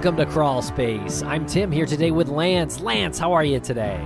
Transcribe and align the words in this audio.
Welcome 0.00 0.16
to 0.16 0.32
Crawl 0.32 0.62
Space. 0.62 1.20
I'm 1.24 1.44
Tim 1.44 1.70
here 1.70 1.84
today 1.84 2.10
with 2.10 2.28
Lance. 2.28 2.80
Lance, 2.80 3.18
how 3.18 3.34
are 3.34 3.44
you 3.44 3.60
today? 3.60 3.96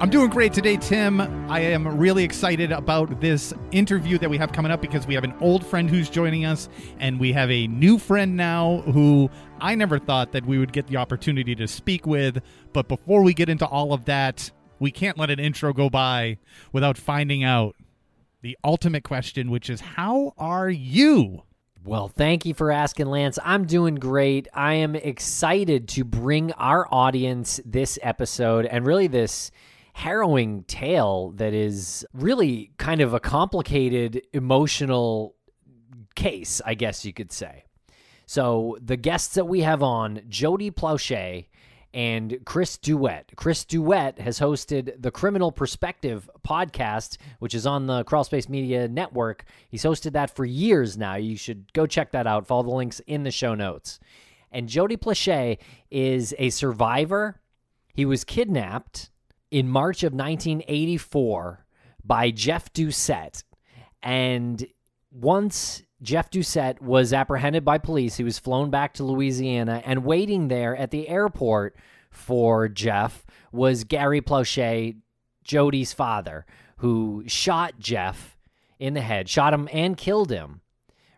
I'm 0.00 0.08
doing 0.08 0.30
great 0.30 0.54
today, 0.54 0.78
Tim. 0.78 1.20
I 1.50 1.60
am 1.60 1.98
really 1.98 2.24
excited 2.24 2.72
about 2.72 3.20
this 3.20 3.52
interview 3.70 4.16
that 4.16 4.30
we 4.30 4.38
have 4.38 4.52
coming 4.52 4.72
up 4.72 4.80
because 4.80 5.06
we 5.06 5.12
have 5.12 5.24
an 5.24 5.34
old 5.42 5.66
friend 5.66 5.90
who's 5.90 6.08
joining 6.08 6.46
us, 6.46 6.70
and 6.98 7.20
we 7.20 7.34
have 7.34 7.50
a 7.50 7.66
new 7.66 7.98
friend 7.98 8.34
now 8.34 8.78
who 8.86 9.28
I 9.60 9.74
never 9.74 9.98
thought 9.98 10.32
that 10.32 10.46
we 10.46 10.56
would 10.56 10.72
get 10.72 10.86
the 10.86 10.96
opportunity 10.96 11.54
to 11.56 11.68
speak 11.68 12.06
with. 12.06 12.40
But 12.72 12.88
before 12.88 13.22
we 13.22 13.34
get 13.34 13.50
into 13.50 13.66
all 13.66 13.92
of 13.92 14.06
that, 14.06 14.50
we 14.78 14.90
can't 14.90 15.18
let 15.18 15.28
an 15.28 15.38
intro 15.38 15.74
go 15.74 15.90
by 15.90 16.38
without 16.72 16.96
finding 16.96 17.44
out 17.44 17.76
the 18.40 18.56
ultimate 18.64 19.04
question, 19.04 19.50
which 19.50 19.68
is 19.68 19.82
how 19.82 20.32
are 20.38 20.70
you? 20.70 21.42
Well, 21.84 22.06
thank 22.06 22.46
you 22.46 22.54
for 22.54 22.70
asking, 22.70 23.06
Lance. 23.06 23.40
I'm 23.42 23.66
doing 23.66 23.96
great. 23.96 24.46
I 24.54 24.74
am 24.74 24.94
excited 24.94 25.88
to 25.88 26.04
bring 26.04 26.52
our 26.52 26.86
audience 26.92 27.60
this 27.64 27.98
episode 28.02 28.66
and 28.66 28.86
really 28.86 29.08
this 29.08 29.50
harrowing 29.94 30.62
tale 30.64 31.32
that 31.32 31.52
is 31.52 32.06
really 32.14 32.70
kind 32.78 33.00
of 33.00 33.14
a 33.14 33.20
complicated 33.20 34.22
emotional 34.32 35.34
case, 36.14 36.60
I 36.64 36.74
guess 36.74 37.04
you 37.04 37.12
could 37.12 37.32
say. 37.32 37.64
So, 38.26 38.78
the 38.80 38.96
guests 38.96 39.34
that 39.34 39.48
we 39.48 39.62
have 39.62 39.82
on, 39.82 40.22
Jody 40.28 40.70
Plauché 40.70 41.46
and 41.94 42.38
Chris 42.44 42.78
Duet. 42.78 43.32
Chris 43.36 43.64
Duet 43.64 44.18
has 44.18 44.38
hosted 44.38 45.00
the 45.00 45.10
Criminal 45.10 45.52
Perspective 45.52 46.28
podcast, 46.46 47.18
which 47.38 47.54
is 47.54 47.66
on 47.66 47.86
the 47.86 48.04
Crawlspace 48.04 48.48
Media 48.48 48.88
Network. 48.88 49.44
He's 49.68 49.84
hosted 49.84 50.12
that 50.12 50.34
for 50.34 50.44
years 50.44 50.96
now. 50.96 51.16
You 51.16 51.36
should 51.36 51.72
go 51.72 51.86
check 51.86 52.12
that 52.12 52.26
out. 52.26 52.46
Follow 52.46 52.62
the 52.62 52.70
links 52.70 53.00
in 53.06 53.24
the 53.24 53.30
show 53.30 53.54
notes. 53.54 54.00
And 54.50 54.68
Jody 54.68 54.96
Plauché 54.96 55.58
is 55.90 56.34
a 56.38 56.50
survivor. 56.50 57.40
He 57.94 58.04
was 58.04 58.24
kidnapped 58.24 59.10
in 59.50 59.68
March 59.68 60.02
of 60.02 60.12
1984 60.12 61.66
by 62.04 62.30
Jeff 62.30 62.72
Doucette. 62.72 63.44
And 64.02 64.66
once 65.10 65.82
Jeff 66.02 66.30
Doucette 66.30 66.80
was 66.80 67.12
apprehended 67.12 67.64
by 67.64 67.78
police, 67.78 68.16
he 68.16 68.24
was 68.24 68.38
flown 68.38 68.70
back 68.70 68.94
to 68.94 69.04
Louisiana, 69.04 69.82
and 69.84 70.04
waiting 70.04 70.48
there 70.48 70.76
at 70.76 70.90
the 70.90 71.08
airport 71.08 71.76
for 72.10 72.68
Jeff 72.68 73.24
was 73.52 73.84
Gary 73.84 74.20
Plauché, 74.20 74.96
Jody's 75.44 75.92
father, 75.92 76.44
who 76.78 77.22
shot 77.26 77.78
Jeff 77.78 78.36
in 78.78 78.94
the 78.94 79.00
head, 79.00 79.28
shot 79.28 79.54
him 79.54 79.68
and 79.72 79.96
killed 79.96 80.30
him 80.30 80.60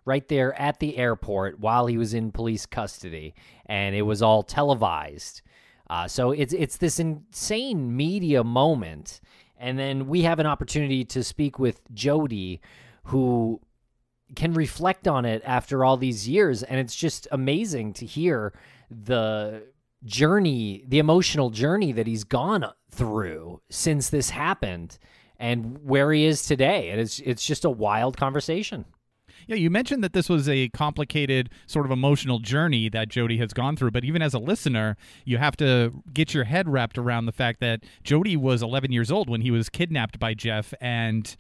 right 0.05 0.29
there 0.29 0.59
at 0.61 0.81
the 0.81 0.99
airport 0.99 1.59
while 1.61 1.87
he 1.87 1.97
was 1.97 2.13
in 2.13 2.31
police 2.31 2.67
custody. 2.67 3.35
And 3.67 3.95
it 3.95 4.03
was 4.03 4.21
all 4.21 4.43
televised. 4.43 5.41
Uh, 5.89 6.09
so 6.09 6.31
it's 6.31 6.53
it's 6.53 6.79
this 6.79 6.99
insane 6.99 7.95
media 7.95 8.43
moment, 8.43 9.21
and 9.59 9.79
then 9.79 10.07
we 10.07 10.23
have 10.23 10.39
an 10.39 10.47
opportunity 10.47 11.05
to 11.05 11.23
speak 11.23 11.59
with 11.59 11.83
Jody, 11.93 12.61
who 13.05 13.61
can 14.35 14.55
reflect 14.55 15.07
on 15.07 15.25
it 15.25 15.43
after 15.45 15.85
all 15.85 15.97
these 15.97 16.29
years, 16.29 16.63
and 16.63 16.81
it's 16.81 16.97
just 16.97 17.29
amazing 17.31 17.93
to 17.95 18.07
hear 18.07 18.53
the 18.91 19.63
journey, 20.05 20.85
the 20.87 20.99
emotional 20.99 21.51
journey 21.51 21.93
that 21.93 22.07
he's 22.07 22.25
gone 22.25 22.67
through 22.91 23.61
since 23.71 24.11
this 24.11 24.31
happened, 24.31 24.99
and 25.39 25.79
where 25.85 26.13
he 26.13 26.25
is 26.25 26.43
today. 26.43 26.91
And 26.91 27.01
it's 27.01 27.19
it's 27.21 27.45
just 27.45 27.65
a 27.65 27.71
wild 27.71 28.17
conversation. 28.17 28.85
Yeah, 29.47 29.57
you 29.57 29.71
mentioned 29.71 30.03
that 30.03 30.13
this 30.13 30.29
was 30.29 30.49
a 30.49 30.69
complicated 30.71 31.51
sort 31.67 31.85
of 31.85 31.93
emotional 31.93 32.39
journey 32.39 32.89
that 32.89 33.09
Jody 33.09 33.37
has 33.39 33.53
gone 33.53 33.77
through, 33.77 33.91
but 33.91 34.05
even 34.05 34.23
as 34.23 34.33
a 34.33 34.39
listener, 34.39 34.97
you 35.25 35.39
have 35.39 35.57
to 35.59 35.93
get 36.13 36.33
your 36.33 36.45
head 36.45 36.69
wrapped 36.69 36.97
around 36.97 37.27
the 37.27 37.33
fact 37.33 37.61
that 37.61 37.85
Jody 38.03 38.37
was 38.37 38.63
11 38.63 38.93
years 38.93 39.11
old 39.11 39.29
when 39.29 39.43
he 39.43 39.51
was 39.51 39.69
kidnapped 39.69 40.19
by 40.19 40.35
Jeff 40.35 40.73
and 40.81 41.37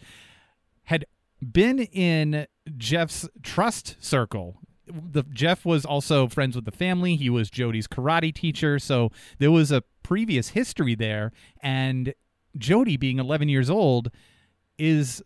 had 0.84 1.06
been 1.41 1.81
in 1.81 2.47
Jeff's 2.77 3.28
trust 3.43 3.97
circle. 4.00 4.61
The 4.87 5.22
Jeff 5.22 5.65
was 5.65 5.84
also 5.84 6.28
friends 6.28 6.56
with 6.56 6.67
the 6.67 6.72
family. 6.72 7.17
He 7.17 7.31
was 7.31 7.50
Jody's 7.50 7.89
karate 7.89 8.34
teacher, 8.34 8.78
so 8.78 9.11
there 9.39 9.50
was 9.50 9.72
a 9.72 9.83
previous 10.03 10.50
history 10.50 10.95
there 10.95 11.33
and 11.62 12.15
Jody 12.56 12.97
being 12.97 13.19
11 13.19 13.49
years 13.49 13.69
old 13.69 14.11
is 14.78 15.22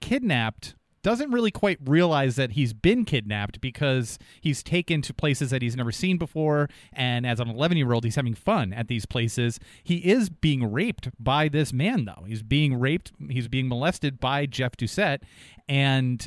kidnapped 0.00 0.74
doesn't 1.02 1.30
really 1.30 1.50
quite 1.50 1.78
realize 1.84 2.36
that 2.36 2.52
he's 2.52 2.72
been 2.72 3.04
kidnapped 3.04 3.60
because 3.60 4.18
he's 4.40 4.62
taken 4.62 5.02
to 5.02 5.14
places 5.14 5.50
that 5.50 5.62
he's 5.62 5.76
never 5.76 5.92
seen 5.92 6.18
before. 6.18 6.68
And 6.92 7.26
as 7.26 7.40
an 7.40 7.48
11 7.48 7.76
year 7.76 7.92
old, 7.92 8.04
he's 8.04 8.16
having 8.16 8.34
fun 8.34 8.72
at 8.72 8.88
these 8.88 9.06
places. 9.06 9.58
He 9.82 9.96
is 9.98 10.28
being 10.28 10.70
raped 10.70 11.10
by 11.18 11.48
this 11.48 11.72
man, 11.72 12.04
though. 12.04 12.24
He's 12.26 12.42
being 12.42 12.78
raped, 12.78 13.12
he's 13.28 13.48
being 13.48 13.68
molested 13.68 14.20
by 14.20 14.46
Jeff 14.46 14.76
Doucette. 14.76 15.22
And 15.68 16.26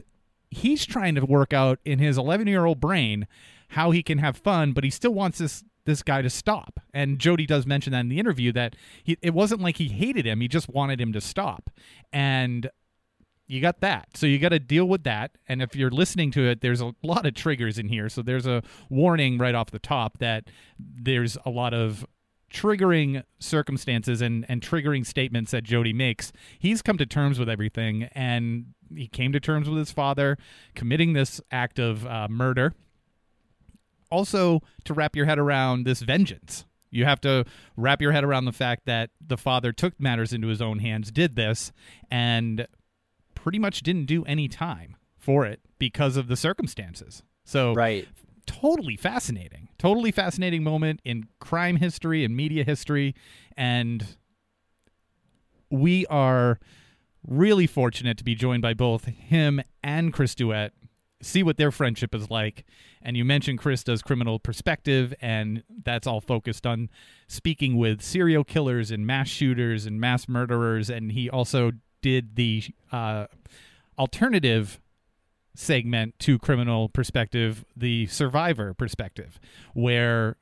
he's 0.49 0.85
trying 0.85 1.15
to 1.15 1.25
work 1.25 1.53
out 1.53 1.79
in 1.85 1.99
his 1.99 2.17
11 2.17 2.47
year 2.47 2.65
old 2.65 2.79
brain 2.79 3.27
how 3.69 3.91
he 3.91 4.03
can 4.03 4.17
have 4.17 4.38
fun, 4.38 4.73
but 4.73 4.83
he 4.83 4.89
still 4.89 5.13
wants 5.13 5.38
this 5.38 5.63
this 5.85 6.03
guy 6.03 6.21
to 6.21 6.29
stop. 6.29 6.79
And 6.93 7.17
Jody 7.17 7.47
does 7.47 7.65
mention 7.65 7.91
that 7.93 8.01
in 8.01 8.09
the 8.09 8.19
interview 8.19 8.51
that 8.51 8.75
he, 9.03 9.17
it 9.21 9.33
wasn't 9.33 9.61
like 9.61 9.77
he 9.77 9.88
hated 9.88 10.25
him; 10.25 10.41
he 10.41 10.47
just 10.47 10.69
wanted 10.69 11.01
him 11.01 11.13
to 11.13 11.21
stop. 11.21 11.69
And 12.11 12.69
you 13.51 13.59
got 13.59 13.81
that. 13.81 14.16
So 14.16 14.25
you 14.28 14.39
got 14.39 14.50
to 14.50 14.59
deal 14.59 14.85
with 14.85 15.03
that. 15.03 15.31
And 15.50 15.62
if 15.62 15.75
you're 15.75 15.91
listening 15.91 16.31
to 16.31 16.47
it, 16.47 16.62
there's 16.62 16.79
a 16.79 16.94
lot 17.03 17.25
of 17.25 17.34
triggers 17.34 17.78
in 17.78 17.89
here. 17.89 18.07
So 18.07 18.22
there's 18.22 18.47
a 18.47 18.63
warning 18.89 19.38
right 19.38 19.53
off 19.53 19.72
the 19.72 19.79
top 19.79 20.19
that 20.19 20.45
there's 20.79 21.38
a 21.45 21.50
lot 21.50 21.73
of 21.73 22.06
triggering 22.50 23.23
circumstances 23.39 24.22
and, 24.22 24.45
and 24.47 24.62
triggering 24.62 25.06
statements 25.06 25.51
that 25.51 25.66
Jody 25.66 25.91
makes. 25.91 26.31
He's 26.59 26.81
come 26.81 26.97
to 26.97 27.06
terms 27.06 27.39
with 27.39 27.50
everything 27.50 28.03
and 28.16 28.67
he 28.95 29.07
came 29.07 29.34
to 29.34 29.39
terms 29.41 29.68
with 29.68 29.79
his 29.79 29.91
father 29.91 30.38
committing 30.73 31.12
this 31.12 31.41
act 31.51 31.78
of 31.78 32.07
uh, 32.07 32.29
murder. 32.29 32.73
Also, 34.09 34.62
to 34.85 34.94
wrap 34.94 35.13
your 35.13 35.25
head 35.25 35.39
around 35.39 35.85
this 35.85 36.01
vengeance. 36.01 36.63
You 36.89 37.03
have 37.03 37.19
to 37.22 37.45
wrap 37.75 38.01
your 38.01 38.12
head 38.13 38.23
around 38.23 38.45
the 38.45 38.51
fact 38.53 38.85
that 38.85 39.09
the 39.25 39.38
father 39.38 39.73
took 39.73 40.00
matters 40.00 40.31
into 40.31 40.47
his 40.47 40.62
own 40.62 40.79
hands, 40.79 41.12
did 41.12 41.35
this, 41.35 41.72
and 42.09 42.68
pretty 43.41 43.59
much 43.59 43.81
didn't 43.81 44.06
do 44.06 44.24
any 44.25 44.47
time 44.47 44.96
for 45.18 45.46
it 45.46 45.59
because 45.79 46.18
of 46.18 46.28
the 46.28 46.35
circumstances. 46.35 47.24
So 47.44 47.74
right. 47.74 48.07
totally 48.46 48.96
fascinating. 48.96 49.69
Totally 49.78 50.12
fascinating 50.12 50.63
moment 50.63 51.00
in 51.03 51.28
crime 51.40 51.78
history 51.78 52.24
and 52.24 52.35
media 52.35 52.63
history 52.63 53.16
and 53.57 54.16
we 55.72 56.06
are 56.07 56.59
really 57.25 57.66
fortunate 57.66 58.18
to 58.18 58.24
be 58.24 58.35
joined 58.35 58.62
by 58.62 58.74
both 58.74 59.06
him 59.06 59.62
and 59.84 60.13
Chris 60.13 60.35
Duet. 60.35 60.74
See 61.22 61.44
what 61.44 61.57
their 61.57 61.72
friendship 61.72 62.13
is 62.16 62.30
like. 62.30 62.66
And 63.01 63.16
you 63.16 63.24
mentioned 63.24 63.59
Chris 63.59 63.84
does 63.84 64.01
criminal 64.01 64.40
perspective, 64.40 65.13
and 65.22 65.63
that's 65.84 66.07
all 66.07 66.19
focused 66.19 66.66
on 66.66 66.90
speaking 67.28 67.78
with 67.78 68.01
serial 68.01 68.44
killers 68.44 68.89
and 68.89 69.06
mass 69.06 69.27
shooters 69.27 69.86
and 69.86 70.01
mass 70.01 70.27
murderers. 70.27 70.89
And 70.89 71.12
he 71.12 71.30
also 71.30 71.74
did 72.01 72.36
the 72.36 72.63
uh, 72.92 73.27
alternative 73.98 74.80
segment 75.56 76.18
to 76.19 76.39
criminal 76.39 76.89
perspective, 76.89 77.65
the 77.75 78.07
survivor 78.07 78.74
perspective, 78.74 79.39
where 79.74 80.38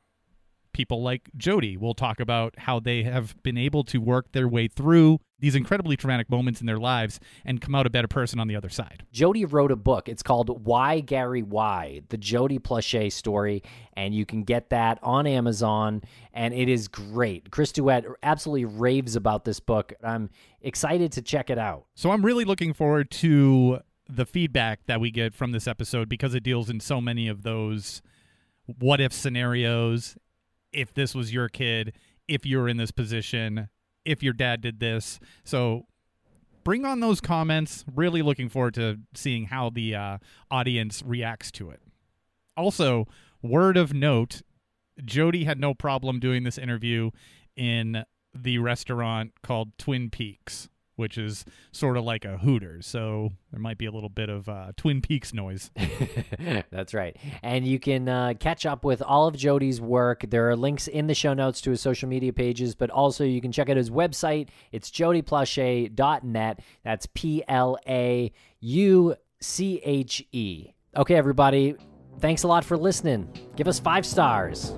people 0.80 1.04
like 1.04 1.30
Jody 1.36 1.76
will 1.76 1.94
talk 1.94 2.22
about 2.22 2.58
how 2.58 2.80
they 2.80 3.04
have 3.04 3.36
been 3.44 3.58
able 3.58 3.84
to 3.84 3.98
work 3.98 4.32
their 4.32 4.48
way 4.48 4.70
through 4.70 5.20
these 5.38 5.54
incredibly 5.54 5.98
traumatic 5.98 6.30
moments 6.30 6.62
in 6.62 6.68
their 6.68 6.78
lives 6.78 7.20
and 7.44 7.60
come 7.60 7.76
out 7.76 7.86
a 7.86 7.90
better 7.90 8.08
person 8.08 8.40
on 8.40 8.48
the 8.48 8.56
other 8.56 8.70
side. 8.70 9.04
Jody 9.12 9.44
wrote 9.44 9.74
a 9.74 9.76
book. 9.76 10.08
It's 10.08 10.24
called 10.24 10.66
Why 10.66 11.02
Gary 11.02 11.44
Why, 11.44 12.00
the 12.08 12.16
Jody 12.16 12.60
Plauché 12.60 13.12
story, 13.12 13.62
and 13.92 14.16
you 14.16 14.26
can 14.26 14.44
get 14.44 14.70
that 14.70 15.00
on 15.04 15.28
Amazon 15.28 16.02
and 16.34 16.54
it 16.54 16.70
is 16.70 16.88
great. 16.88 17.52
Chris 17.52 17.74
Duet 17.74 18.06
absolutely 18.24 18.64
raves 18.64 19.18
about 19.18 19.44
this 19.44 19.60
book. 19.60 19.92
I'm 20.02 20.30
excited 20.62 21.12
to 21.12 21.22
check 21.22 21.50
it 21.50 21.58
out. 21.58 21.88
So 21.96 22.12
I'm 22.12 22.24
really 22.24 22.46
looking 22.46 22.72
forward 22.72 23.12
to 23.12 23.80
the 24.08 24.26
feedback 24.26 24.86
that 24.86 25.02
we 25.02 25.12
get 25.12 25.34
from 25.34 25.52
this 25.52 25.68
episode 25.68 26.08
because 26.08 26.34
it 26.34 26.44
deals 26.44 26.70
in 26.70 26.80
so 26.80 27.02
many 27.02 27.28
of 27.28 27.44
those 27.44 28.02
what 28.78 29.02
if 29.02 29.12
scenarios 29.12 30.16
if 30.72 30.94
this 30.94 31.16
was 31.16 31.34
your 31.34 31.50
kid, 31.50 31.94
if 32.28 32.46
you 32.46 32.58
were 32.58 32.70
in 32.70 32.78
this 32.78 32.92
position, 32.92 33.70
if 34.06 34.24
your 34.24 34.34
dad 34.34 34.62
did 34.62 34.80
this. 34.80 35.20
So 35.44 35.86
bring 36.64 36.86
on 36.86 37.00
those 37.00 37.22
comments. 37.22 37.86
Really 37.94 38.22
looking 38.22 38.50
forward 38.50 38.74
to 38.76 39.00
seeing 39.14 39.46
how 39.46 39.70
the 39.70 39.96
uh, 39.96 40.18
audience 40.52 41.04
reacts 41.06 41.52
to 41.54 41.70
it. 41.70 41.82
Also, 42.56 43.08
word 43.42 43.78
of 43.78 43.94
note 43.94 44.42
Jody 45.04 45.46
had 45.46 45.60
no 45.60 45.74
problem 45.74 46.20
doing 46.20 46.44
this 46.44 46.58
interview 46.58 47.12
in 47.56 48.04
the 48.34 48.60
restaurant 48.60 49.32
called 49.42 49.78
Twin 49.78 50.10
Peaks, 50.10 50.70
which 51.00 51.18
is 51.18 51.46
sort 51.72 51.96
of 51.96 52.04
like 52.04 52.26
a 52.26 52.38
Hooters. 52.38 52.86
So 52.86 53.30
there 53.52 53.60
might 53.60 53.78
be 53.78 53.86
a 53.86 53.92
little 53.92 54.10
bit 54.10 54.28
of 54.30 54.50
uh, 54.50 54.74
Twin 54.76 55.02
Peaks 55.02 55.34
noise. 55.34 55.72
That's 56.72 56.94
right. 56.94 57.16
And 57.42 57.66
you 57.66 57.80
can 57.80 58.10
uh, 58.10 58.34
catch 58.38 58.66
up 58.66 58.84
with 58.84 59.02
all 59.02 59.26
of 59.28 59.38
Jody's 59.38 59.80
work. 59.80 60.26
There 60.28 60.50
are 60.50 60.58
links 60.58 60.90
in 60.90 61.08
the 61.08 61.14
show 61.16 61.34
notes 61.34 61.62
to 61.62 61.70
his 61.70 61.80
social 61.80 62.10
media 62.10 62.34
pages, 62.34 62.76
but 62.76 62.90
also 62.90 63.24
you 63.24 63.40
can 63.40 63.54
check 63.54 63.70
out 63.70 63.78
his 63.78 63.90
website. 63.90 64.50
It's 64.74 64.92
jodyplauche.net. 64.92 66.60
That's 66.84 67.08
P 67.14 67.44
L 67.48 67.78
A 67.88 68.34
U 68.60 69.16
C 69.40 69.82
H 69.86 70.28
E. 70.34 70.68
Okay, 70.98 71.16
everybody. 71.16 71.76
Thanks 72.20 72.44
a 72.44 72.48
lot 72.50 72.66
for 72.66 72.78
listening. 72.78 73.32
Give 73.56 73.70
us 73.70 73.80
five 73.80 74.06
stars. 74.06 74.74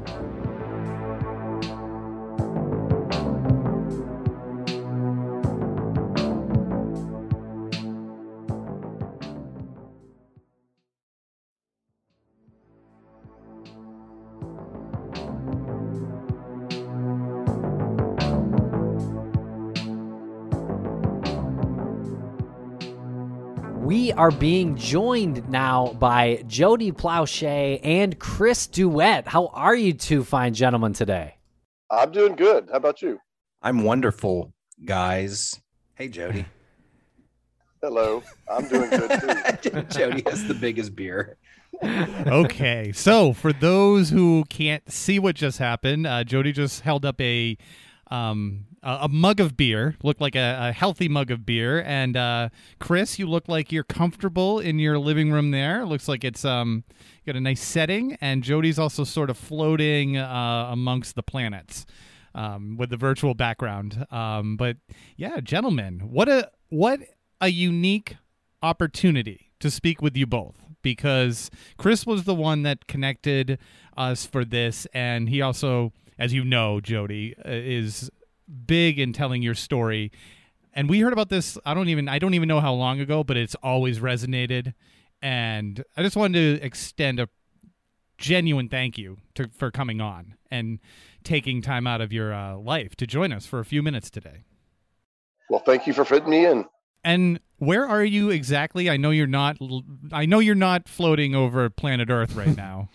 Are 24.22 24.30
being 24.30 24.76
joined 24.76 25.50
now 25.50 25.94
by 25.94 26.44
Jody 26.46 26.92
Plauche 26.92 27.80
and 27.82 28.20
Chris 28.20 28.68
Duet. 28.68 29.28
How 29.28 29.48
are 29.48 29.74
you 29.74 29.94
two 29.94 30.24
fine 30.24 30.54
gentlemen 30.54 30.94
today? 30.94 31.38
I'm 31.90 32.12
doing 32.12 32.36
good. 32.36 32.70
How 32.70 32.78
about 32.78 33.02
you? 33.02 33.20
I'm 33.64 33.84
wonderful, 33.84 34.54
guys. 34.86 35.60
Hey, 35.96 36.08
Jody. 36.08 36.46
Hello. 37.82 38.22
I'm 38.48 38.68
doing 38.68 38.92
good 38.92 39.60
too. 39.64 39.82
Jody 39.90 40.22
has 40.30 40.48
the 40.48 40.54
biggest 40.54 40.96
beer. 40.96 41.38
okay, 41.84 42.92
so 42.94 43.34
for 43.34 43.52
those 43.52 44.12
who 44.12 44.44
can't 44.50 44.88
see 44.92 45.18
what 45.18 45.36
just 45.36 45.58
happened, 45.58 46.06
uh, 46.06 46.24
Jody 46.24 46.52
just 46.52 46.82
held 46.82 47.06
up 47.06 47.20
a 47.20 47.58
um, 48.12 48.68
a, 48.84 49.00
a 49.02 49.10
mug 49.10 49.40
of 49.40 49.56
beer, 49.56 49.96
looked 50.04 50.22
like 50.22 50.36
a, 50.36 50.58
a 50.70 50.72
healthy 50.72 51.08
mug 51.08 51.32
of 51.32 51.46
beer, 51.46 51.82
and 51.84 52.18
uh, 52.18 52.50
Chris, 52.80 53.20
you 53.20 53.28
look 53.28 53.48
like 53.48 53.72
you're 53.72 53.84
comfortable 53.84 54.60
in 54.60 54.80
your 54.80 54.98
living 54.98 55.32
room. 55.32 55.52
There, 55.52 55.86
looks 55.86 56.08
like 56.08 56.24
it's 56.24 56.46
um, 56.46 56.84
got 57.26 57.36
a 57.36 57.42
nice 57.42 57.62
setting, 57.62 58.18
and 58.22 58.44
Jody's 58.44 58.80
also 58.80 59.04
sort 59.04 59.30
of 59.30 59.38
floating 59.38 60.18
uh, 60.18 60.70
amongst 60.72 61.16
the 61.16 61.24
planets. 61.24 61.86
Um, 62.34 62.78
with 62.78 62.90
the 62.90 62.96
virtual 62.96 63.34
background, 63.34 64.08
um, 64.10 64.56
but 64.56 64.78
yeah, 65.18 65.42
gentlemen, 65.42 66.00
what 66.00 66.30
a 66.30 66.50
what 66.70 67.02
a 67.42 67.50
unique 67.50 68.16
opportunity 68.64 69.52
to 69.60 69.70
speak 69.70 70.02
with 70.02 70.16
you 70.16 70.26
both 70.26 70.56
because 70.82 71.52
Chris 71.78 72.06
was 72.06 72.24
the 72.24 72.34
one 72.34 72.64
that 72.64 72.88
connected 72.88 73.60
us 73.98 74.26
for 74.26 74.46
this, 74.46 74.88
and 74.94 75.28
he 75.28 75.42
also, 75.42 75.92
as 76.18 76.34
you 76.34 76.46
know, 76.46 76.80
Jody 76.80 77.36
uh, 77.40 77.50
is 77.50 78.10
big 78.66 79.00
in 79.00 79.14
telling 79.14 79.42
your 79.42 79.56
story. 79.56 80.12
And 80.74 80.90
we 80.90 81.00
heard 81.00 81.14
about 81.14 81.30
this. 81.30 81.58
I 81.66 81.74
don't 81.74 81.90
even 81.90 82.08
I 82.08 82.20
don't 82.20 82.34
even 82.34 82.48
know 82.48 82.60
how 82.60 82.74
long 82.74 83.00
ago, 83.00 83.24
but 83.24 83.38
it's 83.38 83.56
always 83.56 84.00
resonated. 84.00 84.74
And 85.22 85.84
I 85.98 86.04
just 86.04 86.16
wanted 86.16 86.60
to 86.60 86.66
extend 86.66 87.20
a 87.20 87.30
genuine 88.18 88.70
thank 88.70 88.98
you 88.98 89.18
to, 89.36 89.50
for 89.50 89.72
coming 89.72 90.00
on 90.00 90.36
and 90.50 90.80
taking 91.24 91.62
time 91.62 91.88
out 91.88 92.02
of 92.02 92.14
your 92.14 92.34
uh, 92.34 92.56
life 92.58 92.96
to 92.96 93.08
join 93.08 93.32
us 93.32 93.46
for 93.46 93.60
a 93.60 93.66
few 93.66 93.84
minutes 93.84 94.10
today. 94.10 94.44
Well, 95.50 95.62
thank 95.66 95.86
you 95.86 95.94
for 95.94 96.06
fitting 96.06 96.30
me 96.30 96.46
in. 96.46 96.66
And 97.04 97.40
where 97.58 97.86
are 97.86 98.04
you 98.04 98.30
exactly? 98.30 98.90
I 98.90 98.98
know 98.98 99.10
you're 99.10 99.28
not. 99.28 99.58
I 100.12 100.26
know 100.26 100.40
you're 100.40 100.56
not 100.56 100.88
floating 100.88 101.36
over 101.36 101.70
planet 101.70 102.10
Earth 102.10 102.36
right 102.36 102.56
now. 102.58 102.90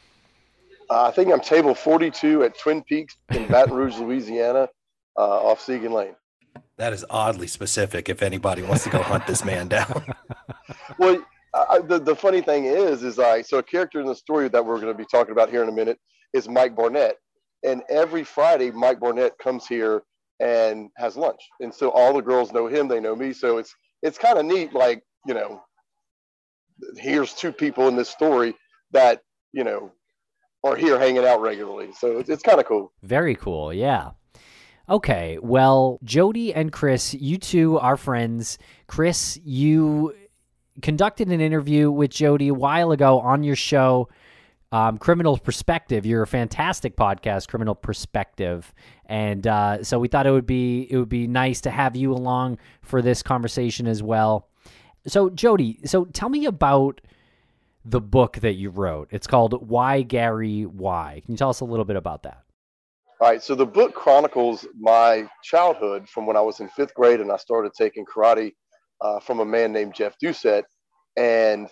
Uh, 0.88 1.06
I 1.06 1.10
think 1.10 1.32
I'm 1.32 1.40
table 1.40 1.74
42 1.74 2.44
at 2.44 2.58
Twin 2.58 2.82
Peaks 2.82 3.16
in 3.30 3.48
Baton 3.48 3.74
Rouge, 3.74 3.98
Louisiana, 3.98 4.68
uh, 5.16 5.42
off 5.44 5.64
Siegen 5.64 5.92
Lane. 5.92 6.14
That 6.78 6.92
is 6.92 7.04
oddly 7.08 7.46
specific. 7.46 8.08
If 8.08 8.22
anybody 8.22 8.62
wants 8.62 8.84
to 8.84 8.90
go 8.90 9.02
hunt 9.02 9.26
this 9.26 9.44
man 9.44 9.68
down, 9.76 10.04
Well, 10.98 11.24
I, 11.54 11.80
the 11.80 11.98
the 11.98 12.14
funny 12.14 12.42
thing 12.42 12.66
is, 12.66 13.02
is 13.02 13.18
I 13.18 13.42
so 13.42 13.58
a 13.58 13.62
character 13.62 14.00
in 14.00 14.06
the 14.06 14.14
story 14.14 14.48
that 14.48 14.64
we're 14.64 14.80
going 14.80 14.92
to 14.92 14.98
be 14.98 15.06
talking 15.10 15.32
about 15.32 15.50
here 15.50 15.62
in 15.62 15.68
a 15.68 15.72
minute 15.72 15.98
is 16.32 16.48
Mike 16.48 16.76
Barnett, 16.76 17.16
and 17.64 17.82
every 17.88 18.24
Friday 18.24 18.70
Mike 18.70 19.00
Barnett 19.00 19.38
comes 19.38 19.66
here 19.66 20.02
and 20.38 20.90
has 20.96 21.16
lunch, 21.16 21.40
and 21.60 21.72
so 21.72 21.90
all 21.90 22.12
the 22.12 22.20
girls 22.20 22.52
know 22.52 22.66
him, 22.66 22.88
they 22.88 23.00
know 23.00 23.16
me, 23.16 23.32
so 23.32 23.58
it's 23.58 23.74
it's 24.02 24.18
kind 24.18 24.38
of 24.38 24.44
neat. 24.44 24.74
Like 24.74 25.02
you 25.26 25.34
know, 25.34 25.62
here's 26.96 27.32
two 27.32 27.52
people 27.52 27.88
in 27.88 27.96
this 27.96 28.10
story 28.10 28.54
that 28.92 29.22
you 29.52 29.64
know 29.64 29.92
are 30.62 30.76
here 30.76 30.98
hanging 30.98 31.24
out 31.24 31.40
regularly, 31.40 31.90
so 31.98 32.18
it's, 32.18 32.28
it's 32.28 32.42
kind 32.42 32.60
of 32.60 32.66
cool. 32.66 32.92
Very 33.02 33.34
cool. 33.34 33.72
Yeah. 33.72 34.10
Okay. 34.88 35.38
Well, 35.42 35.98
Jody 36.04 36.54
and 36.54 36.70
Chris, 36.70 37.12
you 37.14 37.38
two 37.38 37.78
are 37.78 37.96
friends. 37.96 38.58
Chris, 38.86 39.38
you 39.44 40.14
conducted 40.80 41.28
an 41.28 41.40
interview 41.40 41.90
with 41.90 42.10
Jody 42.10 42.48
a 42.48 42.54
while 42.54 42.92
ago 42.92 43.18
on 43.18 43.42
your 43.42 43.56
show, 43.56 44.08
um, 44.70 44.98
Criminal 44.98 45.38
Perspective. 45.38 46.06
You're 46.06 46.22
a 46.22 46.26
fantastic 46.26 46.96
podcast, 46.96 47.48
Criminal 47.48 47.74
Perspective, 47.74 48.72
and 49.06 49.46
uh, 49.46 49.82
so 49.82 49.98
we 49.98 50.06
thought 50.06 50.26
it 50.26 50.32
would 50.32 50.46
be 50.46 50.86
it 50.90 50.96
would 50.96 51.08
be 51.08 51.26
nice 51.26 51.60
to 51.62 51.70
have 51.70 51.96
you 51.96 52.12
along 52.12 52.58
for 52.82 53.02
this 53.02 53.22
conversation 53.22 53.86
as 53.88 54.02
well. 54.02 54.48
So, 55.06 55.30
Jody, 55.30 55.80
so 55.84 56.04
tell 56.04 56.28
me 56.28 56.46
about 56.46 57.00
the 57.84 58.00
book 58.00 58.38
that 58.38 58.54
you 58.54 58.70
wrote. 58.70 59.08
It's 59.10 59.26
called 59.26 59.68
Why 59.68 60.02
Gary 60.02 60.62
Why. 60.62 61.22
Can 61.24 61.32
you 61.32 61.38
tell 61.38 61.50
us 61.50 61.60
a 61.60 61.64
little 61.64 61.84
bit 61.84 61.96
about 61.96 62.24
that? 62.24 62.42
All 63.18 63.28
right, 63.30 63.42
so 63.42 63.54
the 63.54 63.66
book 63.66 63.94
chronicles 63.94 64.66
my 64.78 65.26
childhood 65.42 66.06
from 66.08 66.26
when 66.26 66.36
I 66.36 66.42
was 66.42 66.60
in 66.60 66.68
fifth 66.68 66.92
grade 66.94 67.20
and 67.20 67.32
I 67.32 67.38
started 67.38 67.72
taking 67.72 68.04
karate 68.04 68.52
uh, 69.00 69.20
from 69.20 69.40
a 69.40 69.44
man 69.44 69.72
named 69.72 69.94
Jeff 69.94 70.16
Doucette. 70.22 70.64
And 71.16 71.68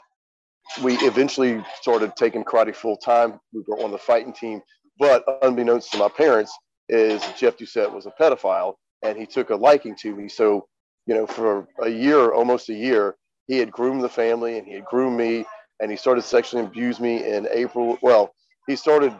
we 0.82 0.96
eventually 1.00 1.62
started 1.80 2.16
taking 2.16 2.44
karate 2.44 2.74
full 2.74 2.96
time. 2.96 3.38
We 3.52 3.62
were 3.68 3.82
on 3.82 3.90
the 3.90 3.98
fighting 3.98 4.32
team. 4.32 4.62
But 4.98 5.22
unbeknownst 5.42 5.92
to 5.92 5.98
my 5.98 6.08
parents, 6.08 6.56
is 6.88 7.22
Jeff 7.36 7.56
Doucette 7.56 7.92
was 7.92 8.06
a 8.06 8.12
pedophile 8.20 8.74
and 9.02 9.18
he 9.18 9.26
took 9.26 9.50
a 9.50 9.56
liking 9.56 9.96
to 9.96 10.14
me. 10.14 10.28
So, 10.28 10.66
you 11.06 11.14
know, 11.14 11.26
for 11.26 11.66
a 11.82 11.88
year, 11.88 12.32
almost 12.32 12.68
a 12.68 12.74
year, 12.74 13.16
he 13.46 13.58
had 13.58 13.70
groomed 13.70 14.02
the 14.02 14.08
family 14.08 14.58
and 14.58 14.66
he 14.66 14.74
had 14.74 14.84
groomed 14.84 15.16
me 15.16 15.44
and 15.80 15.90
he 15.90 15.96
started 15.96 16.22
sexually 16.22 16.64
abuse 16.64 17.00
me 17.00 17.24
in 17.26 17.46
April. 17.50 17.98
Well, 18.02 18.34
he 18.66 18.76
started 18.76 19.14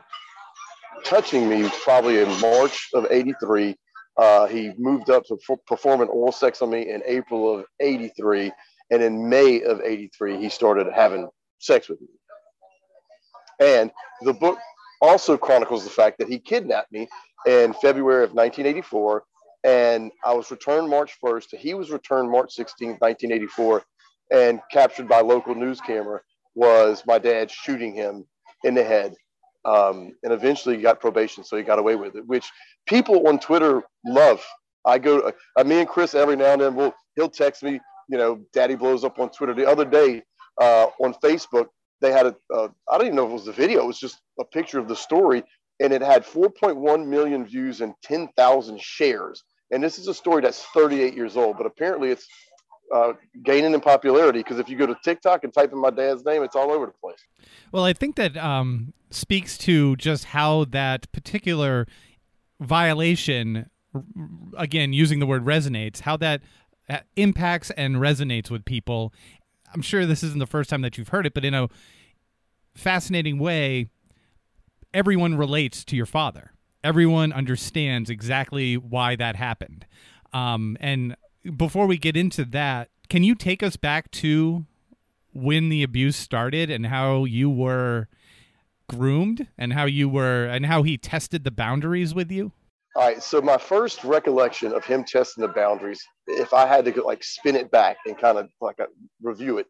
touching 1.05 1.49
me 1.49 1.69
probably 1.83 2.21
in 2.21 2.41
March 2.41 2.89
of 2.95 3.07
83. 3.11 3.77
Uh, 4.17 4.47
he 4.47 4.73
moved 4.79 5.11
up 5.11 5.25
to 5.27 5.39
f- 5.49 5.59
perform 5.67 6.01
an 6.01 6.09
oral 6.09 6.33
sex 6.33 6.63
on 6.63 6.71
me 6.71 6.89
in 6.91 7.03
April 7.07 7.59
of 7.59 7.65
83. 7.81 8.53
And 8.91 9.03
in 9.03 9.29
May 9.29 9.63
of 9.63 9.81
83, 9.81 10.39
he 10.39 10.49
started 10.49 10.87
having 10.95 11.29
sex 11.59 11.89
with 11.89 12.01
me. 12.01 12.09
And 13.61 13.91
the 14.23 14.33
book 14.33 14.59
also 15.01 15.37
chronicles 15.37 15.85
the 15.85 15.91
fact 15.91 16.19
that 16.19 16.29
he 16.29 16.39
kidnapped 16.39 16.93
me 16.93 17.09
in 17.47 17.73
February 17.75 18.25
of 18.25 18.33
1984. 18.33 19.25
And 19.65 20.13
I 20.25 20.35
was 20.35 20.51
returned 20.51 20.91
March 20.91 21.17
1st. 21.25 21.57
He 21.59 21.75
was 21.75 21.91
returned 21.91 22.31
March 22.31 22.55
16th, 22.57 23.01
1984, 23.01 23.83
and 24.31 24.61
captured 24.71 25.09
by 25.09 25.21
local 25.21 25.55
news 25.55 25.81
camera 25.81 26.21
was 26.55 27.03
my 27.07 27.19
dad 27.19 27.51
shooting 27.51 27.95
him 27.95 28.27
in 28.63 28.75
the 28.75 28.85
head 28.85 29.15
um, 29.65 30.13
and 30.23 30.33
eventually 30.33 30.77
he 30.77 30.83
got 30.83 31.01
probation, 31.01 31.45
so 31.45 31.57
he 31.57 31.63
got 31.63 31.79
away 31.79 31.97
with 31.97 32.17
it. 32.17 32.27
Which 32.27 32.51
people 32.87 33.27
on 33.29 33.39
Twitter 33.39 33.83
love. 34.07 34.45
I 34.87 34.99
go, 34.99 35.33
uh, 35.59 35.65
me 35.65 35.81
and 35.81 35.89
Chris 35.89 36.15
every 36.15 36.37
now 36.37 36.53
and 36.53 36.61
then 36.61 36.75
will 36.75 36.95
he'll 37.17 37.31
text 37.31 37.63
me, 37.63 37.81
you 38.09 38.19
know, 38.19 38.41
Daddy 38.53 38.75
blows 38.75 39.03
up 39.05 39.19
on 39.19 39.31
Twitter. 39.31 39.55
The 39.55 39.67
other 39.67 39.85
day 39.85 40.23
uh, 40.61 40.89
on 41.01 41.15
Facebook, 41.15 41.69
they 42.01 42.13
had 42.13 42.27
a 42.27 42.35
I 42.53 42.99
don't 42.99 43.07
even 43.07 43.17
know 43.17 43.25
if 43.25 43.31
it 43.31 43.35
was 43.35 43.49
a 43.49 43.53
video. 43.53 43.85
It 43.85 43.87
was 43.87 43.99
just 43.99 44.21
a 44.39 44.45
picture 44.45 44.79
of 44.79 44.89
the 44.89 44.97
story, 44.97 45.43
and 45.81 45.93
it 45.93 46.03
had 46.03 46.25
4.1 46.25 47.07
million 47.07 47.47
views 47.47 47.81
and 47.81 47.95
10,000 48.03 48.81
shares. 48.81 49.43
And 49.71 49.83
this 49.83 49.99
is 49.99 50.09
a 50.09 50.15
story 50.15 50.43
that's 50.43 50.63
38 50.75 51.15
years 51.15 51.37
old, 51.37 51.57
but 51.57 51.67
apparently 51.67 52.11
it's 52.11 52.27
uh, 52.93 53.13
gaining 53.45 53.75
in 53.75 53.81
popularity 53.81 54.41
because 54.41 54.59
if 54.59 54.69
you 54.69 54.77
go 54.77 54.87
to 54.87 54.97
TikTok 55.03 55.45
and 55.45 55.53
type 55.53 55.73
in 55.73 55.79
my 55.79 55.91
dad's 55.91 56.25
name, 56.25 56.43
it's 56.43 56.57
all 56.57 56.71
over 56.71 56.87
the 56.87 56.93
place. 56.93 57.19
Well, 57.73 57.85
I 57.85 57.93
think 57.93 58.17
that 58.17 58.37
um, 58.37 58.93
speaks 59.11 59.57
to 59.59 59.97
just 59.97 60.27
how 60.27 60.65
that 60.67 61.11
particular 61.13 61.87
violation, 62.61 63.71
again, 64.57 64.93
using 64.93 65.19
the 65.19 65.27
word 65.27 65.45
resonates, 65.45 66.01
how 66.01 66.17
that 66.19 66.43
uh, 66.89 66.99
impacts 67.17 67.71
and 67.71 67.97
resonates 67.97 68.51
with 68.51 68.65
people. 68.65 69.13
I'm 69.73 69.83
sure 69.83 70.07
this 70.07 70.23
isn't 70.23 70.39
the 70.39 70.47
first 70.47 70.71
time 70.71 70.83
that 70.83 70.99
you've 70.99 71.09
heard 71.09 71.27
it, 71.27 71.35
but 71.35 71.45
in 71.45 71.55
a 71.55 71.69
fascinating 72.75 73.39
way, 73.39 73.89
everyone 74.93 75.37
relates 75.37 75.85
to 75.87 75.97
your 75.97 76.07
father. 76.07 76.53
Everyone 76.83 77.33
understands 77.33 78.11
exactly 78.11 78.77
why 78.77 79.17
that 79.17 79.37
happened. 79.37 79.87
Um, 80.33 80.77
and 80.81 81.17
before 81.45 81.87
we 81.87 81.99
get 81.99 82.17
into 82.17 82.45
that, 82.47 82.89
can 83.09 83.23
you 83.23 83.35
take 83.35 83.63
us 83.63 83.77
back 83.77 84.11
to 84.13 84.67
when 85.33 85.69
the 85.69 85.83
abuse 85.83 86.17
started 86.17 86.71
and 86.71 86.87
how 86.87 87.25
you 87.25 87.51
were 87.51 88.09
groomed 88.89 89.49
and 89.59 89.73
how 89.73 89.85
you 89.85 90.09
were 90.09 90.47
and 90.47 90.67
how 90.67 90.83
he 90.83 90.97
tested 90.97 91.45
the 91.45 91.51
boundaries 91.51 92.15
with 92.15 92.31
you? 92.31 92.53
All 92.97 93.03
right. 93.03 93.23
So 93.23 93.43
my 93.43 93.59
first 93.59 94.05
recollection 94.05 94.73
of 94.73 94.85
him 94.85 95.05
testing 95.05 95.43
the 95.43 95.49
boundaries, 95.49 96.01
if 96.29 96.55
I 96.55 96.67
had 96.67 96.85
to 96.85 97.03
like 97.03 97.25
spin 97.25 97.57
it 97.57 97.71
back 97.71 97.97
and 98.07 98.17
kind 98.17 98.39
of 98.39 98.49
like 98.61 98.79
a, 98.79 98.87
review 99.21 99.59
it, 99.59 99.67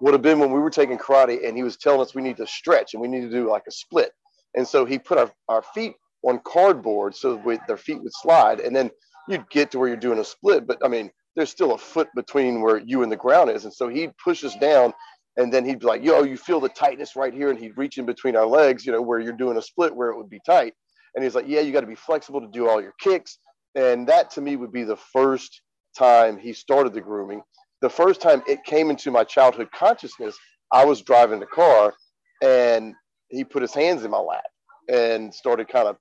would 0.00 0.14
have 0.14 0.22
been 0.22 0.38
when 0.38 0.52
we 0.52 0.60
were 0.60 0.70
taking 0.70 0.96
karate 0.96 1.46
and 1.46 1.56
he 1.56 1.64
was 1.64 1.76
telling 1.76 2.00
us 2.00 2.14
we 2.14 2.22
need 2.22 2.36
to 2.36 2.46
stretch 2.46 2.94
and 2.94 3.00
we 3.00 3.08
need 3.08 3.22
to 3.22 3.30
do 3.30 3.50
like 3.50 3.64
a 3.66 3.72
split. 3.72 4.12
And 4.54 4.66
so 4.66 4.84
he 4.84 4.98
put 4.98 5.18
our, 5.18 5.30
our 5.48 5.62
feet 5.62 5.94
on 6.22 6.40
cardboard 6.44 7.16
so 7.16 7.34
we, 7.36 7.58
their 7.66 7.76
feet 7.76 8.00
would 8.00 8.12
slide. 8.14 8.60
And 8.60 8.74
then 8.74 8.90
you'd 9.28 9.50
get 9.50 9.72
to 9.72 9.78
where 9.78 9.88
you're 9.88 9.96
doing 9.96 10.20
a 10.20 10.24
split. 10.24 10.66
But 10.66 10.78
I 10.84 10.88
mean, 10.88 11.10
there's 11.36 11.50
still 11.50 11.74
a 11.74 11.78
foot 11.78 12.08
between 12.14 12.60
where 12.60 12.78
you 12.78 13.02
and 13.02 13.12
the 13.12 13.16
ground 13.16 13.50
is. 13.50 13.64
And 13.64 13.72
so 13.72 13.88
he'd 13.88 14.12
push 14.22 14.44
us 14.44 14.56
down 14.56 14.92
and 15.36 15.52
then 15.52 15.64
he'd 15.64 15.78
be 15.78 15.86
like, 15.86 16.02
yo, 16.02 16.24
you 16.24 16.36
feel 16.36 16.60
the 16.60 16.68
tightness 16.68 17.14
right 17.14 17.32
here. 17.32 17.50
And 17.50 17.58
he'd 17.58 17.76
reach 17.76 17.96
in 17.96 18.06
between 18.06 18.34
our 18.36 18.46
legs, 18.46 18.84
you 18.84 18.92
know, 18.92 19.00
where 19.00 19.20
you're 19.20 19.32
doing 19.32 19.56
a 19.56 19.62
split 19.62 19.94
where 19.94 20.10
it 20.10 20.16
would 20.16 20.28
be 20.28 20.40
tight. 20.44 20.74
And 21.14 21.22
he's 21.22 21.34
like, 21.34 21.46
yeah, 21.48 21.60
you 21.60 21.72
got 21.72 21.82
to 21.82 21.86
be 21.86 21.94
flexible 21.94 22.40
to 22.40 22.48
do 22.48 22.68
all 22.68 22.82
your 22.82 22.94
kicks. 23.00 23.38
And 23.74 24.06
that 24.08 24.30
to 24.32 24.40
me 24.40 24.56
would 24.56 24.72
be 24.72 24.84
the 24.84 24.96
first 24.96 25.62
time 25.96 26.38
he 26.38 26.52
started 26.52 26.92
the 26.92 27.00
grooming. 27.00 27.42
The 27.80 27.90
first 27.90 28.20
time 28.20 28.42
it 28.48 28.64
came 28.64 28.90
into 28.90 29.10
my 29.10 29.24
childhood 29.24 29.70
consciousness, 29.72 30.36
I 30.72 30.84
was 30.84 31.02
driving 31.02 31.40
the 31.40 31.46
car 31.46 31.94
and 32.42 32.94
he 33.28 33.44
put 33.44 33.62
his 33.62 33.74
hands 33.74 34.04
in 34.04 34.10
my 34.10 34.18
lap 34.18 34.44
and 34.90 35.32
started 35.32 35.68
kind 35.68 35.86
of 35.86 35.96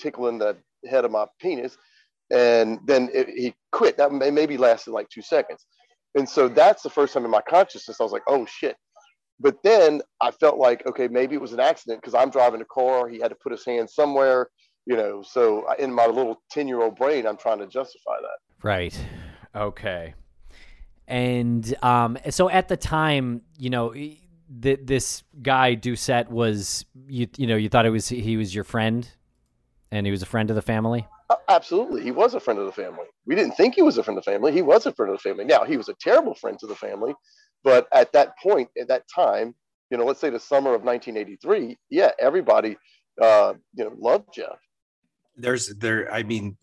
tickling 0.00 0.38
the 0.38 0.56
head 0.88 1.04
of 1.04 1.10
my 1.10 1.26
penis. 1.40 1.76
And 2.30 2.80
then 2.86 3.10
it, 3.12 3.28
he 3.28 3.54
quit. 3.72 3.96
That 3.96 4.12
may, 4.12 4.30
maybe 4.30 4.56
lasted 4.56 4.92
like 4.92 5.08
two 5.08 5.22
seconds. 5.22 5.66
And 6.14 6.28
so 6.28 6.48
that's 6.48 6.82
the 6.82 6.90
first 6.90 7.14
time 7.14 7.24
in 7.24 7.30
my 7.30 7.42
consciousness, 7.48 8.00
I 8.00 8.04
was 8.04 8.12
like, 8.12 8.22
oh 8.26 8.46
shit. 8.46 8.76
But 9.38 9.62
then 9.62 10.00
I 10.20 10.30
felt 10.30 10.56
like, 10.58 10.86
okay, 10.86 11.08
maybe 11.08 11.34
it 11.34 11.40
was 11.40 11.52
an 11.52 11.60
accident 11.60 12.00
because 12.00 12.14
I'm 12.14 12.30
driving 12.30 12.62
a 12.62 12.64
car. 12.64 13.08
He 13.08 13.20
had 13.20 13.28
to 13.28 13.34
put 13.34 13.52
his 13.52 13.64
hand 13.64 13.90
somewhere, 13.90 14.48
you 14.86 14.96
know. 14.96 15.22
So 15.22 15.66
in 15.78 15.92
my 15.92 16.06
little 16.06 16.42
10 16.50 16.68
year 16.68 16.80
old 16.80 16.96
brain, 16.96 17.26
I'm 17.26 17.36
trying 17.36 17.58
to 17.58 17.66
justify 17.66 18.16
that. 18.20 18.66
Right. 18.66 18.98
Okay. 19.54 20.14
And 21.06 21.74
um, 21.82 22.18
so 22.30 22.48
at 22.48 22.68
the 22.68 22.76
time, 22.76 23.42
you 23.58 23.70
know, 23.70 23.92
th- 23.92 24.80
this 24.82 25.22
guy 25.42 25.76
Doucette 25.76 26.28
was 26.28 26.84
you 27.08 27.28
you 27.36 27.46
know 27.46 27.56
you 27.56 27.68
thought 27.68 27.86
it 27.86 27.90
was 27.90 28.08
he 28.08 28.36
was 28.36 28.54
your 28.54 28.64
friend, 28.64 29.08
and 29.90 30.06
he 30.06 30.10
was 30.10 30.22
a 30.22 30.26
friend 30.26 30.50
of 30.50 30.56
the 30.56 30.62
family. 30.62 31.06
Uh, 31.28 31.36
absolutely, 31.48 32.02
he 32.02 32.12
was 32.12 32.34
a 32.34 32.40
friend 32.40 32.58
of 32.58 32.66
the 32.66 32.72
family. 32.72 33.04
We 33.26 33.34
didn't 33.34 33.56
think 33.56 33.74
he 33.74 33.82
was 33.82 33.98
a 33.98 34.02
friend 34.02 34.16
of 34.16 34.24
the 34.24 34.30
family. 34.30 34.52
He 34.52 34.62
was 34.62 34.86
a 34.86 34.92
friend 34.92 35.10
of 35.10 35.18
the 35.18 35.28
family. 35.28 35.44
Now 35.44 35.64
he 35.64 35.76
was 35.76 35.88
a 35.88 35.94
terrible 36.00 36.34
friend 36.34 36.58
to 36.60 36.66
the 36.66 36.76
family, 36.76 37.14
but 37.64 37.88
at 37.92 38.12
that 38.12 38.38
point, 38.38 38.68
at 38.80 38.88
that 38.88 39.04
time, 39.12 39.54
you 39.90 39.98
know, 39.98 40.04
let's 40.04 40.20
say 40.20 40.30
the 40.30 40.40
summer 40.40 40.74
of 40.74 40.82
1983, 40.82 41.76
yeah, 41.90 42.10
everybody, 42.20 42.76
uh, 43.20 43.54
you 43.74 43.84
know, 43.84 43.92
loved 43.98 44.32
Jeff. 44.32 44.58
There's 45.36 45.68
there. 45.76 46.12
I 46.12 46.22
mean, 46.22 46.56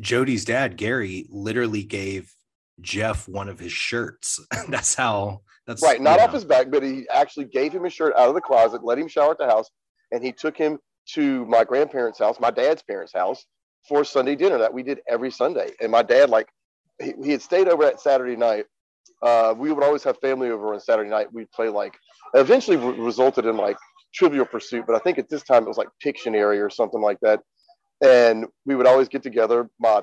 Jody's 0.00 0.44
dad, 0.44 0.76
Gary, 0.76 1.26
literally 1.30 1.84
gave 1.84 2.34
Jeff 2.80 3.28
one 3.28 3.48
of 3.48 3.58
his 3.58 3.72
shirts. 3.72 4.40
that's 4.68 4.94
how. 4.94 5.42
That's 5.66 5.82
right. 5.82 6.00
Not 6.00 6.18
off 6.18 6.30
know. 6.30 6.34
his 6.34 6.44
back, 6.44 6.70
but 6.70 6.82
he 6.82 7.06
actually 7.08 7.44
gave 7.44 7.72
him 7.72 7.84
a 7.84 7.90
shirt 7.90 8.14
out 8.16 8.28
of 8.28 8.34
the 8.34 8.40
closet, 8.40 8.82
let 8.82 8.98
him 8.98 9.06
shower 9.06 9.30
at 9.30 9.38
the 9.38 9.46
house, 9.46 9.70
and 10.10 10.22
he 10.22 10.32
took 10.32 10.56
him 10.56 10.78
to 11.14 11.46
my 11.46 11.62
grandparents' 11.62 12.18
house, 12.18 12.40
my 12.40 12.50
dad's 12.50 12.82
parents' 12.82 13.12
house, 13.14 13.44
for 13.88 14.04
Sunday 14.04 14.36
dinner 14.36 14.58
that 14.58 14.72
we 14.72 14.82
did 14.82 15.00
every 15.08 15.30
Sunday. 15.30 15.70
And 15.80 15.90
my 15.90 16.02
dad, 16.02 16.30
like, 16.30 16.48
he, 17.00 17.14
he 17.22 17.30
had 17.32 17.42
stayed 17.42 17.68
over 17.68 17.84
at 17.84 18.00
Saturday 18.00 18.36
night. 18.36 18.66
Uh, 19.22 19.54
we 19.56 19.72
would 19.72 19.84
always 19.84 20.02
have 20.04 20.18
family 20.18 20.50
over 20.50 20.74
on 20.74 20.80
Saturday 20.80 21.10
night. 21.10 21.32
We'd 21.32 21.50
play 21.52 21.68
like, 21.68 21.94
eventually 22.34 22.76
re- 22.76 22.98
resulted 22.98 23.46
in 23.46 23.56
like 23.56 23.76
Trivial 24.14 24.44
Pursuit, 24.44 24.84
but 24.86 24.96
I 24.96 24.98
think 24.98 25.18
at 25.18 25.28
this 25.28 25.42
time 25.42 25.64
it 25.64 25.68
was 25.68 25.78
like 25.78 25.88
Pictionary 26.04 26.64
or 26.64 26.70
something 26.70 27.00
like 27.00 27.18
that. 27.20 27.40
And 28.02 28.46
we 28.66 28.74
would 28.74 28.86
always 28.86 29.08
get 29.08 29.22
together. 29.22 29.70
My 29.78 30.02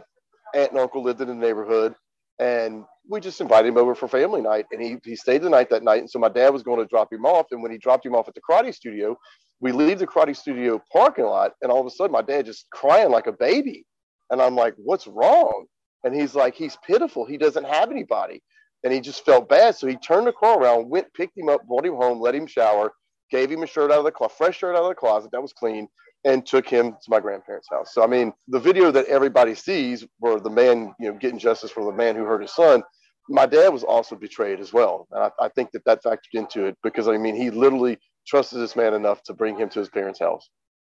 aunt 0.55 0.71
and 0.71 0.79
uncle 0.79 1.03
lived 1.03 1.21
in 1.21 1.27
the 1.27 1.36
neighborhood, 1.36 1.95
and 2.39 2.86
we 3.09 3.19
just 3.19 3.41
invited 3.41 3.67
him 3.67 3.77
over 3.77 3.93
for 3.93 4.07
family 4.07 4.41
night. 4.41 4.65
And 4.71 4.81
he, 4.81 4.98
he 5.03 5.15
stayed 5.15 5.41
the 5.41 5.50
night 5.50 5.69
that 5.69 5.83
night. 5.83 6.00
And 6.00 6.09
so 6.09 6.17
my 6.17 6.29
dad 6.29 6.50
was 6.50 6.63
going 6.63 6.79
to 6.79 6.86
drop 6.86 7.12
him 7.12 7.25
off. 7.25 7.48
And 7.51 7.62
when 7.62 7.71
he 7.71 7.77
dropped 7.77 8.05
him 8.05 8.15
off 8.15 8.27
at 8.27 8.36
the 8.36 8.41
karate 8.41 8.74
studio, 8.74 9.17
we 9.61 9.71
leave 9.71 9.99
the 9.99 10.07
karate 10.07 10.35
studio 10.35 10.81
parking 10.91 11.25
lot, 11.25 11.53
and 11.61 11.71
all 11.71 11.81
of 11.81 11.87
a 11.87 11.89
sudden 11.89 12.11
my 12.11 12.21
dad 12.21 12.45
just 12.45 12.69
crying 12.71 13.11
like 13.11 13.27
a 13.27 13.33
baby. 13.33 13.85
And 14.29 14.41
I'm 14.41 14.55
like, 14.55 14.75
what's 14.77 15.07
wrong? 15.07 15.65
And 16.03 16.15
he's 16.15 16.35
like, 16.35 16.55
he's 16.55 16.77
pitiful. 16.85 17.25
He 17.25 17.37
doesn't 17.37 17.65
have 17.65 17.91
anybody. 17.91 18.41
And 18.83 18.93
he 18.93 19.01
just 19.01 19.25
felt 19.25 19.49
bad. 19.49 19.75
So 19.75 19.87
he 19.87 19.97
turned 19.97 20.27
the 20.27 20.31
car 20.31 20.59
around, 20.59 20.89
went, 20.89 21.13
picked 21.13 21.37
him 21.37 21.49
up, 21.49 21.67
brought 21.67 21.85
him 21.85 21.95
home, 21.95 22.21
let 22.21 22.35
him 22.35 22.47
shower, 22.47 22.93
gave 23.31 23.51
him 23.51 23.63
a 23.63 23.67
shirt 23.67 23.91
out 23.91 23.99
of 23.99 24.05
the 24.05 24.11
closet, 24.11 24.37
fresh 24.37 24.57
shirt 24.59 24.75
out 24.75 24.83
of 24.83 24.89
the 24.89 24.95
closet 24.95 25.31
that 25.31 25.41
was 25.41 25.51
clean, 25.51 25.87
and 26.25 26.45
took 26.45 26.67
him 26.67 26.91
to 26.91 27.09
my 27.09 27.19
grandparents' 27.19 27.67
house. 27.69 27.93
So 27.93 28.03
I 28.03 28.07
mean, 28.07 28.33
the 28.47 28.59
video 28.59 28.91
that 28.91 29.05
everybody 29.07 29.55
sees 29.55 30.05
where 30.19 30.39
the 30.39 30.49
man, 30.49 30.93
you 30.99 31.11
know, 31.11 31.17
getting 31.17 31.39
justice 31.39 31.71
for 31.71 31.83
the 31.83 31.91
man 31.91 32.15
who 32.15 32.23
hurt 32.23 32.41
his 32.41 32.53
son, 32.53 32.83
my 33.29 33.45
dad 33.45 33.69
was 33.69 33.83
also 33.83 34.15
betrayed 34.15 34.59
as 34.59 34.73
well. 34.73 35.07
And 35.11 35.23
I, 35.23 35.45
I 35.45 35.49
think 35.49 35.71
that 35.71 35.85
that 35.85 36.03
factored 36.03 36.33
into 36.33 36.65
it 36.65 36.77
because 36.83 37.07
I 37.07 37.17
mean, 37.17 37.35
he 37.35 37.49
literally 37.49 37.97
trusted 38.29 38.59
this 38.59 38.75
man 38.75 38.93
enough 38.93 39.24
to 39.24 39.33
bring 39.33 39.57
him 39.57 39.69
to 39.69 39.79
his 39.79 39.89
parents' 39.89 40.19
house. 40.19 40.50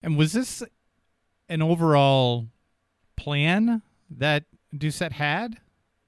And 0.03 0.19
was 0.19 0.33
this 0.33 0.63
an 1.49 1.63
overall 1.63 2.49
plan 3.17 3.83
that 4.11 4.45
Doucette 4.75 5.13
had 5.13 5.59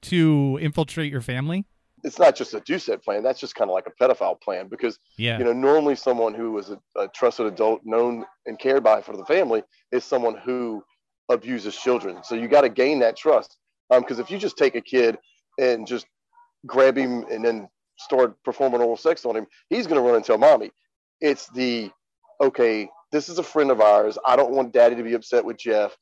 to 0.02 0.58
infiltrate 0.60 1.12
your 1.12 1.20
family? 1.20 1.64
It's 2.04 2.18
not 2.18 2.34
just 2.34 2.52
a 2.54 2.60
Doucette 2.60 3.04
plan. 3.04 3.22
That's 3.22 3.38
just 3.38 3.54
kind 3.54 3.70
of 3.70 3.74
like 3.74 3.86
a 3.86 4.02
pedophile 4.02 4.40
plan 4.40 4.66
because, 4.66 4.98
yeah. 5.16 5.38
you 5.38 5.44
know, 5.44 5.52
normally 5.52 5.94
someone 5.94 6.34
who 6.34 6.50
was 6.50 6.70
a, 6.70 6.80
a 6.96 7.06
trusted 7.08 7.46
adult, 7.46 7.82
known 7.84 8.24
and 8.46 8.58
cared 8.58 8.82
by 8.82 9.00
for 9.00 9.16
the 9.16 9.24
family, 9.24 9.62
is 9.92 10.04
someone 10.04 10.36
who 10.36 10.82
abuses 11.28 11.76
children. 11.76 12.24
So 12.24 12.34
you 12.34 12.48
got 12.48 12.62
to 12.62 12.68
gain 12.68 12.98
that 13.00 13.16
trust. 13.16 13.56
Because 13.88 14.18
um, 14.18 14.24
if 14.24 14.30
you 14.30 14.38
just 14.38 14.56
take 14.56 14.74
a 14.74 14.80
kid 14.80 15.18
and 15.60 15.86
just 15.86 16.06
grab 16.66 16.96
him 16.96 17.24
and 17.30 17.44
then 17.44 17.68
start 17.98 18.42
performing 18.42 18.80
oral 18.80 18.96
sex 18.96 19.24
on 19.24 19.36
him, 19.36 19.46
he's 19.68 19.86
going 19.86 20.00
to 20.00 20.06
run 20.06 20.16
and 20.16 20.24
tell 20.24 20.38
mommy. 20.38 20.72
It's 21.22 21.48
the 21.48 21.90
okay, 22.40 22.90
this 23.12 23.28
is 23.28 23.38
a 23.38 23.42
friend 23.42 23.70
of 23.70 23.80
ours. 23.80 24.18
I 24.26 24.36
don't 24.36 24.50
want 24.50 24.72
daddy 24.72 24.96
to 24.96 25.02
be 25.02 25.14
upset 25.14 25.44
with 25.44 25.56
Jeff. 25.56 25.96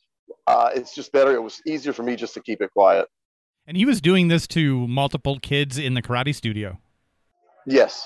Uh, 0.47 0.71
it's 0.75 0.95
just 0.95 1.13
better. 1.13 1.33
It 1.33 1.43
was 1.43 1.61
easier 1.67 1.93
for 1.93 2.03
me 2.03 2.17
just 2.17 2.35
to 2.35 2.43
keep 2.43 2.63
it 2.63 2.71
quiet. 2.73 3.07
And 3.67 3.77
he 3.77 3.85
was 3.85 4.01
doing 4.01 4.29
this 4.29 4.47
to 4.49 4.89
multiple 4.89 5.39
kids 5.39 5.79
in 5.79 5.95
the 5.95 6.03
karate 6.03 6.35
studio. 6.35 6.79
Yes. 7.67 8.05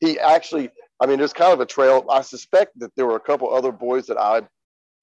He 0.00 0.18
actually, 0.18 0.70
I 1.00 1.06
mean, 1.06 1.18
there's 1.18 1.32
kind 1.32 1.52
of 1.52 1.60
a 1.60 1.66
trail. 1.66 2.04
I 2.10 2.22
suspect 2.22 2.78
that 2.80 2.90
there 2.96 3.06
were 3.06 3.16
a 3.16 3.20
couple 3.20 3.52
other 3.54 3.72
boys 3.72 4.06
that 4.06 4.18
I 4.18 4.42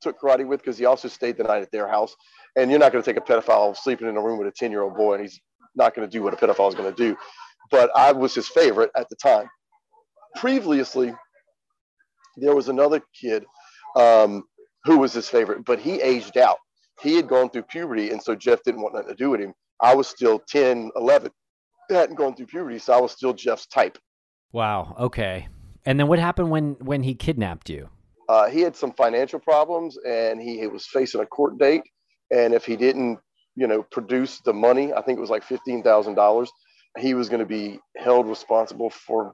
took 0.01 0.19
karate 0.19 0.45
with 0.45 0.61
because 0.61 0.77
he 0.77 0.85
also 0.85 1.07
stayed 1.07 1.37
the 1.37 1.43
night 1.43 1.61
at 1.61 1.71
their 1.71 1.87
house. 1.87 2.15
And 2.55 2.69
you're 2.69 2.79
not 2.79 2.91
going 2.91 3.03
to 3.03 3.13
take 3.13 3.21
a 3.21 3.25
pedophile 3.25 3.75
sleeping 3.75 4.07
in 4.07 4.17
a 4.17 4.21
room 4.21 4.37
with 4.37 4.47
a 4.47 4.51
10 4.51 4.71
year 4.71 4.81
old 4.81 4.95
boy 4.95 5.13
and 5.13 5.23
he's 5.23 5.39
not 5.75 5.95
going 5.95 6.07
to 6.07 6.11
do 6.11 6.23
what 6.23 6.33
a 6.33 6.37
pedophile 6.37 6.69
is 6.69 6.75
going 6.75 6.93
to 6.93 6.97
do. 6.97 7.17
But 7.71 7.89
I 7.95 8.11
was 8.11 8.35
his 8.35 8.47
favorite 8.47 8.91
at 8.95 9.09
the 9.09 9.15
time. 9.15 9.47
Previously, 10.35 11.15
there 12.37 12.55
was 12.55 12.69
another 12.69 13.01
kid 13.19 13.45
um, 13.95 14.43
who 14.83 14.97
was 14.97 15.13
his 15.13 15.29
favorite, 15.29 15.65
but 15.65 15.79
he 15.79 16.01
aged 16.01 16.37
out. 16.37 16.57
He 17.01 17.15
had 17.15 17.27
gone 17.27 17.49
through 17.49 17.63
puberty, 17.63 18.11
and 18.11 18.21
so 18.21 18.35
Jeff 18.35 18.63
didn't 18.63 18.81
want 18.81 18.95
nothing 18.95 19.09
to 19.09 19.15
do 19.15 19.29
with 19.29 19.41
him. 19.41 19.53
I 19.81 19.93
was 19.95 20.07
still 20.07 20.39
10, 20.47 20.91
11. 20.95 21.31
I 21.91 21.93
hadn't 21.93 22.15
gone 22.15 22.35
through 22.35 22.47
puberty, 22.47 22.79
so 22.79 22.93
I 22.93 23.01
was 23.01 23.11
still 23.11 23.33
Jeff's 23.33 23.67
type. 23.67 23.97
Wow. 24.51 24.95
Okay. 24.99 25.47
And 25.85 25.99
then 25.99 26.07
what 26.07 26.17
happened 26.17 26.49
when 26.49 26.77
when 26.79 27.03
he 27.03 27.13
kidnapped 27.13 27.69
you? 27.69 27.89
Uh, 28.27 28.49
he 28.49 28.61
had 28.61 28.75
some 28.75 28.91
financial 28.93 29.39
problems, 29.39 29.97
and 30.07 30.41
he, 30.41 30.59
he 30.59 30.67
was 30.67 30.87
facing 30.87 31.21
a 31.21 31.25
court 31.25 31.59
date. 31.59 31.83
And 32.31 32.53
if 32.53 32.65
he 32.65 32.75
didn't, 32.75 33.19
you 33.55 33.67
know, 33.67 33.83
produce 33.83 34.39
the 34.41 34.53
money, 34.53 34.93
I 34.93 35.01
think 35.01 35.17
it 35.17 35.21
was 35.21 35.29
like 35.29 35.43
fifteen 35.43 35.83
thousand 35.83 36.15
dollars, 36.15 36.51
he 36.97 37.13
was 37.13 37.29
going 37.29 37.41
to 37.41 37.45
be 37.45 37.79
held 37.97 38.27
responsible 38.27 38.89
for 38.89 39.33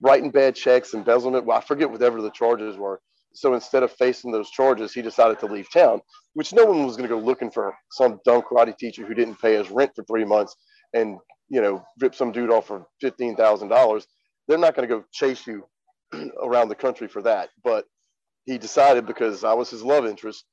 writing 0.00 0.30
bad 0.30 0.54
checks, 0.54 0.94
embezzlement. 0.94 1.44
Well, 1.44 1.58
I 1.58 1.60
forget 1.60 1.90
whatever 1.90 2.22
the 2.22 2.30
charges 2.30 2.76
were. 2.76 3.00
So 3.32 3.54
instead 3.54 3.82
of 3.82 3.92
facing 3.92 4.32
those 4.32 4.50
charges, 4.50 4.92
he 4.92 5.02
decided 5.02 5.38
to 5.40 5.46
leave 5.46 5.70
town, 5.72 6.00
which 6.34 6.52
no 6.52 6.64
one 6.64 6.84
was 6.84 6.96
going 6.96 7.08
to 7.08 7.14
go 7.14 7.20
looking 7.20 7.50
for 7.50 7.74
some 7.92 8.20
dumb 8.24 8.42
karate 8.42 8.76
teacher 8.76 9.06
who 9.06 9.14
didn't 9.14 9.40
pay 9.40 9.54
his 9.54 9.70
rent 9.70 9.92
for 9.94 10.04
three 10.04 10.24
months 10.24 10.56
and, 10.94 11.18
you 11.48 11.60
know, 11.60 11.84
rip 12.00 12.14
some 12.14 12.32
dude 12.32 12.50
off 12.50 12.66
for 12.66 12.86
$15,000. 13.02 14.06
They're 14.48 14.58
not 14.58 14.74
going 14.74 14.88
to 14.88 14.94
go 14.94 15.04
chase 15.12 15.46
you 15.46 15.64
around 16.42 16.68
the 16.68 16.74
country 16.74 17.06
for 17.06 17.22
that. 17.22 17.50
But 17.62 17.84
he 18.46 18.58
decided 18.58 19.06
because 19.06 19.44
I 19.44 19.54
was 19.54 19.70
his 19.70 19.82
love 19.84 20.06
interest 20.06 20.44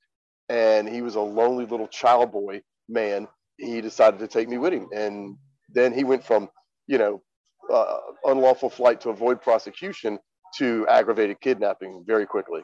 and 0.50 0.88
he 0.88 1.01
was 1.01 1.16
a 1.16 1.22
lonely 1.22 1.66
little 1.66 1.88
child 1.88 2.32
boy 2.32 2.62
man, 2.88 3.27
he 3.58 3.82
decided 3.82 4.20
to 4.20 4.27
take 4.27 4.50
me 4.50 4.58
with 4.58 4.74
him. 4.74 4.88
And 4.96 5.38
then 5.70 5.94
he 5.94 6.04
went 6.04 6.24
from, 6.24 6.50
you 6.88 6.98
know, 6.98 7.22
uh, 7.74 7.98
unlawful 8.26 8.70
flight 8.70 9.02
to 9.02 9.10
avoid 9.10 9.42
prosecution 9.42 10.20
to 10.58 10.86
aggravated 10.88 11.40
kidnapping 11.42 12.04
very 12.06 12.26
quickly. 12.26 12.62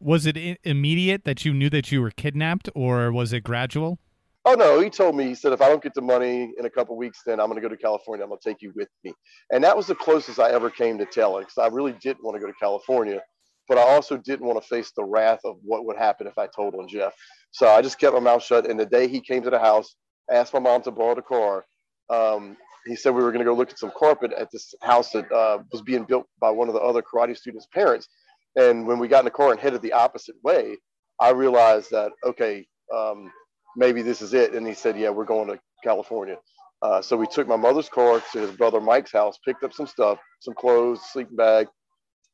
Was 0.00 0.26
it 0.26 0.36
immediate 0.64 1.24
that 1.24 1.44
you 1.44 1.54
knew 1.54 1.70
that 1.70 1.92
you 1.92 2.02
were 2.02 2.10
kidnapped, 2.10 2.68
or 2.74 3.12
was 3.12 3.32
it 3.32 3.44
gradual? 3.44 3.98
Oh 4.44 4.54
no, 4.54 4.80
he 4.80 4.90
told 4.90 5.16
me. 5.16 5.24
He 5.24 5.34
said 5.34 5.52
if 5.52 5.60
I 5.60 5.68
don't 5.68 5.82
get 5.82 5.94
the 5.94 6.00
money 6.00 6.52
in 6.56 6.66
a 6.66 6.70
couple 6.70 6.96
weeks, 6.96 7.22
then 7.26 7.40
I'm 7.40 7.46
going 7.46 7.60
to 7.60 7.68
go 7.68 7.68
to 7.68 7.76
California. 7.76 8.22
I'm 8.22 8.30
going 8.30 8.38
to 8.40 8.48
take 8.48 8.62
you 8.62 8.72
with 8.76 8.88
me. 9.02 9.12
And 9.52 9.62
that 9.64 9.76
was 9.76 9.88
the 9.88 9.96
closest 9.96 10.38
I 10.38 10.50
ever 10.50 10.70
came 10.70 10.98
to 10.98 11.04
telling 11.04 11.42
because 11.42 11.58
I 11.58 11.66
really 11.66 11.92
didn't 12.00 12.22
want 12.22 12.36
to 12.36 12.40
go 12.40 12.46
to 12.46 12.52
California, 12.60 13.20
but 13.68 13.76
I 13.76 13.82
also 13.82 14.16
didn't 14.16 14.46
want 14.46 14.62
to 14.62 14.68
face 14.68 14.92
the 14.96 15.04
wrath 15.04 15.40
of 15.44 15.56
what 15.62 15.84
would 15.84 15.96
happen 15.96 16.28
if 16.28 16.38
I 16.38 16.46
told 16.46 16.76
on 16.76 16.86
Jeff. 16.86 17.12
So 17.50 17.66
I 17.66 17.82
just 17.82 17.98
kept 17.98 18.14
my 18.14 18.20
mouth 18.20 18.42
shut. 18.42 18.70
And 18.70 18.78
the 18.78 18.86
day 18.86 19.08
he 19.08 19.20
came 19.20 19.42
to 19.42 19.50
the 19.50 19.58
house, 19.58 19.96
asked 20.30 20.54
my 20.54 20.60
mom 20.60 20.82
to 20.82 20.92
borrow 20.92 21.16
the 21.16 21.22
car. 21.22 21.64
Um, 22.10 22.56
he 22.86 22.94
said 22.96 23.14
we 23.14 23.22
were 23.22 23.32
going 23.32 23.44
to 23.44 23.50
go 23.50 23.54
look 23.54 23.70
at 23.70 23.78
some 23.78 23.92
carpet 23.98 24.32
at 24.32 24.50
this 24.52 24.74
house 24.82 25.10
that 25.10 25.30
uh, 25.32 25.58
was 25.72 25.82
being 25.82 26.04
built 26.04 26.26
by 26.40 26.50
one 26.50 26.68
of 26.68 26.74
the 26.74 26.80
other 26.80 27.02
karate 27.02 27.36
students' 27.36 27.66
parents. 27.72 28.08
And 28.54 28.86
when 28.86 28.98
we 28.98 29.08
got 29.08 29.20
in 29.20 29.24
the 29.26 29.30
car 29.30 29.50
and 29.50 29.60
headed 29.60 29.82
the 29.82 29.92
opposite 29.92 30.36
way, 30.42 30.76
I 31.20 31.30
realized 31.30 31.90
that 31.90 32.12
okay, 32.24 32.66
um, 32.94 33.30
maybe 33.76 34.02
this 34.02 34.22
is 34.22 34.34
it. 34.34 34.54
And 34.54 34.66
he 34.66 34.74
said, 34.74 34.98
yeah, 34.98 35.10
we're 35.10 35.24
going 35.24 35.48
to 35.48 35.58
California. 35.82 36.36
Uh, 36.82 37.00
so 37.02 37.16
we 37.16 37.26
took 37.26 37.48
my 37.48 37.56
mother's 37.56 37.88
car 37.88 38.22
to 38.32 38.38
his 38.38 38.50
brother 38.52 38.80
Mike's 38.80 39.12
house, 39.12 39.38
picked 39.44 39.64
up 39.64 39.72
some 39.72 39.86
stuff, 39.86 40.18
some 40.40 40.54
clothes, 40.54 41.00
sleeping 41.10 41.36
bag, 41.36 41.68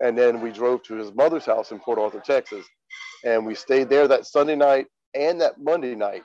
and 0.00 0.18
then 0.18 0.40
we 0.40 0.50
drove 0.50 0.82
to 0.84 0.94
his 0.94 1.14
mother's 1.14 1.46
house 1.46 1.70
in 1.70 1.78
Port 1.78 1.98
Arthur, 1.98 2.20
Texas. 2.20 2.66
And 3.24 3.46
we 3.46 3.54
stayed 3.54 3.88
there 3.88 4.08
that 4.08 4.26
Sunday 4.26 4.56
night 4.56 4.86
and 5.14 5.40
that 5.40 5.60
Monday 5.60 5.94
night. 5.94 6.22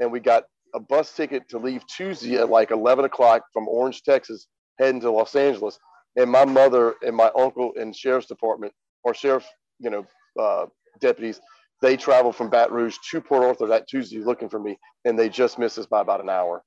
And 0.00 0.10
we 0.10 0.18
got 0.18 0.44
a 0.74 0.80
bus 0.80 1.12
ticket 1.14 1.48
to 1.50 1.58
leave 1.58 1.86
Tuesday 1.86 2.36
at 2.36 2.50
like 2.50 2.70
11 2.70 3.04
o'clock 3.04 3.42
from 3.52 3.68
Orange, 3.68 4.02
Texas, 4.02 4.46
heading 4.78 5.00
to 5.00 5.10
Los 5.10 5.34
Angeles. 5.34 5.78
And 6.16 6.30
my 6.30 6.44
mother 6.44 6.94
and 7.02 7.16
my 7.16 7.30
uncle 7.36 7.72
in 7.72 7.92
sheriff's 7.92 8.26
department 8.26 8.72
or 9.04 9.14
sheriff, 9.14 9.46
you 9.78 9.90
know, 9.90 10.06
uh, 10.40 10.66
deputies, 11.00 11.40
they 11.80 11.96
traveled 11.96 12.36
from 12.36 12.48
Baton 12.48 12.74
Rouge 12.74 12.96
to 13.10 13.20
Port 13.20 13.42
Arthur 13.42 13.66
that 13.66 13.88
Tuesday 13.88 14.18
looking 14.18 14.48
for 14.48 14.60
me, 14.60 14.78
and 15.04 15.18
they 15.18 15.28
just 15.28 15.58
missed 15.58 15.78
us 15.78 15.86
by 15.86 16.00
about 16.00 16.20
an 16.20 16.30
hour. 16.30 16.62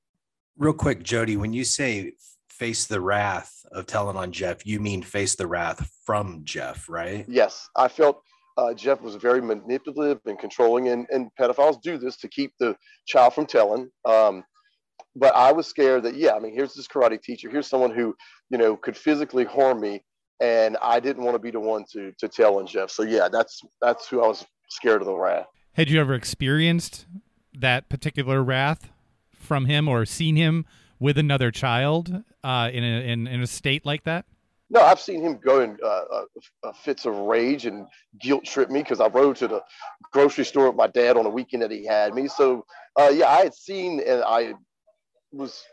Real 0.57 0.74
quick, 0.74 1.03
Jody, 1.03 1.38
when 1.38 1.53
you 1.53 1.63
say 1.63 2.13
face 2.50 2.85
the 2.85 3.01
wrath 3.01 3.65
of 3.71 3.85
telling 3.85 4.17
on 4.17 4.31
Jeff, 4.31 4.65
you 4.65 4.79
mean 4.79 5.01
face 5.01 5.35
the 5.35 5.47
wrath 5.47 5.89
from 6.05 6.41
Jeff, 6.43 6.89
right? 6.89 7.25
Yes, 7.27 7.69
I 7.75 7.88
felt 7.88 8.21
uh, 8.57 8.74
Jeff 8.74 9.01
was 9.01 9.15
very 9.15 9.41
manipulative 9.41 10.21
and 10.25 10.39
controlling, 10.39 10.89
and, 10.89 11.05
and 11.09 11.29
pedophiles 11.39 11.81
do 11.81 11.97
this 11.97 12.17
to 12.17 12.27
keep 12.27 12.53
the 12.59 12.75
child 13.05 13.33
from 13.33 13.45
telling. 13.45 13.89
Um, 14.05 14.43
but 15.15 15.35
I 15.35 15.51
was 15.51 15.67
scared 15.67 16.03
that, 16.03 16.15
yeah, 16.15 16.33
I 16.33 16.39
mean, 16.39 16.53
here's 16.53 16.74
this 16.74 16.88
karate 16.88 17.21
teacher, 17.21 17.50
here's 17.50 17.67
someone 17.67 17.91
who, 17.91 18.15
you 18.50 18.57
know, 18.57 18.75
could 18.75 18.97
physically 18.97 19.45
harm 19.45 19.79
me, 19.79 20.03
and 20.39 20.77
I 20.81 21.00
didn't 21.00 21.24
want 21.24 21.35
to 21.35 21.39
be 21.39 21.51
the 21.51 21.59
one 21.59 21.85
to 21.93 22.12
to 22.19 22.27
tell 22.27 22.59
on 22.59 22.67
Jeff. 22.67 22.89
So 22.89 23.03
yeah, 23.03 23.29
that's 23.29 23.62
that's 23.81 24.07
who 24.07 24.21
I 24.21 24.27
was 24.27 24.45
scared 24.69 25.01
of 25.01 25.07
the 25.07 25.15
wrath. 25.15 25.47
Had 25.74 25.89
you 25.89 26.00
ever 26.00 26.13
experienced 26.13 27.05
that 27.53 27.89
particular 27.89 28.43
wrath 28.43 28.91
from 29.33 29.65
him, 29.65 29.88
or 29.88 30.05
seen 30.05 30.35
him 30.35 30.65
with 31.00 31.17
another 31.17 31.51
child 31.51 32.24
uh, 32.43 32.69
in 32.71 32.83
a 32.83 33.12
in, 33.12 33.27
in 33.27 33.41
a 33.41 33.47
state 33.47 33.85
like 33.85 34.03
that? 34.03 34.25
No, 34.69 34.81
I've 34.81 35.00
seen 35.00 35.22
him 35.22 35.38
go 35.38 35.62
in 35.62 35.77
uh, 35.84 35.88
uh, 35.88 36.24
uh 36.63 36.74
fits 36.74 37.05
of 37.05 37.15
rage 37.15 37.65
and 37.65 37.86
guilt 38.19 38.45
trip 38.45 38.69
me 38.69 38.81
because 38.81 39.00
I 39.00 39.07
rode 39.07 39.36
to 39.38 39.48
the 39.48 39.62
grocery 40.12 40.45
store 40.45 40.67
with 40.67 40.75
my 40.75 40.88
dad 40.88 41.17
on 41.17 41.25
a 41.25 41.29
weekend 41.29 41.62
that 41.63 41.72
he 41.72 41.86
had 41.86 42.13
me. 42.15 42.27
So, 42.27 42.65
uh, 43.00 43.12
yeah, 43.13 43.27
I 43.27 43.43
had 43.43 43.53
seen 43.53 44.00
and 44.00 44.24
I 44.25 44.53
was 45.31 45.63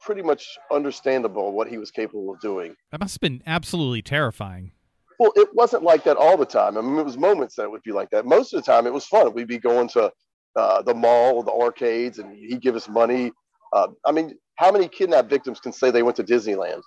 pretty 0.00 0.22
much 0.22 0.58
understandable 0.70 1.52
what 1.52 1.68
he 1.68 1.76
was 1.76 1.90
capable 1.90 2.32
of 2.32 2.40
doing. 2.40 2.74
That 2.90 3.00
must 3.00 3.14
have 3.14 3.20
been 3.20 3.42
absolutely 3.46 4.02
terrifying. 4.02 4.72
Well, 5.18 5.32
it 5.36 5.48
wasn't 5.52 5.82
like 5.82 6.04
that 6.04 6.16
all 6.16 6.38
the 6.38 6.46
time. 6.46 6.78
I 6.78 6.80
mean, 6.80 6.98
it 6.98 7.04
was 7.04 7.18
moments 7.18 7.56
that 7.56 7.64
it 7.64 7.70
would 7.70 7.82
be 7.82 7.92
like 7.92 8.08
that. 8.10 8.24
Most 8.24 8.54
of 8.54 8.64
the 8.64 8.70
time, 8.70 8.86
it 8.86 8.92
was 8.92 9.04
fun. 9.04 9.32
We'd 9.34 9.48
be 9.48 9.58
going 9.58 9.88
to 9.88 10.10
uh, 10.56 10.82
the 10.82 10.94
mall, 10.94 11.42
the 11.42 11.52
arcades, 11.52 12.18
and 12.18 12.34
he'd 12.34 12.62
give 12.62 12.74
us 12.74 12.88
money. 12.88 13.30
Uh, 13.72 13.88
I 14.06 14.12
mean, 14.12 14.36
how 14.56 14.72
many 14.72 14.88
kidnap 14.88 15.28
victims 15.28 15.60
can 15.60 15.72
say 15.72 15.90
they 15.90 16.02
went 16.02 16.16
to 16.16 16.24
Disneyland? 16.24 16.80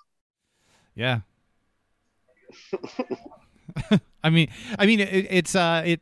Yeah. 0.95 1.19
I 4.23 4.29
mean, 4.29 4.49
I 4.77 4.85
mean, 4.85 4.99
it, 4.99 5.27
it's 5.29 5.55
uh, 5.55 5.83
it 5.85 6.01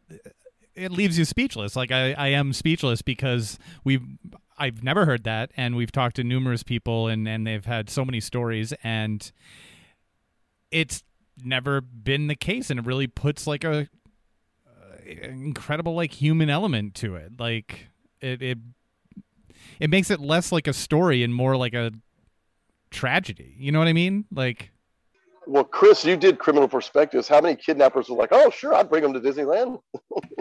it 0.76 0.92
leaves 0.92 1.18
you 1.18 1.26
speechless. 1.26 1.76
Like 1.76 1.92
I, 1.92 2.14
I 2.14 2.28
am 2.30 2.54
speechless 2.54 3.02
because 3.02 3.60
we've 3.84 4.04
I've 4.58 4.84
never 4.84 5.06
heard 5.06 5.24
that, 5.24 5.52
and 5.58 5.76
we've 5.76 5.92
talked 5.92 6.16
to 6.18 6.24
numerous 6.24 6.64
people, 6.64 7.08
and 7.08 7.28
and 7.28 7.46
they've 7.46 7.66
had 7.66 7.90
so 7.90 8.06
many 8.06 8.20
stories, 8.20 8.74
and 8.84 9.32
it's 10.72 11.04
never 11.44 11.82
been 11.82 12.28
the 12.28 12.36
case, 12.36 12.70
and 12.70 12.80
it 12.80 12.86
really 12.86 13.08
puts 13.08 13.48
like 13.48 13.64
a, 13.64 13.88
a 14.68 15.28
incredible 15.28 15.96
like 15.96 16.14
human 16.14 16.50
element 16.50 16.96
to 16.96 17.16
it. 17.16 17.40
Like 17.40 17.88
it 18.22 18.42
it 18.42 18.58
it 19.80 19.90
makes 19.90 20.12
it 20.12 20.20
less 20.20 20.52
like 20.52 20.68
a 20.68 20.74
story 20.74 21.24
and 21.24 21.34
more 21.34 21.58
like 21.58 21.74
a 21.74 21.92
tragedy. 22.92 23.56
You 23.58 23.72
know 23.72 23.80
what 23.80 23.88
I 23.88 23.94
mean? 23.94 24.26
Like. 24.32 24.72
Well, 25.48 25.64
Chris, 25.64 26.06
you 26.06 26.18
did 26.18 26.40
criminal 26.40 26.68
perspectives. 26.68 27.28
How 27.28 27.42
many 27.42 27.56
kidnappers 27.56 28.10
were 28.10 28.18
like, 28.18 28.30
"Oh, 28.32 28.50
sure, 28.50 28.74
I'd 28.74 28.90
bring 28.90 29.04
them 29.04 29.14
to 29.14 29.20
Disneyland"? 29.20 29.80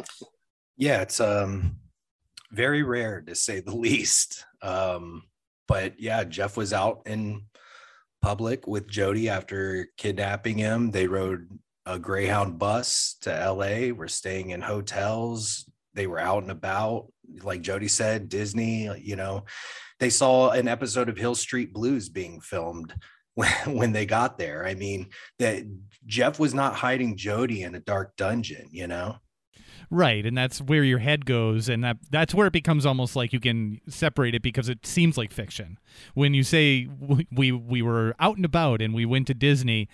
yeah, 0.77 1.01
it's 1.01 1.21
um 1.21 1.77
very 2.51 2.83
rare 2.83 3.21
to 3.23 3.35
say 3.35 3.61
the 3.61 3.75
least. 3.75 4.45
Um, 4.63 5.25
but 5.69 6.01
yeah, 6.01 6.25
Jeff 6.25 6.57
was 6.57 6.73
out 6.73 7.03
in 7.07 7.43
public 8.21 8.67
with 8.67 8.89
Jody 8.89 9.29
after 9.29 9.89
kidnapping 9.97 10.59
him. 10.59 10.91
They 10.91 11.07
rode 11.07 11.49
a 11.87 11.99
Greyhound 11.99 12.59
bus 12.59 13.17
to 13.23 13.31
LA. 13.31 13.93
We're 13.93 14.09
staying 14.09 14.51
in 14.51 14.61
hotels. 14.61 15.69
They 15.95 16.07
were 16.07 16.19
out 16.19 16.43
and 16.43 16.51
about. 16.51 17.13
Like 17.43 17.63
Jody 17.63 17.89
said, 17.89 18.29
Disney, 18.29 18.91
you 19.01 19.17
know, 19.17 19.45
they 20.01 20.11
saw 20.11 20.51
an 20.51 20.67
episode 20.67 21.09
of 21.09 21.17
Hill 21.17 21.35
Street 21.35 21.73
Blues 21.73 22.09
being 22.09 22.41
filmed 22.41 22.93
when, 23.35 23.51
when 23.67 23.93
they 23.93 24.07
got 24.07 24.39
there. 24.39 24.67
I 24.67 24.75
mean, 24.75 25.09
that 25.39 25.65
Jeff 26.07 26.39
was 26.39 26.55
not 26.55 26.75
hiding 26.75 27.17
Jody 27.17 27.63
in 27.63 27.75
a 27.75 27.81
dark 27.81 28.17
dungeon, 28.17 28.69
you 28.71 28.87
know? 28.87 29.17
Right, 29.93 30.25
and 30.25 30.39
that's 30.39 30.61
where 30.61 30.85
your 30.85 31.01
head 31.01 31.27
goes, 31.27 31.69
and 31.69 31.83
that 31.83 31.97
that's 32.11 32.33
where 32.33 32.47
it 32.47 32.53
becomes 32.53 32.87
almost 32.87 33.17
like 33.17 33.33
you 33.33 33.41
can 33.41 33.81
separate 33.89 34.37
it 34.37 34.43
because 34.43 34.69
it 34.69 34.87
seems 34.87 35.19
like 35.19 35.33
fiction. 35.33 35.79
When 36.15 36.33
you 36.33 36.45
say 36.45 36.87
we 37.33 37.51
we 37.51 37.83
were 37.83 38.15
out 38.21 38.37
and 38.37 38.45
about 38.45 38.81
and 38.81 38.95
we 38.95 39.05
went 39.05 39.27
to 39.27 39.35
Disney, 39.35 39.89